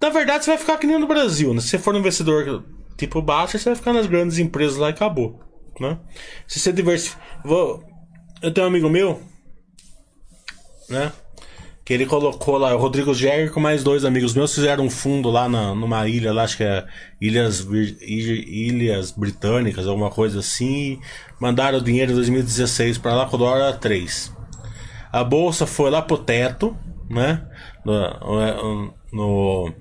Na 0.01 0.11
verdade, 0.11 0.44
você 0.44 0.53
vai 0.53 0.59
ficar 0.59 0.78
que 0.78 0.86
nem 0.86 0.99
no 0.99 1.09
Brasil, 1.09 1.53
né? 1.53 1.61
Se 1.61 1.68
você 1.68 1.78
for 1.78 1.94
um 1.94 1.99
investidor 1.99 2.64
tipo 2.96 3.20
baixo, 3.20 3.59
você 3.59 3.70
vai 3.70 3.76
ficar 3.76 3.92
nas 3.92 4.07
grandes 4.07 4.38
empresas 4.38 4.76
lá 4.76 4.88
e 4.88 4.92
acabou, 4.92 5.40
né? 5.80 5.99
Se 6.46 6.61
você 6.61 6.72
diversificar... 6.72 7.20
Eu 8.40 8.55
tenho 8.55 8.66
um 8.66 8.70
amigo 8.70 8.88
meu, 8.88 9.20
né? 10.88 11.12
Que 11.89 11.95
ele 11.95 12.05
colocou 12.05 12.59
lá, 12.59 12.74
o 12.74 12.78
Rodrigo 12.78 13.14
Jäger 13.14 13.51
com 13.51 13.61
mais 13.61 13.82
dois 13.82 14.05
amigos 14.05 14.34
meus 14.34 14.55
fizeram 14.55 14.84
um 14.84 14.91
fundo 14.91 15.30
lá 15.30 15.49
na, 15.49 15.74
numa 15.74 16.07
ilha, 16.07 16.34
lá 16.34 16.43
acho 16.43 16.59
que 16.59 16.62
é 16.62 16.84
Ilhas, 17.18 17.66
Ilhas 18.03 19.11
Britânicas, 19.11 19.86
alguma 19.86 20.11
coisa 20.11 20.41
assim, 20.41 21.01
mandaram 21.41 21.78
o 21.78 21.80
dinheiro 21.80 22.12
em 22.12 22.14
2016 22.14 22.99
para 22.99 23.14
lá 23.14 23.24
com 23.24 23.36
o 23.36 23.39
dólar 23.39 23.68
era 23.68 23.72
3. 23.72 24.30
A 25.11 25.24
bolsa 25.24 25.66
foi 25.66 25.89
lá 25.89 26.03
pro 26.03 26.18
teto, 26.18 26.76
né? 27.09 27.49
No, 27.82 28.93
no, 29.11 29.72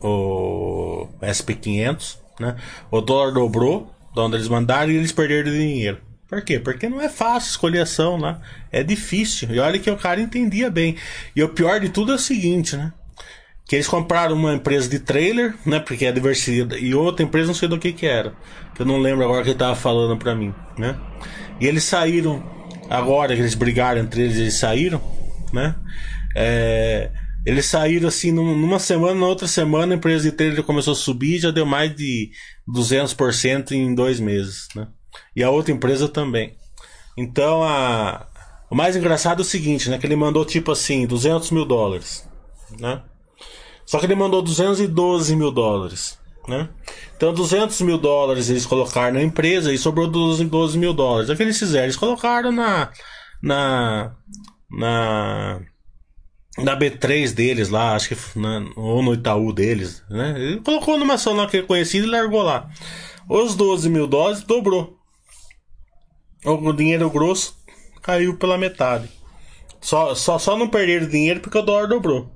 o 0.00 1.08
SP500, 1.20 2.16
né? 2.40 2.56
O 2.90 3.02
dólar 3.02 3.34
dobrou, 3.34 3.94
de 4.14 4.20
onde 4.22 4.36
eles 4.36 4.48
mandaram, 4.48 4.90
e 4.90 4.96
eles 4.96 5.12
perderam 5.12 5.52
dinheiro. 5.52 6.00
Por 6.30 6.42
quê? 6.42 6.60
Porque 6.60 6.88
não 6.88 7.00
é 7.00 7.08
fácil 7.08 7.50
escolher 7.50 7.80
ação 7.80 8.16
lá. 8.16 8.40
É 8.70 8.82
difícil. 8.84 9.52
E 9.52 9.58
olha 9.58 9.78
que 9.80 9.90
o 9.90 9.96
cara 9.96 10.20
entendia 10.20 10.70
bem. 10.70 10.96
E 11.34 11.42
o 11.42 11.48
pior 11.48 11.80
de 11.80 11.88
tudo 11.88 12.12
é 12.12 12.14
o 12.14 12.18
seguinte, 12.18 12.76
né? 12.76 12.92
Que 13.66 13.74
eles 13.76 13.88
compraram 13.88 14.36
uma 14.36 14.54
empresa 14.54 14.88
de 14.88 15.00
trailer, 15.00 15.54
né? 15.66 15.80
Porque 15.80 16.06
é 16.06 16.12
diversidade. 16.12 16.80
E 16.84 16.94
outra 16.94 17.24
empresa, 17.24 17.48
não 17.48 17.54
sei 17.54 17.68
do 17.68 17.78
que 17.78 17.92
que 17.92 18.06
era. 18.06 18.32
Que 18.76 18.82
eu 18.82 18.86
não 18.86 18.98
lembro 18.98 19.24
agora 19.24 19.42
que 19.42 19.50
ele 19.50 19.58
tava 19.58 19.74
falando 19.74 20.16
pra 20.16 20.34
mim, 20.34 20.54
né? 20.78 20.96
E 21.60 21.66
eles 21.66 21.82
saíram, 21.84 22.42
agora 22.88 23.34
que 23.34 23.42
eles 23.42 23.54
brigaram 23.56 24.00
entre 24.00 24.22
eles, 24.22 24.36
eles 24.38 24.54
saíram, 24.54 25.02
né? 25.52 25.74
É, 26.36 27.10
eles 27.44 27.66
saíram 27.66 28.06
assim 28.08 28.30
num- 28.30 28.56
numa 28.56 28.78
semana, 28.78 29.18
na 29.18 29.26
outra 29.26 29.48
semana 29.48 29.94
a 29.94 29.96
empresa 29.96 30.30
de 30.30 30.36
trailer 30.36 30.62
começou 30.62 30.92
a 30.92 30.96
subir 30.96 31.38
já 31.40 31.50
deu 31.50 31.66
mais 31.66 31.94
de 31.94 32.30
200% 32.68 33.72
em 33.72 33.94
dois 33.94 34.20
meses, 34.20 34.68
né? 34.76 34.86
E 35.34 35.42
a 35.42 35.50
outra 35.50 35.72
empresa 35.72 36.08
também. 36.08 36.56
Então, 37.16 37.62
a... 37.62 38.26
o 38.70 38.74
mais 38.74 38.96
engraçado 38.96 39.40
é 39.40 39.42
o 39.42 39.44
seguinte, 39.44 39.88
né? 39.90 39.98
Que 39.98 40.06
ele 40.06 40.16
mandou 40.16 40.44
tipo 40.44 40.72
assim, 40.72 41.06
200 41.06 41.50
mil 41.50 41.64
dólares, 41.64 42.28
né? 42.78 43.02
Só 43.86 43.98
que 43.98 44.06
ele 44.06 44.14
mandou 44.14 44.40
212 44.42 45.34
mil 45.34 45.50
dólares, 45.50 46.18
né? 46.46 46.68
Então, 47.16 47.34
200 47.34 47.80
mil 47.82 47.98
dólares 47.98 48.48
eles 48.48 48.64
colocaram 48.64 49.14
na 49.14 49.22
empresa 49.22 49.72
e 49.72 49.78
sobrou 49.78 50.06
12, 50.08 50.44
12 50.44 50.78
mil 50.78 50.94
dólares. 50.94 51.28
O 51.28 51.36
que 51.36 51.42
eles 51.42 51.58
fizeram? 51.58 51.84
Eles 51.84 51.96
colocaram 51.96 52.52
na... 52.52 52.90
Na... 53.42 54.14
Na... 54.70 55.60
Na 56.58 56.76
B3 56.76 57.32
deles 57.32 57.68
lá, 57.68 57.94
acho 57.94 58.08
que 58.08 58.38
na, 58.38 58.64
ou 58.76 59.02
no 59.02 59.14
Itaú 59.14 59.52
deles, 59.52 60.04
né? 60.10 60.34
Ele 60.36 60.60
colocou 60.60 60.98
numa 60.98 61.14
ação 61.14 61.32
lá 61.34 61.46
que 61.46 61.58
é 61.58 61.62
conhecida 61.62 62.06
e 62.06 62.10
largou 62.10 62.42
lá. 62.42 62.68
Os 63.28 63.54
12 63.54 63.88
mil 63.88 64.06
dólares 64.06 64.42
dobrou. 64.42 64.99
O 66.44 66.72
dinheiro 66.72 67.10
grosso 67.10 67.56
caiu 68.02 68.36
pela 68.36 68.56
metade. 68.56 69.10
Só, 69.80 70.14
só, 70.14 70.38
só 70.38 70.56
não 70.56 70.68
perderam 70.68 71.08
dinheiro 71.08 71.40
porque 71.40 71.58
o 71.58 71.62
dólar 71.62 71.86
dobrou. 71.86 72.30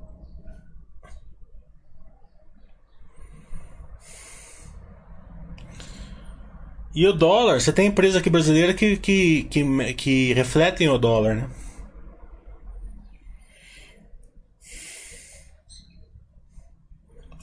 E 6.94 7.06
o 7.08 7.12
dólar, 7.12 7.60
você 7.60 7.72
tem 7.72 7.88
empresa 7.88 8.20
aqui 8.20 8.30
brasileira 8.30 8.72
que, 8.72 8.96
que, 8.96 9.44
que, 9.44 9.94
que 9.94 10.32
refletem 10.32 10.88
o 10.88 10.96
dólar, 10.96 11.34
né? 11.34 11.50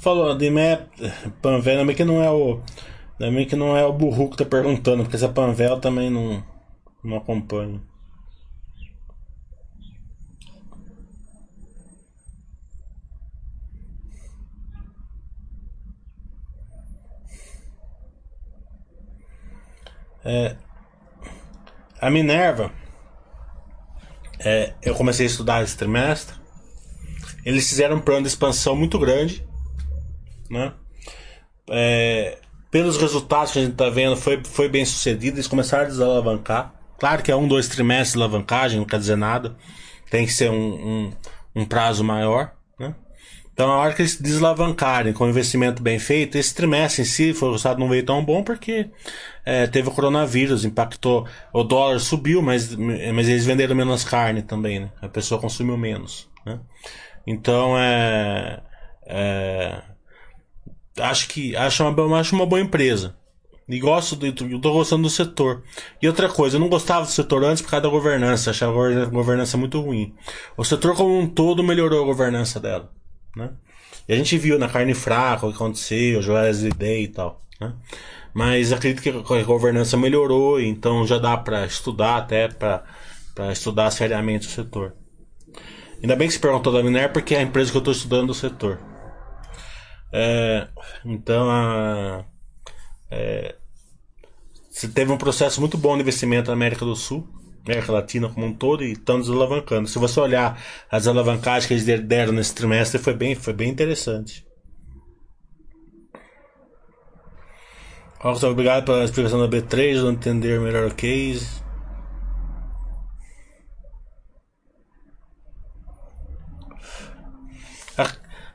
Falou, 0.01 0.35
de 0.35 0.49
também 1.77 1.95
que 1.95 2.03
não 2.03 2.23
é 2.23 2.31
o. 2.31 2.61
Também 3.21 3.45
que 3.45 3.55
não 3.55 3.77
é 3.77 3.85
o 3.85 3.93
burro 3.93 4.31
que 4.31 4.37
tá 4.37 4.43
perguntando, 4.43 5.03
porque 5.03 5.15
essa 5.15 5.29
Panvel 5.29 5.79
também 5.79 6.09
não, 6.09 6.43
não 7.03 7.17
acompanha. 7.17 7.79
É, 20.25 20.55
a 21.99 22.09
Minerva, 22.09 22.71
é, 24.39 24.73
eu 24.81 24.95
comecei 24.95 25.27
a 25.27 25.29
estudar 25.29 25.61
esse 25.61 25.77
trimestre. 25.77 26.35
Eles 27.45 27.69
fizeram 27.69 27.97
um 27.97 28.01
plano 28.01 28.23
de 28.23 28.29
expansão 28.29 28.75
muito 28.75 28.97
grande, 28.97 29.47
né? 30.49 30.73
É, 31.69 32.40
pelos 32.71 32.95
resultados 32.95 33.51
que 33.51 33.59
a 33.59 33.61
gente 33.61 33.73
está 33.73 33.89
vendo, 33.89 34.15
foi, 34.15 34.41
foi 34.43 34.69
bem 34.69 34.85
sucedido. 34.85 35.35
Eles 35.35 35.47
começaram 35.47 35.83
a 35.83 35.87
desalavancar. 35.89 36.73
Claro 36.97 37.21
que 37.21 37.29
é 37.29 37.35
um, 37.35 37.47
dois 37.47 37.67
trimestres 37.67 38.13
de 38.13 38.17
alavancagem, 38.19 38.79
não 38.79 38.85
quer 38.85 38.97
dizer 38.97 39.17
nada. 39.17 39.57
Tem 40.09 40.25
que 40.25 40.31
ser 40.31 40.49
um, 40.49 40.55
um, 40.55 41.13
um 41.53 41.65
prazo 41.65 42.01
maior. 42.01 42.53
Né? 42.79 42.95
Então, 43.53 43.69
a 43.69 43.77
hora 43.77 43.93
que 43.93 44.01
eles 44.01 44.19
desalavancarem 44.19 45.11
com 45.11 45.27
investimento 45.27 45.83
bem 45.83 45.99
feito, 45.99 46.37
esse 46.37 46.55
trimestre 46.55 47.01
em 47.01 47.05
si, 47.05 47.33
foi, 47.33 47.49
o 47.49 47.51
resultado 47.51 47.79
não 47.79 47.89
veio 47.89 48.05
tão 48.05 48.23
bom 48.23 48.41
porque 48.41 48.89
é, 49.45 49.67
teve 49.67 49.89
o 49.89 49.91
coronavírus, 49.91 50.63
impactou. 50.63 51.27
O 51.51 51.63
dólar 51.63 51.99
subiu, 51.99 52.41
mas, 52.41 52.73
mas 52.73 53.27
eles 53.27 53.45
venderam 53.45 53.75
menos 53.75 54.05
carne 54.05 54.41
também. 54.41 54.79
Né? 54.79 54.89
A 55.01 55.09
pessoa 55.09 55.41
consumiu 55.41 55.75
menos. 55.75 56.29
Né? 56.45 56.57
Então, 57.27 57.77
é, 57.77 58.61
é 59.05 59.90
acho 60.99 61.27
que 61.27 61.55
acho 61.55 61.83
uma, 61.83 62.19
acho 62.19 62.35
uma 62.35 62.45
boa 62.45 62.61
empresa. 62.61 63.15
E 63.67 63.79
gosto 63.79 64.17
do, 64.17 64.25
eu 64.25 64.59
tô 64.59 64.73
gostando 64.73 65.03
do 65.03 65.09
setor. 65.09 65.63
E 66.01 66.07
outra 66.07 66.27
coisa, 66.27 66.57
eu 66.57 66.59
não 66.59 66.67
gostava 66.67 67.05
do 67.05 67.11
setor 67.11 67.43
antes 67.45 67.61
por 67.61 67.69
causa 67.69 67.83
da 67.83 67.89
governança, 67.89 68.49
achava 68.49 69.03
a 69.03 69.05
governança 69.05 69.57
muito 69.57 69.79
ruim. 69.79 70.13
O 70.57 70.65
setor 70.65 70.93
como 70.93 71.17
um 71.17 71.25
todo 71.25 71.63
melhorou 71.63 72.03
a 72.03 72.05
governança 72.05 72.59
dela, 72.59 72.91
né? 73.35 73.51
E 74.09 74.13
a 74.13 74.17
gente 74.17 74.37
viu 74.37 74.59
na 74.59 74.67
carne 74.67 74.93
fraca 74.93 75.45
o 75.45 75.49
que 75.49 75.55
aconteceu, 75.55 76.21
Joesley 76.21 76.73
Day 76.73 77.03
e 77.03 77.07
tal, 77.07 77.39
né? 77.61 77.73
Mas 78.33 78.73
acredito 78.73 79.01
que 79.01 79.09
a 79.09 79.43
governança 79.43 79.95
melhorou, 79.95 80.59
então 80.59 81.07
já 81.07 81.17
dá 81.17 81.37
para 81.37 81.65
estudar 81.65 82.17
até 82.17 82.49
para 82.49 82.83
estudar 83.51 83.89
seriamente 83.91 84.47
o 84.47 84.51
setor. 84.51 84.95
Ainda 86.01 86.15
bem 86.15 86.27
que 86.27 86.33
se 86.33 86.39
perguntou 86.39 86.73
da 86.73 86.83
Miner 86.83 87.13
porque 87.13 87.35
é 87.35 87.39
a 87.39 87.43
empresa 87.43 87.71
que 87.71 87.77
eu 87.77 87.79
estou 87.79 87.93
estudando 87.93 88.31
o 88.31 88.33
setor. 88.33 88.90
É, 90.11 90.67
então, 91.05 91.49
a, 91.49 92.25
é, 93.09 93.55
você 94.69 94.87
teve 94.87 95.11
um 95.11 95.17
processo 95.17 95.59
muito 95.59 95.77
bom 95.77 95.95
de 95.95 96.01
investimento 96.01 96.47
na 96.47 96.53
América 96.53 96.85
do 96.85 96.95
Sul, 96.95 97.27
América 97.65 97.91
Latina 97.91 98.29
como 98.29 98.45
um 98.45 98.53
todo, 98.53 98.83
e 98.83 98.93
estão 98.93 99.19
desalavancando. 99.19 99.87
Se 99.87 99.99
você 99.99 100.19
olhar 100.19 100.61
as 100.89 101.07
alavancagens 101.07 101.65
que 101.65 101.73
eles 101.73 102.01
deram 102.01 102.33
nesse 102.33 102.55
trimestre, 102.55 102.99
foi 102.99 103.13
bem, 103.13 103.35
foi 103.35 103.53
bem 103.53 103.69
interessante. 103.69 104.45
Obrigado 108.23 108.85
pela 108.85 109.03
explicação 109.03 109.39
da 109.39 109.47
B3, 109.47 110.01
não 110.01 110.11
entender 110.11 110.59
melhor 110.59 110.87
o 110.87 110.93
case. 110.93 111.60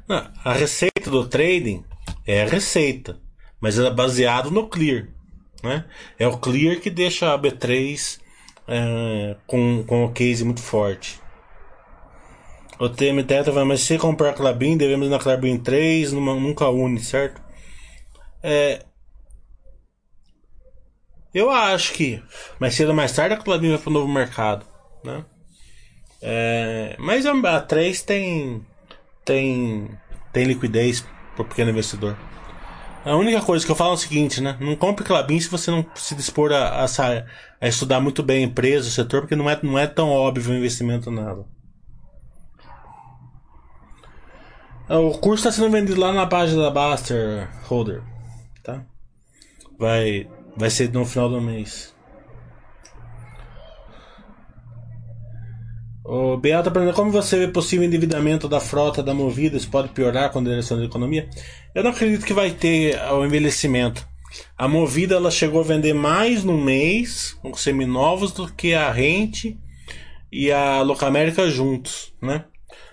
A, 0.08 0.30
a 0.44 0.52
receita 0.52 1.10
do 1.10 1.26
trading 1.26 1.84
é 2.26 2.42
a 2.42 2.46
receita, 2.46 3.20
mas 3.60 3.78
ela 3.78 3.88
é 3.88 3.94
baseada 3.94 4.50
no 4.50 4.68
clear. 4.68 5.08
Né? 5.62 5.84
É 6.18 6.26
o 6.26 6.38
clear 6.38 6.80
que 6.80 6.90
deixa 6.90 7.32
a 7.32 7.38
B3 7.38 8.20
é, 8.68 9.36
com, 9.46 9.84
com 9.84 10.04
o 10.04 10.12
case 10.12 10.44
muito 10.44 10.62
forte. 10.62 11.20
O 12.78 12.88
TM 12.88 13.24
Teta 13.24 13.50
vai, 13.50 13.64
mas 13.64 13.80
se 13.80 13.96
comprar 13.96 14.34
Clabin, 14.34 14.76
devemos 14.76 15.08
na 15.08 15.18
Clabin 15.18 15.58
3, 15.58 16.12
numa, 16.12 16.34
nunca 16.34 16.68
une, 16.68 17.00
certo? 17.00 17.40
É, 18.42 18.84
eu 21.32 21.50
acho 21.50 21.94
que 21.94 22.22
mais 22.60 22.74
cedo 22.74 22.88
ou 22.88 22.94
mais 22.94 23.12
tarde 23.12 23.34
a 23.34 23.38
Clabin 23.38 23.70
vai 23.70 23.78
para 23.78 23.90
o 23.90 23.92
novo 23.92 24.08
mercado. 24.08 24.66
Né? 25.02 25.24
É, 26.20 26.96
mas 26.98 27.24
a 27.26 27.60
3 27.60 28.02
tem 28.02 28.64
tem, 29.26 29.90
tem 30.32 30.44
liquidez 30.44 31.04
para 31.34 31.42
o 31.42 31.44
pequeno 31.44 31.70
investidor. 31.70 32.16
A 33.04 33.14
única 33.14 33.40
coisa 33.42 33.64
que 33.64 33.70
eu 33.70 33.76
falo 33.76 33.90
é 33.90 33.94
o 33.94 33.98
seguinte, 33.98 34.40
né? 34.40 34.56
Não 34.58 34.74
compre 34.74 35.04
Clabin 35.04 35.38
se 35.38 35.48
você 35.48 35.70
não 35.70 35.84
se 35.94 36.14
dispor 36.14 36.50
a, 36.52 36.84
a, 36.84 36.86
a, 37.60 37.68
estudar 37.68 38.00
muito 38.00 38.22
bem 38.22 38.42
a 38.44 38.46
empresa, 38.48 38.88
o 38.88 38.90
setor, 38.90 39.20
porque 39.20 39.36
não 39.36 39.48
é, 39.48 39.58
não 39.62 39.78
é 39.78 39.86
tão 39.86 40.08
óbvio 40.10 40.52
o 40.52 40.56
investimento 40.56 41.10
nada. 41.10 41.44
O 44.88 45.18
curso 45.18 45.48
está 45.48 45.52
sendo 45.52 45.70
vendido 45.70 46.00
lá 46.00 46.12
na 46.12 46.26
página 46.26 46.62
da 46.62 46.70
Baster 46.70 47.48
Holder, 47.64 48.02
tá? 48.62 48.84
Vai, 49.78 50.28
vai 50.56 50.70
ser 50.70 50.92
no 50.92 51.04
final 51.04 51.28
do 51.28 51.40
mês. 51.40 51.95
O 56.08 56.36
Beata 56.36 56.70
pergunta 56.70 56.94
como 56.94 57.10
você 57.10 57.36
vê 57.36 57.48
possível 57.48 57.84
endividamento 57.84 58.48
da 58.48 58.60
frota 58.60 59.02
da 59.02 59.12
Movida, 59.12 59.56
isso 59.56 59.68
pode 59.68 59.88
piorar 59.88 60.30
com 60.30 60.38
a 60.38 60.42
direção 60.42 60.78
da 60.78 60.84
economia? 60.84 61.28
Eu 61.74 61.82
não 61.82 61.90
acredito 61.90 62.24
que 62.24 62.32
vai 62.32 62.52
ter 62.52 62.96
o 63.10 63.24
envelhecimento. 63.24 64.06
A 64.56 64.68
Movida 64.68 65.16
ela 65.16 65.32
chegou 65.32 65.60
a 65.60 65.64
vender 65.64 65.94
mais 65.94 66.44
no 66.44 66.56
mês 66.56 67.36
com 67.42 67.52
seminovos 67.54 68.30
do 68.30 68.46
que 68.52 68.72
a 68.72 68.88
Rente 68.92 69.58
e 70.30 70.52
a 70.52 70.80
Locamérica 70.82 71.50
juntos, 71.50 72.12
né? 72.22 72.44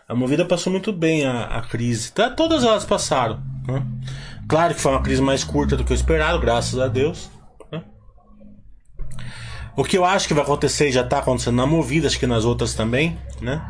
A 0.09 0.16
Movida 0.16 0.43
passou 0.43 0.72
muito 0.72 0.91
bem 0.91 1.24
a, 1.24 1.43
a 1.43 1.61
crise. 1.61 2.11
Tá, 2.11 2.32
todas 2.32 2.64
elas 2.64 2.84
passaram. 2.84 3.39
Né? 3.68 3.86
Claro 4.47 4.74
que 4.74 4.82
foi 4.82 4.91
uma 4.91 5.03
crise 5.03 5.22
mais 5.22 5.43
curta 5.43 5.78
do 5.78 5.84
que 5.84 5.93
o 5.93 5.95
esperado, 5.95 6.39
graças 6.39 6.80
a 6.80 6.88
Deus. 6.88 7.30
O 9.76 9.84
que 9.84 9.97
eu 9.97 10.05
acho 10.05 10.28
que 10.28 10.34
vai 10.36 10.43
acontecer, 10.43 10.91
já 10.91 11.01
está 11.01 11.17
acontecendo 11.19 11.55
na 11.55 11.65
Movida, 11.65 12.07
acho 12.07 12.19
que 12.19 12.28
nas 12.28 12.45
outras 12.45 12.76
também, 12.76 13.17
né? 13.41 13.61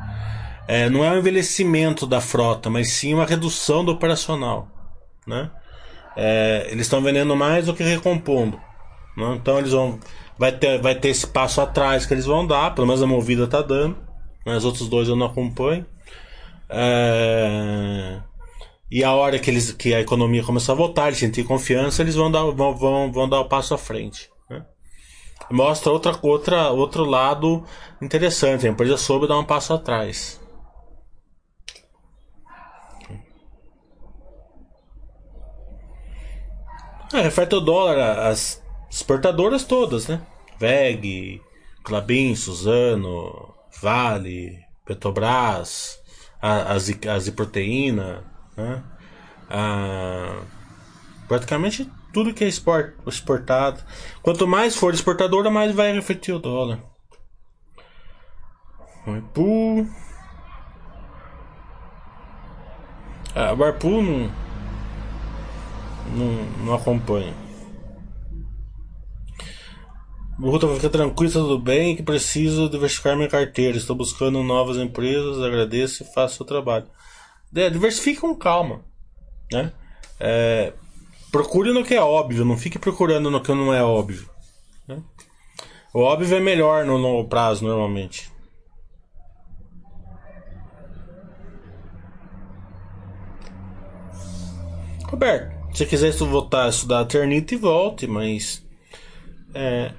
É, 0.67 0.89
não 0.89 1.03
é 1.03 1.11
um 1.11 1.17
envelhecimento 1.17 2.05
da 2.05 2.19
frota, 2.19 2.69
mas 2.69 2.89
sim 2.89 3.13
uma 3.13 3.25
redução 3.25 3.85
do 3.85 3.91
operacional, 3.91 4.67
né? 5.25 5.49
É, 6.15 6.67
eles 6.69 6.87
estão 6.87 7.01
vendendo 7.01 7.35
mais 7.35 7.65
do 7.65 7.73
que 7.73 7.83
recompondo, 7.83 8.59
né? 9.17 9.35
então 9.35 9.57
eles 9.57 9.71
vão 9.71 9.99
vai 10.37 10.51
ter 10.51 10.79
vai 10.79 10.93
ter 10.93 11.09
esse 11.09 11.25
passo 11.25 11.59
atrás 11.59 12.05
que 12.05 12.13
eles 12.13 12.25
vão 12.25 12.45
dar, 12.45 12.75
pelo 12.75 12.85
menos 12.85 13.01
a 13.01 13.07
Movida 13.07 13.45
está 13.45 13.61
dando, 13.61 13.97
mas 14.45 14.57
os 14.57 14.65
outros 14.65 14.89
dois 14.89 15.07
eu 15.07 15.15
não 15.15 15.27
acompanho. 15.27 15.85
É, 16.69 18.19
e 18.91 19.03
a 19.03 19.13
hora 19.13 19.39
que 19.39 19.49
eles 19.49 19.71
que 19.71 19.93
a 19.93 20.01
economia 20.01 20.43
começar 20.43 20.73
a 20.73 20.75
voltar, 20.75 21.07
eles 21.07 21.19
sentir 21.19 21.45
confiança, 21.45 22.01
eles 22.01 22.15
vão 22.15 22.29
dar 22.29 22.43
vão, 22.43 22.75
vão, 22.75 23.11
vão 23.11 23.29
dar 23.29 23.39
o 23.39 23.45
passo 23.45 23.73
à 23.73 23.77
frente 23.77 24.32
mostra 25.53 25.91
outra, 25.91 26.17
outra, 26.21 26.69
outro 26.71 27.05
lado 27.05 27.63
interessante. 28.01 28.65
A 28.65 28.69
empresa 28.69 28.97
soube 28.97 29.27
dar 29.27 29.37
um 29.37 29.45
passo 29.45 29.73
atrás. 29.73 30.41
É, 37.13 37.21
reflete 37.21 37.53
o 37.53 37.59
dólar, 37.59 38.27
as 38.27 38.63
exportadoras 38.89 39.63
todas, 39.63 40.07
né? 40.07 40.25
VEG, 40.57 41.39
Clabin, 41.83 42.35
Suzano, 42.35 43.53
Vale, 43.79 44.59
Petrobras, 44.83 45.99
a, 46.41 46.73
a, 46.73 46.73
a 46.73 47.19
Ziproteína, 47.19 48.23
né? 48.57 48.83
A, 49.47 50.41
praticamente 51.27 51.87
tudo 52.13 52.33
que 52.33 52.43
é 52.43 52.47
export, 52.47 52.93
exportado. 53.07 53.83
Quanto 54.21 54.47
mais 54.47 54.75
for 54.75 54.93
exportadora, 54.93 55.49
mais 55.49 55.73
vai 55.73 55.91
refletir 55.91 56.31
o 56.31 56.39
dólar. 56.39 56.79
Barpool. 59.05 59.87
Ah, 63.35 63.55
Barpool 63.55 64.01
não, 64.03 64.31
não, 66.15 66.65
não 66.65 66.73
acompanha. 66.75 67.33
Ruta 70.39 70.67
fica 70.75 70.89
tranquilo, 70.89 71.31
tudo 71.31 71.59
bem, 71.59 71.95
que 71.95 72.03
preciso 72.03 72.69
diversificar 72.69 73.15
minha 73.15 73.29
carteira. 73.29 73.77
Estou 73.77 73.95
buscando 73.95 74.43
novas 74.43 74.77
empresas, 74.77 75.41
agradeço 75.41 76.03
e 76.03 76.13
faço 76.13 76.43
o 76.43 76.45
trabalho. 76.45 76.85
Diversifique 77.51 78.21
com 78.21 78.35
calma. 78.35 78.81
Né? 79.51 79.71
É, 80.19 80.73
Procure 81.33 81.73
no 81.73 81.83
que 81.83 81.95
é 81.95 81.99
óbvio, 81.99 82.45
não 82.45 82.55
fique 82.55 82.77
procurando 82.77 83.31
no 83.31 83.41
que 83.41 83.51
não 83.51 83.73
é 83.73 83.83
óbvio. 83.83 84.29
Né? 84.87 85.01
O 85.91 86.01
óbvio 86.01 86.37
é 86.37 86.39
melhor 86.39 86.85
no 86.85 86.95
longo 86.95 87.27
prazo, 87.27 87.65
normalmente. 87.65 88.31
Roberto, 95.07 95.75
se 95.75 95.87
quiser 95.87 96.11
voltar 96.11 96.65
a 96.65 96.69
estudar 96.69 96.99
a 96.99 97.05
Ternita, 97.05 97.57
volte, 97.57 98.05
mas. 98.05 98.63
É, 99.55 99.91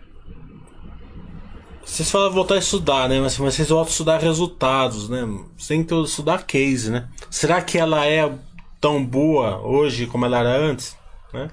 vocês 1.85 2.09
falam 2.13 2.31
voltar 2.31 2.55
a 2.55 2.59
estudar, 2.59 3.09
né? 3.09 3.21
Mas, 3.21 3.37
mas 3.39 3.55
vocês 3.55 3.71
voltam 3.71 3.89
a 3.89 3.91
estudar 3.91 4.21
resultados, 4.21 5.09
né? 5.09 5.23
Você 5.59 5.75
tem 5.75 5.83
que 5.83 5.95
estudar 5.97 6.47
case, 6.47 6.93
né? 6.93 7.09
Será 7.29 7.61
que 7.61 7.77
ela 7.77 8.07
é 8.07 8.33
tão 8.81 9.05
boa 9.05 9.59
hoje 9.67 10.07
como 10.07 10.27
ela 10.27 10.39
era 10.39 10.57
antes? 10.57 10.97
Né? 11.35 11.51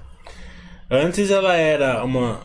Antes 0.90 1.30
ela 1.30 1.54
era 1.56 2.04
uma. 2.04 2.40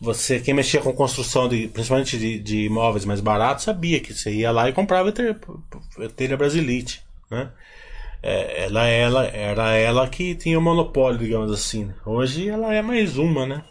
Você, 0.00 0.40
quem 0.40 0.52
mexia 0.52 0.80
com 0.80 0.92
construção, 0.92 1.48
de, 1.48 1.68
principalmente 1.68 2.18
de, 2.18 2.38
de 2.40 2.64
imóveis 2.64 3.04
mais 3.04 3.20
baratos, 3.20 3.64
sabia 3.64 4.00
que 4.00 4.12
você 4.12 4.32
ia 4.32 4.50
lá 4.50 4.68
e 4.68 4.72
comprava 4.72 5.12
telha, 5.12 5.38
telha 6.16 6.36
Brasilite. 6.36 7.02
Né? 7.30 7.50
é, 8.22 8.64
ela, 8.64 8.86
ela 8.86 9.26
era 9.26 9.72
ela 9.76 10.08
que 10.08 10.34
tinha 10.34 10.58
o 10.58 10.62
monopólio, 10.62 11.18
digamos 11.18 11.52
assim. 11.52 11.90
Hoje 12.04 12.48
ela 12.48 12.74
é 12.74 12.82
mais 12.82 13.16
uma, 13.18 13.46
né? 13.46 13.64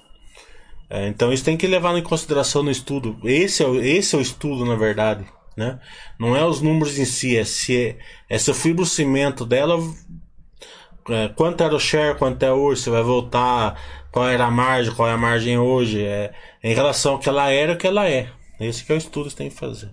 É, 0.89 1.07
então 1.07 1.31
isso 1.31 1.43
tem 1.45 1.55
que 1.57 1.67
levar 1.67 1.97
em 1.97 2.03
consideração 2.03 2.63
no 2.63 2.71
estudo. 2.71 3.17
Esse 3.23 3.63
é, 3.63 3.67
o- 3.67 3.81
esse 3.81 4.13
é 4.15 4.17
o 4.17 4.21
estudo, 4.21 4.65
na 4.65 4.75
verdade. 4.75 5.25
Né? 5.55 5.79
Não 6.19 6.35
é 6.35 6.45
os 6.45 6.61
números 6.61 6.97
em 6.97 7.05
si, 7.05 7.37
é 7.37 7.43
se, 7.43 7.95
é 8.29 8.37
se 8.37 8.51
o 8.51 8.53
fibrocimento 8.53 9.45
dela. 9.45 9.77
É, 11.09 11.29
quanto 11.29 11.63
era 11.63 11.75
o 11.75 11.79
share, 11.79 12.17
quanto 12.17 12.43
é 12.43 12.51
hoje, 12.51 12.81
se 12.81 12.89
vai 12.89 13.01
voltar, 13.01 13.79
qual 14.11 14.27
era 14.27 14.45
a 14.45 14.51
margem, 14.51 14.93
qual 14.93 15.07
é 15.07 15.13
a 15.13 15.17
margem 15.17 15.57
hoje. 15.57 16.03
É, 16.03 16.33
em 16.63 16.73
relação 16.73 17.13
ao 17.13 17.19
que 17.19 17.29
ela 17.29 17.49
era 17.49 17.73
o 17.73 17.77
que 17.77 17.87
ela 17.87 18.07
é. 18.07 18.29
Esse 18.59 18.85
que 18.85 18.91
é 18.91 18.95
o 18.95 18.97
estudo 18.97 19.25
que 19.25 19.31
você 19.31 19.37
tem 19.37 19.49
que 19.49 19.55
fazer. 19.55 19.89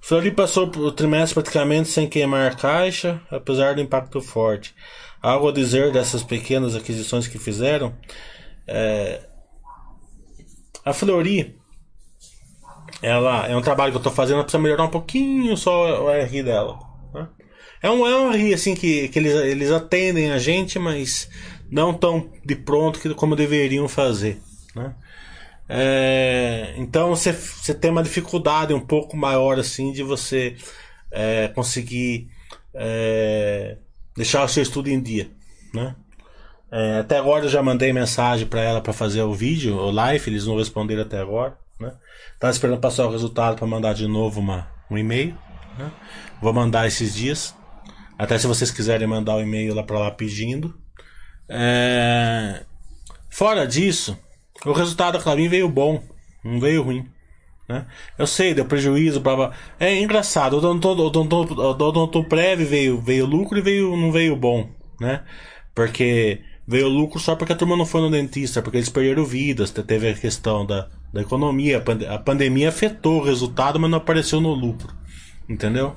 Flori 0.00 0.30
passou 0.30 0.66
o 0.66 0.92
trimestre 0.92 1.34
praticamente 1.34 1.88
sem 1.88 2.06
queimar 2.06 2.56
caixa, 2.56 3.22
apesar 3.30 3.74
do 3.74 3.80
impacto 3.80 4.20
forte. 4.20 4.74
Algo 5.22 5.48
a 5.48 5.52
dizer 5.52 5.92
dessas 5.92 6.22
pequenas 6.22 6.74
aquisições 6.74 7.26
que 7.26 7.38
fizeram? 7.38 7.94
É, 8.66 9.22
a 10.84 10.92
Flori, 10.92 11.58
ela 13.00 13.46
é 13.46 13.56
um 13.56 13.62
trabalho 13.62 13.92
que 13.92 13.96
eu 13.96 14.00
estou 14.00 14.12
fazendo, 14.12 14.42
precisa 14.42 14.62
melhorar 14.62 14.84
um 14.84 14.90
pouquinho 14.90 15.56
só 15.56 16.04
o 16.04 16.10
RI 16.10 16.42
dela. 16.42 16.78
É 17.84 17.90
um, 17.90 18.06
é 18.06 18.16
um 18.16 18.54
assim 18.54 18.74
que, 18.74 19.08
que 19.08 19.18
eles, 19.18 19.34
eles 19.34 19.70
atendem 19.70 20.30
a 20.30 20.38
gente, 20.38 20.78
mas 20.78 21.28
não 21.70 21.92
tão 21.92 22.30
de 22.42 22.56
pronto 22.56 22.98
que, 22.98 23.12
como 23.12 23.36
deveriam 23.36 23.86
fazer. 23.86 24.40
Né? 24.74 24.94
É, 25.68 26.72
então 26.78 27.10
você, 27.10 27.30
você 27.30 27.74
tem 27.74 27.90
uma 27.90 28.02
dificuldade 28.02 28.72
um 28.72 28.80
pouco 28.80 29.18
maior 29.18 29.58
assim 29.58 29.92
de 29.92 30.02
você 30.02 30.56
é, 31.10 31.48
conseguir 31.48 32.30
é, 32.72 33.76
deixar 34.16 34.42
o 34.44 34.48
seu 34.48 34.62
estudo 34.62 34.88
em 34.88 34.98
dia, 34.98 35.30
né? 35.74 35.94
É, 36.72 37.00
até 37.00 37.18
agora 37.18 37.44
eu 37.44 37.50
já 37.50 37.62
mandei 37.62 37.92
mensagem 37.92 38.46
para 38.46 38.62
ela 38.62 38.80
para 38.80 38.94
fazer 38.94 39.20
o 39.20 39.34
vídeo, 39.34 39.76
o 39.76 39.90
live, 39.90 40.30
eles 40.30 40.46
não 40.46 40.56
responderam 40.56 41.02
até 41.02 41.20
agora, 41.20 41.58
né? 41.78 41.92
Esperando 42.44 42.80
passar 42.80 43.06
o 43.06 43.10
resultado 43.10 43.56
para 43.58 43.66
mandar 43.66 43.92
de 43.92 44.08
novo 44.08 44.40
uma, 44.40 44.70
um 44.90 44.96
e-mail, 44.96 45.36
né? 45.78 45.92
Vou 46.40 46.54
mandar 46.54 46.86
esses 46.86 47.14
dias. 47.14 47.54
Até 48.18 48.38
se 48.38 48.46
vocês 48.46 48.70
quiserem 48.70 49.06
mandar 49.06 49.36
o 49.36 49.40
e-mail 49.40 49.74
lá 49.74 49.82
para 49.82 49.98
lá 49.98 50.10
pedindo. 50.10 50.74
É, 51.48 52.64
Fora 53.28 53.66
disso, 53.66 54.16
o 54.64 54.72
resultado 54.72 55.18
da 55.18 55.22
Clabin 55.22 55.48
veio 55.48 55.68
bom, 55.68 56.00
não 56.44 56.60
veio 56.60 56.82
ruim. 56.82 57.04
Né? 57.68 57.86
Eu 58.16 58.26
sei, 58.26 58.54
deu 58.54 58.64
prejuízo, 58.64 59.20
blá, 59.20 59.34
blá. 59.34 59.52
É 59.80 60.00
engraçado, 60.00 60.54
o 60.54 61.80
Odontoprev 61.88 62.64
veio, 62.64 63.00
veio 63.00 63.26
lucro 63.26 63.58
e 63.58 63.62
veio, 63.62 63.96
não 63.96 64.12
veio 64.12 64.36
bom, 64.36 64.68
né? 65.00 65.24
Porque 65.74 66.40
veio 66.66 66.88
lucro 66.88 67.18
só 67.18 67.34
porque 67.34 67.52
a 67.52 67.56
turma 67.56 67.76
não 67.76 67.84
foi 67.86 68.02
no 68.02 68.10
dentista, 68.10 68.62
porque 68.62 68.76
eles 68.76 68.88
perderam 68.88 69.24
vidas, 69.24 69.70
te- 69.70 69.82
teve 69.82 70.08
a 70.08 70.14
questão 70.14 70.64
da, 70.64 70.88
da 71.12 71.22
economia, 71.22 71.82
a 72.08 72.18
pandemia 72.18 72.68
afetou 72.68 73.20
o 73.20 73.24
resultado, 73.24 73.80
mas 73.80 73.90
não 73.90 73.98
apareceu 73.98 74.40
no 74.40 74.52
lucro, 74.54 74.94
entendeu? 75.48 75.96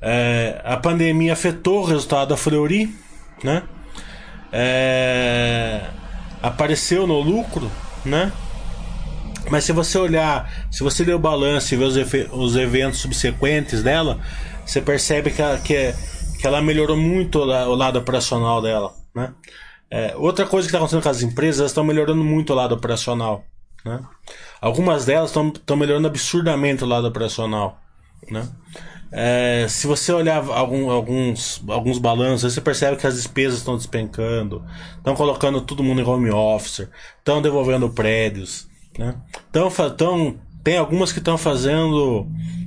É, 0.00 0.60
a 0.64 0.76
pandemia 0.76 1.32
afetou 1.32 1.80
o 1.82 1.84
resultado 1.84 2.28
da 2.30 2.36
Fleury, 2.36 2.94
né? 3.44 3.62
É, 4.52 5.80
apareceu 6.42 7.06
no 7.06 7.20
lucro, 7.20 7.70
né? 8.04 8.32
Mas 9.50 9.64
se 9.64 9.72
você 9.72 9.98
olhar, 9.98 10.68
se 10.70 10.82
você 10.82 11.04
ler 11.04 11.14
o 11.14 11.18
balanço 11.18 11.74
e 11.74 11.76
ver 11.76 11.84
os, 11.84 11.96
os 12.32 12.56
eventos 12.56 13.00
subsequentes 13.00 13.82
dela, 13.82 14.20
você 14.64 14.80
percebe 14.80 15.30
que, 15.30 15.40
ela- 15.42 15.58
que, 15.58 15.74
é- 15.74 15.94
que 16.38 16.46
ela 16.46 16.60
melhorou 16.62 16.96
muito 16.96 17.38
o, 17.38 17.42
o 17.42 17.74
lado 17.74 17.98
operacional 17.98 18.60
dela, 18.62 18.92
né? 19.14 19.32
É, 19.90 20.14
outra 20.16 20.46
coisa 20.46 20.66
que 20.66 20.70
está 20.70 20.78
acontecendo 20.78 21.02
com 21.02 21.08
as 21.08 21.22
empresas, 21.22 21.58
elas 21.60 21.70
estão 21.72 21.82
melhorando 21.84 22.22
muito 22.22 22.52
o 22.52 22.56
lado 22.56 22.74
operacional, 22.74 23.44
né? 23.84 24.00
Algumas 24.60 25.04
delas 25.04 25.30
estão 25.34 25.76
melhorando 25.76 26.06
absurdamente 26.06 26.84
o 26.84 26.86
lado 26.86 27.06
operacional, 27.08 27.78
né? 28.30 28.46
É, 29.12 29.66
se 29.68 29.86
você 29.86 30.12
olhar 30.12 30.36
algum- 30.50 30.90
alguns, 30.90 31.60
alguns 31.68 31.98
balanços, 31.98 32.52
você 32.54 32.60
percebe 32.60 32.96
que 32.96 33.06
as 33.06 33.14
despesas 33.14 33.58
estão 33.58 33.76
despencando, 33.76 34.64
estão 34.96 35.14
colocando 35.16 35.60
todo 35.60 35.82
mundo 35.82 36.00
em 36.00 36.04
home 36.04 36.30
office, 36.30 36.88
estão 37.18 37.42
devolvendo 37.42 37.90
prédios, 37.90 38.68
né? 38.96 39.16
Tão, 39.50 39.68
tão, 39.96 40.38
tem 40.62 40.78
algumas 40.78 41.12
que 41.12 41.18
estão 41.18 41.36
fazendo 41.36 42.26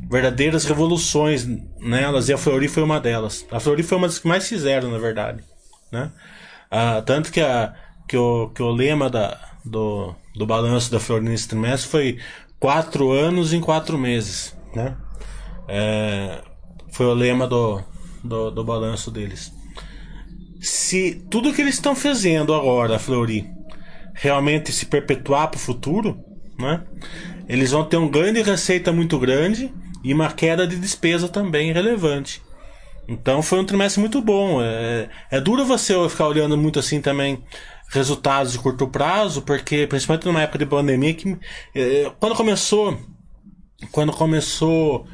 verdadeiras 0.10 0.66
revoluções 0.66 1.48
nelas, 1.80 2.28
e 2.30 2.34
a 2.34 2.38
Fleury 2.38 2.68
foi 2.68 2.84
uma 2.84 3.00
delas. 3.00 3.46
A 3.50 3.60
Fleury 3.60 3.82
foi 3.82 3.98
uma 3.98 4.08
das 4.08 4.20
que 4.20 4.28
mais 4.28 4.48
fizeram, 4.48 4.92
na 4.92 5.00
verdade. 5.00 5.44
Né? 5.92 6.12
Ah, 6.70 7.02
tanto 7.06 7.32
que, 7.32 7.40
a, 7.42 7.74
que, 8.08 8.18
o, 8.18 8.50
que 8.50 8.62
o 8.62 8.70
lema 8.70 9.10
da, 9.10 9.40
do, 9.64 10.14
do 10.36 10.46
balanço 10.46 10.92
da 10.92 11.00
Fleury 11.00 11.26
nesse 11.26 11.48
trimestre 11.48 11.90
foi 11.90 12.20
quatro 12.60 13.12
anos 13.12 13.54
em 13.54 13.62
quatro 13.62 13.98
meses. 13.98 14.56
Né? 14.76 14.96
É, 15.68 16.42
foi 16.92 17.06
o 17.06 17.14
lema 17.14 17.48
do, 17.48 17.82
do, 18.24 18.52
do 18.52 18.64
balanço 18.64 19.10
deles. 19.12 19.52
Se 20.62 21.26
tudo 21.30 21.54
que 21.54 21.62
eles 21.62 21.76
estão 21.76 21.96
fazendo 21.96 22.54
agora, 22.54 23.00
Fleury, 23.00 23.50
realmente 24.14 24.72
se 24.72 24.86
perpetuar 24.86 25.50
para 25.50 25.58
o 25.58 25.62
futuro, 25.62 26.18
né? 26.58 26.84
Eles 27.48 27.72
vão 27.72 27.84
ter 27.84 27.98
um 27.98 28.10
ganho 28.10 28.34
de 28.34 28.42
receita 28.42 28.92
muito 28.92 29.20
grande 29.20 29.74
e 30.04 30.14
uma 30.14 30.32
queda 30.32 30.66
de 30.66 30.78
despesa 30.78 31.28
também 31.28 31.74
relevante. 31.74 32.42
Então 33.08 33.42
foi 33.42 33.60
um 33.60 33.66
trimestre 33.66 34.00
muito 34.00 34.22
bom. 34.22 34.62
É, 34.62 35.10
é 35.30 35.42
duro 35.42 35.66
você 35.66 35.94
ficar 36.10 36.28
olhando 36.28 36.58
muito 36.58 36.80
assim 36.80 37.02
também 37.02 37.44
resultados 37.90 38.54
de 38.54 38.60
curto 38.60 38.88
prazo, 38.88 39.42
porque 39.42 39.86
principalmente 39.88 40.26
numa 40.26 40.42
época 40.42 40.60
de 40.60 40.66
pandemia 40.66 41.14
que 41.14 41.38
é, 41.76 42.12
quando 42.20 42.36
começou 42.36 42.98
quando 43.92 44.14
começou 44.14 45.06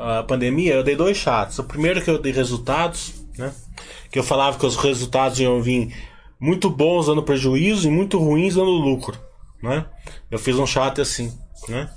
a 0.00 0.22
pandemia, 0.22 0.74
eu 0.74 0.82
dei 0.82 0.96
dois 0.96 1.16
chats. 1.16 1.58
O 1.58 1.64
primeiro 1.64 2.02
que 2.02 2.10
eu 2.10 2.18
dei 2.18 2.32
resultados, 2.32 3.12
né? 3.36 3.52
Que 4.10 4.18
eu 4.18 4.24
falava 4.24 4.58
que 4.58 4.66
os 4.66 4.76
resultados 4.76 5.38
iam 5.38 5.60
vir 5.60 5.94
muito 6.40 6.70
bons 6.70 7.06
dando 7.06 7.22
prejuízo 7.22 7.86
e 7.86 7.90
muito 7.90 8.18
ruins 8.18 8.54
dando 8.54 8.70
lucro, 8.70 9.18
né? 9.62 9.84
Eu 10.30 10.38
fiz 10.38 10.56
um 10.56 10.66
chat 10.66 11.00
assim, 11.00 11.32
né? 11.68 11.90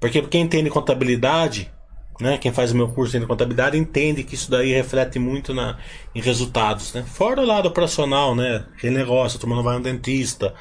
Porque 0.00 0.22
quem 0.22 0.42
entende 0.42 0.70
contabilidade, 0.70 1.70
né? 2.18 2.38
Quem 2.38 2.52
faz 2.52 2.72
o 2.72 2.76
meu 2.76 2.88
curso 2.88 3.18
de 3.18 3.26
contabilidade 3.26 3.76
entende 3.76 4.24
que 4.24 4.34
isso 4.34 4.50
daí 4.50 4.72
reflete 4.72 5.18
muito 5.18 5.52
na, 5.52 5.78
em 6.14 6.20
resultados, 6.20 6.94
né? 6.94 7.02
Fora 7.02 7.42
o 7.42 7.46
lado 7.46 7.68
operacional, 7.68 8.34
né? 8.34 8.64
Aquele 8.74 8.96
negócio, 8.96 9.38
não 9.46 9.62
vai 9.62 9.76
no 9.76 9.82
dentista, 9.82 10.54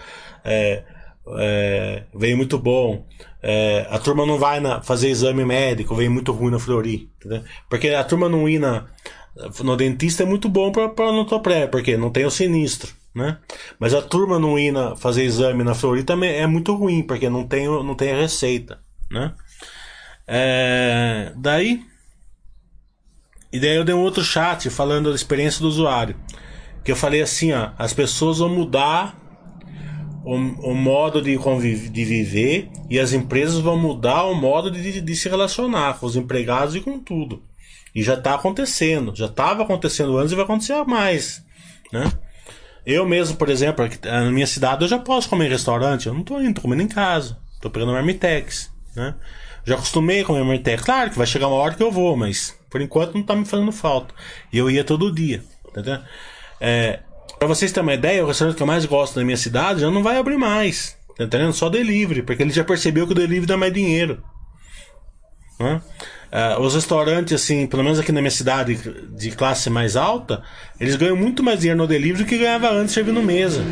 é, 0.43 0.83
é, 1.37 2.03
veio 2.13 2.35
muito 2.35 2.59
bom. 2.59 3.05
É, 3.43 3.87
a 3.89 3.97
turma 3.97 4.25
não 4.25 4.37
vai 4.37 4.59
na, 4.59 4.81
fazer 4.81 5.09
exame 5.09 5.43
médico, 5.43 5.95
veio 5.95 6.11
muito 6.11 6.31
ruim 6.31 6.51
na 6.51 6.59
Fleury. 6.59 7.09
Entendeu? 7.17 7.43
Porque 7.69 7.89
a 7.89 8.03
turma 8.03 8.29
não 8.29 8.47
ir 8.47 8.59
na, 8.59 8.85
no 9.63 9.75
dentista 9.75 10.23
é 10.23 10.25
muito 10.25 10.47
bom 10.47 10.71
para 10.71 11.39
pré, 11.39 11.67
porque 11.67 11.97
não 11.97 12.09
tem 12.09 12.25
o 12.25 12.31
sinistro. 12.31 12.93
Né? 13.13 13.37
Mas 13.77 13.93
a 13.93 14.01
turma 14.01 14.39
não 14.39 14.57
ir 14.57 14.71
na, 14.71 14.95
fazer 14.95 15.23
exame 15.23 15.63
na 15.63 15.73
Fleury 15.73 16.03
também 16.03 16.33
é 16.33 16.47
muito 16.47 16.73
ruim, 16.75 17.03
porque 17.03 17.29
não 17.29 17.45
tem, 17.45 17.65
não 17.65 17.95
tem 17.95 18.11
a 18.11 18.21
receita. 18.21 18.79
Né? 19.09 19.33
É, 20.27 21.33
daí. 21.35 21.83
E 23.51 23.59
daí 23.59 23.75
eu 23.75 23.83
dei 23.83 23.93
um 23.93 24.01
outro 24.01 24.23
chat 24.23 24.69
falando 24.69 25.09
da 25.09 25.15
experiência 25.15 25.61
do 25.61 25.67
usuário. 25.67 26.15
Que 26.85 26.91
eu 26.91 26.95
falei 26.95 27.21
assim, 27.21 27.51
ó, 27.51 27.71
as 27.77 27.93
pessoas 27.93 28.39
vão 28.39 28.49
mudar 28.49 29.20
o, 30.23 30.35
o 30.35 30.75
modo 30.75 31.21
de, 31.21 31.37
conviv- 31.37 31.89
de 31.89 32.05
viver 32.05 32.69
e 32.89 32.99
as 32.99 33.13
empresas 33.13 33.59
vão 33.59 33.77
mudar 33.77 34.23
o 34.25 34.35
modo 34.35 34.69
de, 34.69 35.01
de 35.01 35.15
se 35.15 35.29
relacionar 35.29 35.99
com 35.99 36.05
os 36.05 36.15
empregados 36.15 36.75
e 36.75 36.81
com 36.81 36.99
tudo. 36.99 37.43
E 37.93 38.01
já 38.01 38.13
está 38.13 38.35
acontecendo, 38.35 39.15
já 39.15 39.25
estava 39.25 39.63
acontecendo 39.63 40.17
antes 40.17 40.31
e 40.31 40.35
vai 40.35 40.45
acontecer 40.45 40.81
mais, 40.85 41.43
né? 41.91 42.11
Eu 42.85 43.05
mesmo, 43.05 43.37
por 43.37 43.49
exemplo, 43.49 43.87
na 44.03 44.31
minha 44.31 44.47
cidade 44.47 44.83
eu 44.83 44.87
já 44.87 44.97
posso 44.97 45.29
comer 45.29 45.45
em 45.45 45.49
restaurante, 45.49 46.07
eu 46.07 46.13
não 46.13 46.23
tô 46.23 46.39
indo, 46.39 46.55
tô 46.55 46.61
comendo 46.61 46.81
em 46.81 46.87
casa, 46.87 47.37
tô 47.59 47.69
pegando 47.69 47.91
marmitex, 47.91 48.71
né? 48.95 49.13
Já 49.63 49.75
acostumei 49.75 50.21
a 50.21 50.25
comer 50.25 50.39
marmitex, 50.39 50.83
claro 50.83 51.11
que 51.11 51.17
vai 51.17 51.27
chegar 51.27 51.47
uma 51.47 51.57
hora 51.57 51.75
que 51.75 51.83
eu 51.83 51.91
vou, 51.91 52.15
mas 52.15 52.57
por 52.69 52.81
enquanto 52.81 53.13
não 53.13 53.23
tá 53.23 53.35
me 53.35 53.45
fazendo 53.45 53.71
falta. 53.71 54.15
E 54.51 54.57
eu 54.57 54.71
ia 54.71 54.83
todo 54.83 55.13
dia, 55.13 55.43
entendeu? 55.69 55.99
É, 56.59 57.01
Pra 57.41 57.47
vocês 57.47 57.71
terem 57.71 57.87
uma 57.87 57.95
ideia, 57.95 58.23
o 58.23 58.27
restaurante 58.27 58.55
que 58.55 58.61
eu 58.61 58.67
mais 58.67 58.85
gosto 58.85 59.17
na 59.17 59.25
minha 59.25 59.35
cidade 59.35 59.81
já 59.81 59.89
não 59.89 60.03
vai 60.03 60.15
abrir 60.15 60.37
mais. 60.37 60.95
Tá 61.17 61.23
entendendo? 61.23 61.51
Só 61.51 61.69
delivery, 61.69 62.21
porque 62.21 62.43
ele 62.43 62.51
já 62.51 62.63
percebeu 62.63 63.07
que 63.07 63.13
o 63.13 63.15
delivery 63.15 63.47
dá 63.47 63.57
mais 63.57 63.73
dinheiro. 63.73 64.23
Né? 65.59 65.81
Ah, 66.31 66.59
os 66.59 66.75
restaurantes, 66.75 67.33
assim, 67.33 67.65
pelo 67.65 67.83
menos 67.83 67.97
aqui 67.97 68.11
na 68.11 68.21
minha 68.21 68.29
cidade 68.29 68.75
de 69.15 69.31
classe 69.31 69.71
mais 69.71 69.95
alta, 69.95 70.43
eles 70.79 70.95
ganham 70.95 71.15
muito 71.15 71.41
mais 71.41 71.61
dinheiro 71.61 71.79
no 71.79 71.87
delivery 71.87 72.25
do 72.25 72.29
que 72.29 72.37
ganhava 72.37 72.69
antes 72.69 72.93
servindo 72.93 73.23
mesa. 73.23 73.63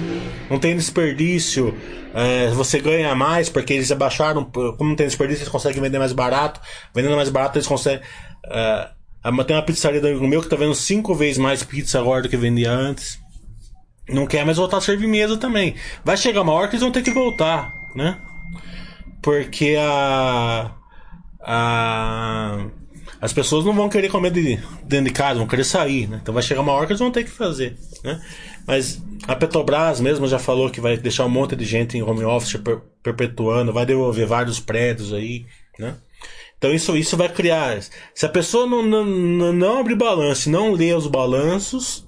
Não 0.49 0.57
tem 0.57 0.75
desperdício, 0.75 1.77
é, 2.11 2.49
você 2.49 2.79
ganha 2.79 3.13
mais 3.13 3.49
porque 3.49 3.73
eles 3.73 3.91
abaixaram. 3.91 4.45
Como 4.45 4.89
não 4.89 4.95
tem 4.95 5.05
desperdício, 5.05 5.43
eles 5.43 5.51
conseguem 5.51 5.79
vender 5.79 5.99
mais 5.99 6.11
barato. 6.11 6.59
Vendendo 6.91 7.15
mais 7.15 7.29
barato, 7.29 7.59
eles 7.59 7.67
conseguem. 7.67 8.01
Ah, 8.45 8.89
Tem 9.45 9.55
uma 9.55 9.61
pizzaria 9.61 10.01
do 10.01 10.27
meu 10.27 10.41
que 10.41 10.49
tá 10.49 10.55
vendo 10.55 10.73
cinco 10.73 11.13
vezes 11.13 11.37
mais 11.37 11.61
pizza 11.61 11.99
agora 11.99 12.23
do 12.23 12.29
que 12.29 12.35
vendia 12.35 12.71
antes. 12.71 13.28
Não 14.11 14.25
quer 14.25 14.45
mais 14.45 14.57
voltar 14.57 14.77
a 14.77 14.81
servir 14.81 15.07
mesa 15.07 15.37
também. 15.37 15.75
Vai 16.03 16.17
chegar 16.17 16.41
uma 16.41 16.53
hora 16.53 16.67
que 16.67 16.73
eles 16.73 16.81
vão 16.81 16.91
ter 16.91 17.01
que 17.01 17.11
voltar, 17.11 17.73
né? 17.95 18.17
Porque 19.21 19.75
a. 19.79 20.71
a 21.41 22.65
as 23.21 23.33
pessoas 23.33 23.65
não 23.65 23.73
vão 23.73 23.89
querer 23.89 24.07
comer 24.09 24.31
de, 24.31 24.57
dentro 24.83 25.05
de 25.05 25.11
casa, 25.11 25.39
vão 25.39 25.47
querer 25.47 25.65
sair, 25.65 26.07
né? 26.07 26.19
Então 26.21 26.33
vai 26.33 26.41
chegar 26.41 26.61
uma 26.61 26.71
hora 26.71 26.85
que 26.85 26.93
eles 26.93 27.01
vão 27.01 27.11
ter 27.11 27.25
que 27.25 27.29
fazer, 27.29 27.77
né? 28.01 28.21
Mas 28.65 29.01
a 29.27 29.35
Petrobras 29.35 29.99
mesmo 29.99 30.25
já 30.25 30.39
falou 30.39 30.69
que 30.69 30.79
vai 30.79 30.95
deixar 30.95 31.25
um 31.25 31.29
monte 31.29 31.53
de 31.55 31.65
gente 31.65 31.97
em 31.97 32.01
home 32.01 32.23
office 32.23 32.55
per- 32.61 32.79
perpetuando, 33.03 33.73
vai 33.73 33.85
devolver 33.85 34.25
vários 34.25 34.59
prédios 34.59 35.11
aí, 35.11 35.45
né? 35.77 35.95
Então 36.57 36.73
isso, 36.73 36.95
isso 36.95 37.17
vai 37.17 37.27
criar. 37.27 37.81
Se 38.13 38.25
a 38.25 38.29
pessoa 38.29 38.65
não, 38.65 38.83
não, 38.83 39.53
não, 39.53 39.79
abrir 39.79 39.95
balanço, 39.95 40.49
não 40.49 40.71
ler 40.71 40.95
os 40.95 41.07
balanços, 41.07 42.07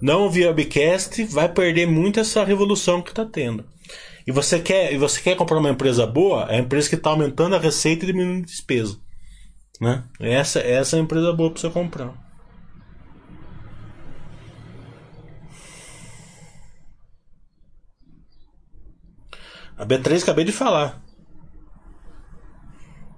não 0.00 0.22
ouvir 0.22 0.46
webcast, 0.46 1.24
vai 1.24 1.48
perder 1.48 1.86
muito 1.86 2.20
essa 2.20 2.44
revolução 2.44 3.02
que 3.02 3.10
está 3.10 3.24
tendo. 3.24 3.64
E 4.26 4.32
você 4.32 4.58
quer, 4.58 4.92
e 4.92 4.98
você 4.98 5.20
quer 5.20 5.36
comprar 5.36 5.58
uma 5.58 5.70
empresa 5.70 6.06
boa, 6.06 6.46
é 6.50 6.56
a 6.56 6.60
empresa 6.60 6.88
que 6.88 6.94
está 6.94 7.10
aumentando 7.10 7.56
a 7.56 7.58
receita 7.58 8.04
e 8.04 8.06
diminuindo 8.06 8.44
a 8.44 8.46
despesa. 8.46 8.98
Né? 9.80 10.04
Essa, 10.18 10.60
essa 10.60 10.96
é 10.96 11.00
a 11.00 11.02
empresa 11.02 11.32
boa 11.32 11.50
para 11.50 11.60
você 11.60 11.70
comprar. 11.70 12.14
A 19.76 19.84
B3 19.84 20.22
acabei 20.22 20.44
de 20.44 20.52
falar. 20.52 21.02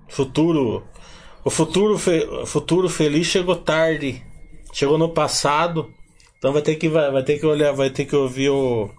Futuro. 0.08 0.86
O 1.44 1.50
futuro, 1.50 1.98
fe, 1.98 2.26
futuro 2.46 2.88
feliz 2.88 3.26
chegou 3.26 3.54
tarde. 3.54 4.24
Chegou 4.72 4.96
no 4.96 5.10
passado. 5.12 5.92
Então 6.38 6.52
vai 6.52 6.62
ter 6.62 6.76
que, 6.76 6.88
vai, 6.88 7.10
vai 7.10 7.22
ter 7.22 7.38
que 7.38 7.46
olhar, 7.46 7.72
vai 7.72 7.90
ter 7.90 8.04
que 8.04 8.14
ouvir 8.14 8.50
o, 8.50 8.90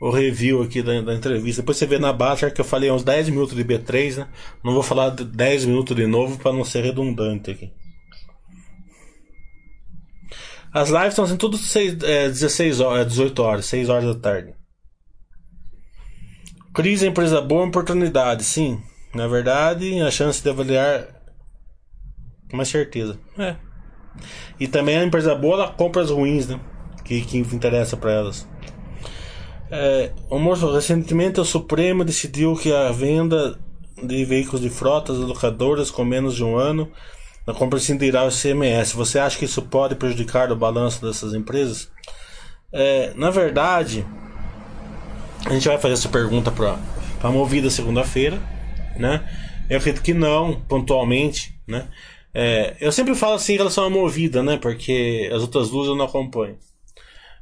o 0.00 0.10
review 0.10 0.62
aqui 0.62 0.82
da, 0.82 1.00
da 1.00 1.14
entrevista. 1.14 1.62
Depois 1.62 1.76
você 1.76 1.86
vê 1.86 1.98
na 1.98 2.12
baixa 2.12 2.50
que 2.50 2.60
eu 2.60 2.64
falei 2.64 2.90
uns 2.90 3.02
10 3.02 3.30
minutos 3.30 3.56
de 3.56 3.64
B3, 3.64 4.18
né? 4.18 4.28
Não 4.62 4.74
vou 4.74 4.82
falar 4.82 5.10
de 5.10 5.24
10 5.24 5.64
minutos 5.64 5.96
de 5.96 6.06
novo 6.06 6.38
para 6.38 6.52
não 6.52 6.64
ser 6.64 6.84
redundante 6.84 7.50
aqui. 7.50 7.72
As 10.72 10.88
lives 10.88 11.10
estão 11.10 11.26
sendo 11.26 11.38
tudo 11.38 11.56
seis, 11.56 11.96
é, 12.02 12.28
16 12.28 12.80
horas, 12.80 13.06
18 13.06 13.42
horas, 13.42 13.66
6 13.66 13.88
horas 13.88 14.04
da 14.04 14.20
tarde. 14.20 14.54
Crise 16.74 17.06
é 17.06 17.08
empresa 17.08 17.40
boa, 17.40 17.64
oportunidade, 17.64 18.42
sim. 18.42 18.82
Na 19.14 19.28
verdade, 19.28 20.00
a 20.00 20.10
chance 20.10 20.42
de 20.42 20.50
avaliar 20.50 21.14
com 22.50 22.56
mais 22.56 22.68
certeza. 22.68 23.18
É. 23.38 23.56
E 24.58 24.66
também 24.66 24.96
a 24.96 25.04
empresa 25.04 25.34
boa, 25.34 25.54
ela 25.54 25.72
compra 25.72 26.02
as 26.02 26.10
ruins, 26.10 26.48
né? 26.48 26.60
Que, 27.04 27.20
que 27.20 27.38
interessa 27.38 27.96
para 27.96 28.12
elas. 28.12 28.48
É, 29.70 30.12
recentemente 30.72 31.40
o 31.40 31.44
Supremo 31.44 32.04
decidiu 32.04 32.54
que 32.54 32.72
a 32.72 32.90
venda 32.92 33.58
de 34.02 34.24
veículos 34.24 34.60
de 34.60 34.70
frotas 34.70 35.18
locadoras 35.18 35.90
com 35.90 36.04
menos 36.04 36.34
de 36.34 36.44
um 36.44 36.56
ano 36.56 36.90
na 37.46 37.52
compra 37.52 37.78
incidirá 37.78 38.24
o 38.24 38.30
CMS. 38.30 38.92
Você 38.92 39.18
acha 39.18 39.38
que 39.38 39.44
isso 39.44 39.62
pode 39.62 39.94
prejudicar 39.94 40.50
o 40.50 40.56
balanço 40.56 41.04
dessas 41.04 41.34
empresas? 41.34 41.90
É, 42.72 43.12
na 43.14 43.30
verdade, 43.30 44.04
a 45.46 45.52
gente 45.52 45.68
vai 45.68 45.78
fazer 45.78 45.94
essa 45.94 46.08
pergunta 46.08 46.50
para 46.50 46.78
a 47.22 47.30
Movida 47.30 47.70
segunda-feira, 47.70 48.38
né? 48.96 49.22
Eu 49.68 49.78
acredito 49.78 50.02
que 50.02 50.14
não, 50.14 50.60
pontualmente, 50.62 51.54
né? 51.66 51.88
É, 52.32 52.76
eu 52.80 52.90
sempre 52.90 53.14
falo 53.14 53.34
assim 53.34 53.54
em 53.54 53.58
relação 53.58 53.84
à 53.84 53.90
Movida, 53.90 54.42
né? 54.42 54.56
Porque 54.56 55.30
as 55.32 55.42
outras 55.42 55.70
duas 55.70 55.86
eu 55.86 55.94
não 55.94 56.06
acompanho. 56.06 56.58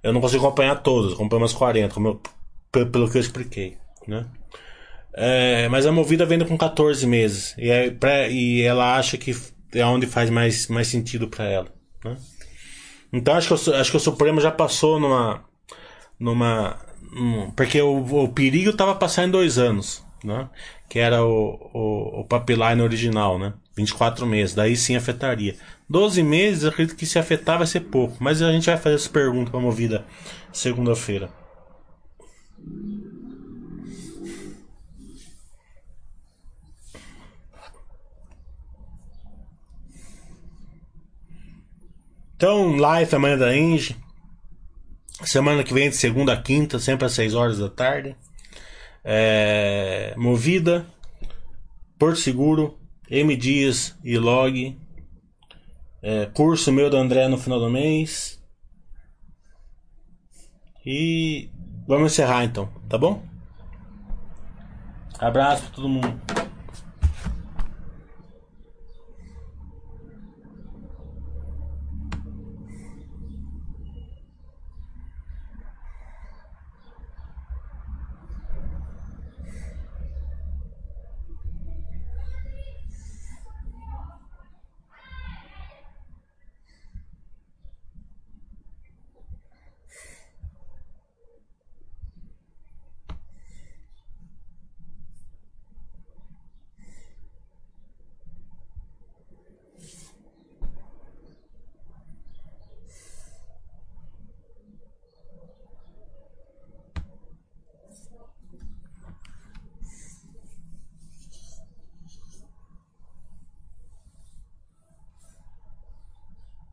Eu 0.03 0.13
não 0.13 0.21
consigo 0.21 0.45
acompanhar 0.47 0.77
todas, 0.83 1.13
acompanho 1.13 1.43
umas 1.43 1.53
40, 1.53 1.95
como 1.95 2.09
eu, 2.09 2.21
pe- 2.73 2.87
pelo 2.87 3.11
que 3.11 3.17
eu 3.19 3.21
expliquei, 3.21 3.77
né? 4.07 4.27
É, 5.15 5.69
mas 5.69 5.87
a 5.87 5.93
Movida 5.93 6.25
vende 6.27 6.45
com 6.47 6.57
14 6.57 7.07
meses 7.07 7.55
e, 7.59 7.71
é 7.71 8.31
e 8.33 8.63
ela 8.63 8.97
acha 8.97 9.19
que 9.19 9.37
é 9.75 9.85
onde 9.85 10.07
faz 10.07 10.31
mais, 10.31 10.69
mais 10.69 10.89
sentido 10.89 11.29
para 11.29 11.45
ela, 11.45 11.69
né? 12.05 12.17
Então 13.13 13.35
acho 13.35 13.49
que, 13.49 13.57
Su- 13.57 13.75
acho 13.75 13.91
que 13.91 13.97
o 13.97 14.01
Supremo 14.01 14.41
já 14.41 14.51
passou 14.51 14.99
numa 14.99 15.45
numa 16.19 16.79
num- 17.13 17.51
porque 17.53 17.81
o, 17.83 18.25
o 18.25 18.29
perigo 18.29 18.71
estava 18.71 18.95
passando 18.95 19.29
em 19.29 19.31
dois 19.33 19.59
anos, 19.59 20.05
né? 20.25 20.49
Que 20.89 20.99
era 20.99 21.25
o, 21.25 21.71
o, 21.75 22.21
o 22.21 22.25
pipeline 22.25 22.83
original, 22.83 23.39
né? 23.39 23.53
24 23.77 24.27
meses, 24.27 24.55
daí 24.55 24.77
sim 24.77 24.97
afetaria. 24.97 25.57
12 25.93 26.23
meses, 26.23 26.65
acredito 26.65 26.97
que 26.97 27.05
se 27.05 27.19
afetar 27.19 27.59
vai 27.59 27.67
ser 27.67 27.81
pouco, 27.81 28.17
mas 28.19 28.41
a 28.41 28.51
gente 28.51 28.65
vai 28.65 28.79
fazer 28.79 28.95
essa 28.95 29.11
pergunta 29.11 29.51
para 29.51 29.61
a 29.61 29.63
Movida 29.63 30.07
segunda-feira. 30.51 31.29
Então, 42.35 42.75
live 42.75 43.15
amanhã 43.15 43.37
da 43.37 43.55
Engie. 43.55 43.95
Semana 45.23 45.63
que 45.63 45.75
vem, 45.75 45.91
de 45.91 45.97
segunda 45.97 46.33
a 46.33 46.41
quinta, 46.41 46.79
sempre 46.79 47.05
às 47.05 47.13
6 47.13 47.35
horas 47.35 47.59
da 47.59 47.69
tarde. 47.69 48.17
É, 49.05 50.15
Movida, 50.17 50.87
Porto 51.99 52.19
Seguro, 52.19 52.79
M 53.11 53.37
Dias 53.37 53.95
e 54.03 54.17
Log. 54.17 54.82
É, 56.03 56.27
curso 56.27 56.73
meu 56.73 56.91
do 56.91 56.97
André 56.97 57.29
no 57.29 57.39
final 57.39 57.61
do 57.61 57.71
mês. 57.71 58.43
E 60.85 61.49
vamos 61.87 62.13
encerrar 62.13 62.45
então, 62.45 62.69
tá 62.89 62.99
bom? 62.99 63.23
Abraço 65.19 65.63
pra 65.63 65.71
todo 65.71 65.89
mundo. 65.89 66.21